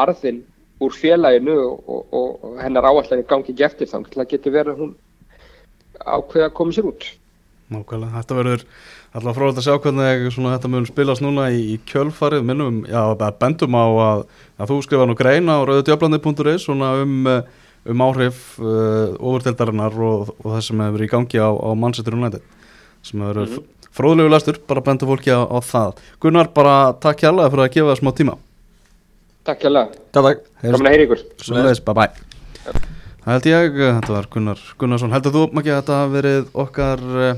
arðin 0.04 0.42
úr 0.84 0.94
félaginu 0.94 1.54
og, 1.62 1.82
og, 1.86 2.14
og 2.44 2.58
hennar 2.62 2.88
áallinni 2.90 3.26
gangi 3.28 3.52
ekki 3.54 3.66
eftir 3.66 3.90
þá 3.90 3.98
það 4.10 4.30
getur 4.32 4.56
verið 4.56 4.74
að 4.74 4.82
hún 4.82 4.94
ákveða 6.04 6.48
að 6.50 6.56
koma 6.58 6.74
sér 6.74 6.90
út. 6.90 7.06
Nákvæmlega, 7.72 8.12
þetta 8.18 8.36
verður 8.36 8.64
alltaf 9.14 9.36
frólægt 9.38 9.60
að 9.60 9.66
sjá 9.68 9.76
hvernig 9.80 10.34
þetta 10.36 10.70
mun 10.72 10.88
spilast 10.88 11.24
núna 11.24 11.46
í, 11.54 11.60
í 11.74 11.76
kjölfarið. 11.88 12.44
Minnum, 12.46 12.82
já, 12.90 13.02
bendum 13.40 13.78
á 13.78 13.86
að, 13.86 14.24
að 14.58 14.72
þú 14.72 14.78
skrifa 14.84 15.06
nú 15.08 15.16
greina 15.18 15.60
á 15.62 15.66
rauðutjöflandi.is 15.70 16.66
svona 16.66 16.90
um, 17.04 17.30
um 17.90 18.02
áhrif 18.06 18.40
uh, 18.62 19.14
ofurteldarinnar 19.18 19.96
og, 20.00 20.34
og 20.40 20.48
það 20.54 20.64
sem 20.68 20.82
hefur 20.86 21.04
í 21.04 21.10
gangi 21.12 21.40
á, 21.40 21.50
á 21.52 21.70
Manchester 21.76 22.16
United 22.16 22.44
sem 23.04 23.20
hefur 23.20 23.34
verið 23.34 23.52
mm 23.52 23.60
-hmm. 23.60 23.88
fróðlegu 23.98 24.32
lastur, 24.32 24.58
bara 24.68 24.80
bendur 24.80 25.08
fólki 25.08 25.30
á, 25.30 25.40
á 25.44 25.58
það. 25.60 26.02
Gunnar, 26.20 26.48
bara 26.54 26.92
takk 26.92 27.20
hjálpa 27.20 27.50
fyrir 27.50 27.64
að 27.64 27.74
gefa 27.74 27.90
það 27.90 28.00
smá 28.00 28.10
tíma. 28.16 28.36
Takk 29.44 29.60
hjálpa. 29.60 29.84
Takk, 30.12 30.24
takk. 30.24 30.44
Gaman 30.62 30.86
að 30.86 30.92
heyra 30.92 31.04
ykkur. 31.04 31.20
Leiðis, 31.48 31.84
bye 31.84 31.94
bye. 31.94 32.10
Það 33.24 33.32
held 33.32 33.46
ég, 33.46 33.72
þetta 33.72 34.12
var 34.12 34.26
Gunnar 34.30 34.60
Gunnarsson. 34.78 35.12
Heldur 35.12 35.32
þú, 35.32 35.42
Maggi, 35.52 35.70
að 35.70 35.82
þetta 35.82 36.00
hafi 36.00 36.12
verið 36.12 36.46
okkar... 36.52 37.00
Uh, 37.00 37.34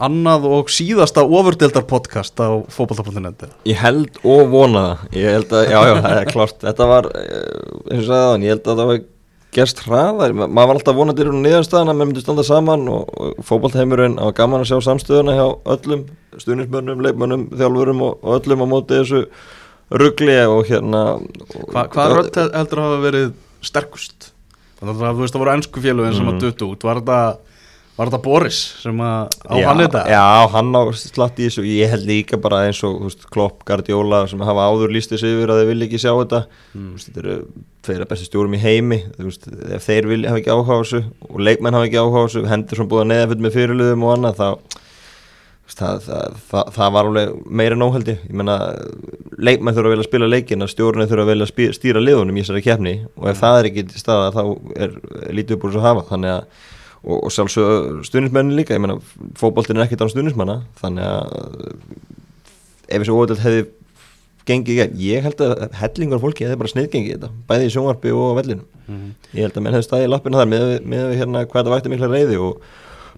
annað 0.00 0.46
og 0.48 0.70
síðasta 0.72 1.24
ofurdeldar 1.26 1.84
podcast 1.88 2.40
á 2.40 2.64
fókbalta.net 2.72 3.48
Ég 3.68 3.80
held 3.80 4.20
og 4.24 4.48
vona 4.52 4.84
það 4.84 5.18
ég 5.20 5.34
held 5.36 5.52
að, 5.52 5.64
já 5.68 5.80
já, 5.80 5.94
það 6.00 6.16
er 6.16 6.30
klart 6.30 6.62
þetta 6.64 6.86
var, 6.88 7.08
eh, 7.20 7.34
eins 7.90 8.04
og 8.04 8.08
sagði 8.08 8.22
það, 8.24 8.46
ég 8.46 8.54
held 8.54 8.62
að 8.64 8.80
það 8.80 8.90
var 8.90 9.02
gerst 9.54 9.82
hraðar, 9.84 10.34
maður 10.36 10.68
var 10.70 10.76
alltaf 10.76 10.96
vonað 10.96 11.20
til 11.20 11.30
nýðanstæðan 11.34 11.90
að 11.90 11.96
maður 11.98 12.10
myndi 12.10 12.22
standa 12.22 12.44
saman 12.46 12.84
og, 12.90 13.08
og 13.10 13.40
fókbaltheimurinn 13.48 14.18
á 14.22 14.26
gaman 14.36 14.62
að 14.62 14.70
sjá 14.70 14.86
samstöðuna 14.86 15.34
hjá 15.34 15.46
öllum, 15.74 16.04
stuðnismönnum, 16.38 17.02
leikmönnum 17.06 17.46
þjálfurum 17.50 18.04
og, 18.06 18.20
og 18.22 18.36
öllum 18.38 18.62
á 18.62 18.66
móti 18.70 19.00
þessu 19.00 19.24
ruggli 19.90 20.36
og 20.46 20.62
hérna 20.70 21.02
Hva, 21.72 21.88
Hvað 21.90 22.16
rödd 22.16 22.38
heldur 22.54 22.82
að 22.82 22.86
hafa 22.86 23.00
verið 23.08 23.32
sterkust? 23.66 24.30
Þannig 24.78 25.02
að 25.02 25.18
þú 25.18 25.24
veist 25.24 25.34
að 25.34 25.36
það 25.36 25.42
voru 25.44 25.54
ennsku 25.56 25.84
félugin 25.84 26.16
sem 26.16 26.28
að 26.28 26.36
mm. 26.36 26.42
duttu 26.44 26.68
út, 26.70 26.86
var 26.86 27.00
þetta 27.02 27.20
Var 28.00 28.08
þetta 28.08 28.24
Boris 28.24 28.58
sem 28.80 29.00
á 29.04 29.28
já, 29.28 29.66
hann 29.66 29.80
þetta? 29.82 30.02
Já, 30.08 30.22
hann 30.54 30.70
á 30.72 30.82
slatt 30.96 31.36
í 31.36 31.48
þessu 31.50 31.66
ég 31.68 31.90
held 31.92 32.06
líka 32.08 32.38
bara 32.40 32.62
eins 32.64 32.80
og 32.88 32.94
veist, 33.04 33.26
Klopp, 33.28 33.60
Guardiola 33.68 34.22
sem 34.30 34.40
hafa 34.40 34.68
áður 34.72 34.94
lístið 34.94 35.20
sig 35.20 35.34
yfir 35.34 35.52
að 35.52 35.60
þeir 35.60 35.68
vilja 35.74 35.88
ekki 35.90 36.00
sjá 36.00 36.12
þetta 36.14 36.40
mm. 36.48 36.86
veist, 36.94 37.10
þetta 37.10 37.20
eru 37.26 37.36
þeirra 37.84 38.06
bestu 38.08 38.28
stjórum 38.30 38.56
í 38.56 38.62
heimi 38.62 39.02
veist, 39.18 39.44
ef 39.76 39.84
þeir 39.84 40.08
vilja 40.14 40.32
hafa 40.32 40.40
ekki 40.40 40.54
áhuga 40.54 40.72
á 40.72 40.80
þessu 40.80 41.02
og 41.28 41.44
leikmenn 41.44 41.76
hafa 41.76 41.90
ekki 41.90 42.00
áhuga 42.00 42.24
á 42.24 42.24
þessu 42.24 42.44
hendur 42.54 42.80
sem 42.80 42.90
búið 42.94 43.04
að 43.04 43.10
neða 43.12 43.28
fyrir 43.28 43.44
með 43.44 43.58
fyrirluðum 43.58 44.08
og 44.08 44.16
annað 44.16 44.40
þá 44.40 44.48
það, 45.76 46.02
það, 46.08 46.40
það, 46.48 46.74
það 46.80 46.96
var 46.96 47.12
alveg 47.12 47.38
meira 47.60 47.80
nóhaldi 47.84 48.16
ég 48.16 48.34
menna, 48.40 48.58
leikmenn 49.36 49.76
þurfa 49.76 49.92
að 49.92 49.98
vilja 49.98 50.08
spila 50.08 50.32
leikin 50.32 50.64
að 50.64 50.72
stjórnir 50.72 51.12
þurfa 51.12 51.28
að 51.28 51.34
vilja 51.34 51.76
stýra 51.76 52.00
liðunum 52.08 52.40
í 52.40 52.46
þessari 52.46 52.64
kefni 52.64 52.98
og 53.12 53.28
ef 53.28 53.36
mm. 53.36 53.40
það 53.44 53.60
er 53.60 53.70
ekki 53.74 53.88
til 53.92 54.02
staða 54.08 54.34
þá 54.40 54.44
er 54.88 55.00
lítið 55.36 55.58
uppbúrus 55.58 55.82
að 55.82 55.90
hafa 55.90 56.08
þannig 56.14 56.38
að 56.38 56.68
og, 57.04 57.16
og 57.16 57.32
sjálfsög 57.34 58.00
stuðnismennin 58.08 58.56
líka, 58.58 58.76
ég 58.76 58.82
menna 58.82 58.98
fókbóltin 59.40 59.78
er 59.78 59.86
ekkert 59.86 60.04
án 60.04 60.12
stuðnismanna 60.12 60.60
þannig 60.80 61.06
að 61.06 61.28
ef 62.90 63.02
þessu 63.02 63.16
óvöld 63.16 63.40
hefði 63.40 63.64
gengið 64.48 65.00
ég 65.00 65.24
held 65.24 65.40
að 65.44 65.64
hellingar 65.78 66.20
fólki 66.22 66.46
hefði 66.46 66.60
bara 66.60 66.72
sniðgengið 66.72 67.16
þetta, 67.16 67.32
bæði 67.48 67.66
í 67.68 67.72
sjónvarpi 67.74 68.12
og 68.16 68.36
vellinu, 68.40 68.64
mm 68.86 68.94
-hmm. 68.94 69.10
ég 69.36 69.46
held 69.46 69.56
að 69.56 69.64
menn 69.64 69.76
hefði 69.76 69.88
staðið 69.88 70.06
í 70.08 70.12
lappina 70.14 70.40
þar 70.40 70.52
með, 70.52 70.70
með 70.84 71.16
hérna 71.20 71.44
hvað 71.44 71.60
þetta 71.60 71.74
vækti 71.74 71.92
mikla 71.92 72.12
reyði 72.14 72.38
og 72.40 72.62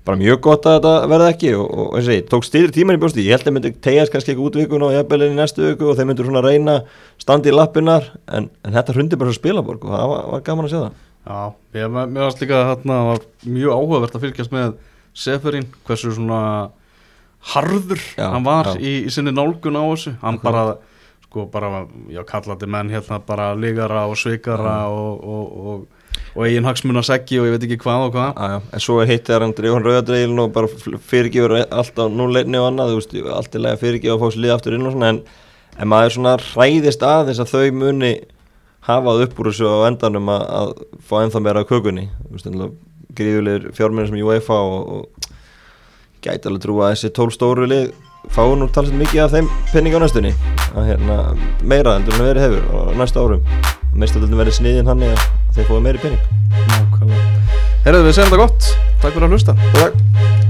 bara 0.02 0.18
mjög 0.18 0.40
gott 0.42 0.66
að 0.66 0.76
þetta 0.80 1.08
verði 1.12 1.28
ekki 1.30 1.52
og, 1.54 1.66
og 1.78 1.94
eins 1.96 2.08
og 2.08 2.16
ég 2.16 2.26
tók 2.30 2.46
stýrir 2.46 2.74
tíman 2.74 2.98
í 2.98 3.02
bjósti, 3.02 3.22
ég 3.22 3.36
held 3.36 3.46
að 3.46 3.54
myndi 3.54 3.72
tegjast 3.86 4.12
kannski 4.12 4.34
ekki 4.34 4.42
út 4.42 4.58
vikun 4.58 4.82
og 4.82 4.94
jafnvelin 4.96 5.36
í 5.36 5.38
næstu 5.38 5.62
viku 5.68 5.92
og 5.92 5.96
þeir 5.98 6.08
myndur 6.10 6.26
svona 6.26 6.42
reyna 6.42 6.80
standi 7.22 7.52
í 7.52 7.54
lappinar 7.54 8.10
en, 8.26 8.50
en 8.66 8.74
þetta 8.74 8.96
hrundi 8.96 9.18
bara 9.20 9.30
svo 9.30 9.38
spilaborg 9.38 9.86
og 9.86 9.94
það 9.94 10.10
var, 10.10 10.24
var 10.34 10.44
gaman 10.48 10.66
að 10.66 10.74
segja 10.74 10.88
það 10.88 10.98
Já, 11.22 11.54
ég 11.78 11.92
meðast 11.92 12.40
líka 12.42 12.58
að 12.58 12.68
þarna 12.72 13.00
var 13.06 13.26
mjög 13.46 13.76
áhugavert 13.76 14.16
að 14.16 14.24
fylgjast 14.26 14.54
með 14.54 14.72
Seferin, 15.12 15.68
hversu 15.86 16.14
svona 16.16 16.40
harður 17.52 18.00
já, 18.16 18.28
hann 18.32 18.46
var 18.46 18.72
í, 18.78 19.02
í 19.06 19.12
sinni 19.12 19.34
nálgun 19.34 19.78
á 19.78 19.84
þessu, 19.84 20.14
hann 20.22 20.38
okay. 20.38 20.46
bara 20.48 20.64
sko 21.26 21.46
bara, 21.52 21.86
já 22.12 22.22
kallandi 22.28 22.68
menn 22.70 22.92
hérna 22.92 23.18
bara 23.26 23.52
ligara 23.54 24.06
og 24.10 24.18
sveikara 24.20 24.76
mm. 24.84 24.96
og, 24.96 25.24
og, 25.34 25.70
og, 25.72 26.18
og 26.36 26.46
eigin 26.46 26.68
hagsmun 26.68 27.00
að 27.00 27.08
segja 27.08 27.42
og 27.42 27.48
ég 27.48 27.56
veit 27.56 27.66
ekki 27.68 27.80
hvað 27.82 28.06
og 28.08 28.12
hvað 28.16 28.42
já, 28.42 28.58
En 28.72 28.84
svo 28.84 28.98
hittir 29.08 29.46
hann 29.46 29.54
Drívan 29.58 29.86
Rauðadreilin 29.86 30.42
og 30.44 30.52
bara 30.54 30.70
fyrirgifur 31.12 31.56
allt 31.62 32.02
á 32.02 32.04
núleitni 32.12 32.60
og 32.60 32.68
annað, 32.70 32.92
þú 32.92 33.00
veist, 33.00 33.16
allt 33.38 33.58
lega 33.58 33.80
fyrirgifur 33.80 34.18
að 34.18 34.22
fá 34.22 34.34
sér 34.36 34.44
lið 34.44 34.54
aftur 34.56 34.78
inn 34.78 34.86
og 34.90 34.96
svona 34.96 35.12
en, 35.14 35.22
en 35.78 35.92
maður 35.94 36.16
svona 36.18 36.36
ræðist 36.44 37.06
að 37.08 37.30
þess 37.30 37.46
að 37.46 37.54
þau 37.56 37.80
muni 37.80 38.14
hafað 38.86 39.26
upp 39.26 39.42
úr 39.42 39.50
þessu 39.50 39.68
á 39.68 39.86
endanum 39.88 40.30
að, 40.32 40.46
að 40.60 40.72
fá 41.06 41.16
ennþá 41.22 41.42
meira 41.44 41.66
kökunni. 41.68 42.08
Gríðulegir 43.12 43.74
fjármennir 43.76 44.08
sem 44.08 44.22
UEFA 44.24 44.56
og, 44.56 44.96
og 44.96 45.28
gæti 46.24 46.48
alveg 46.48 46.64
trú 46.64 46.78
að 46.80 46.94
þessi 46.94 47.12
tól 47.16 47.28
stóru 47.34 47.68
lið 47.68 47.92
fáið 48.32 48.54
nú 48.60 48.68
talsett 48.72 48.98
mikið 48.98 49.24
af 49.24 49.34
þeim 49.34 49.50
penning 49.72 49.96
á 49.98 50.00
næstunni. 50.02 50.32
Að 50.72 50.92
hérna, 50.92 51.18
meira 51.60 51.96
endur 51.98 52.16
en 52.16 52.28
verið 52.30 52.46
hefur 52.46 52.68
á 52.70 52.80
næsta 53.02 53.24
árum. 53.24 53.42
Meistöldin 53.92 54.38
verið 54.38 54.56
sniðin 54.60 54.88
hann 54.88 55.04
eða 55.04 55.26
þeir 55.52 55.68
fóðu 55.68 55.82
meiri 55.84 56.00
penning 56.00 56.22
Nákvæmlega. 56.70 57.58
Herðu 57.84 58.06
við 58.06 58.16
segjum 58.16 58.30
þetta 58.30 58.44
gott, 58.46 58.70
takk 59.02 59.18
fyrir 59.18 59.28
að 59.28 59.36
hlusta. 59.36 59.58
Takk 59.74 60.41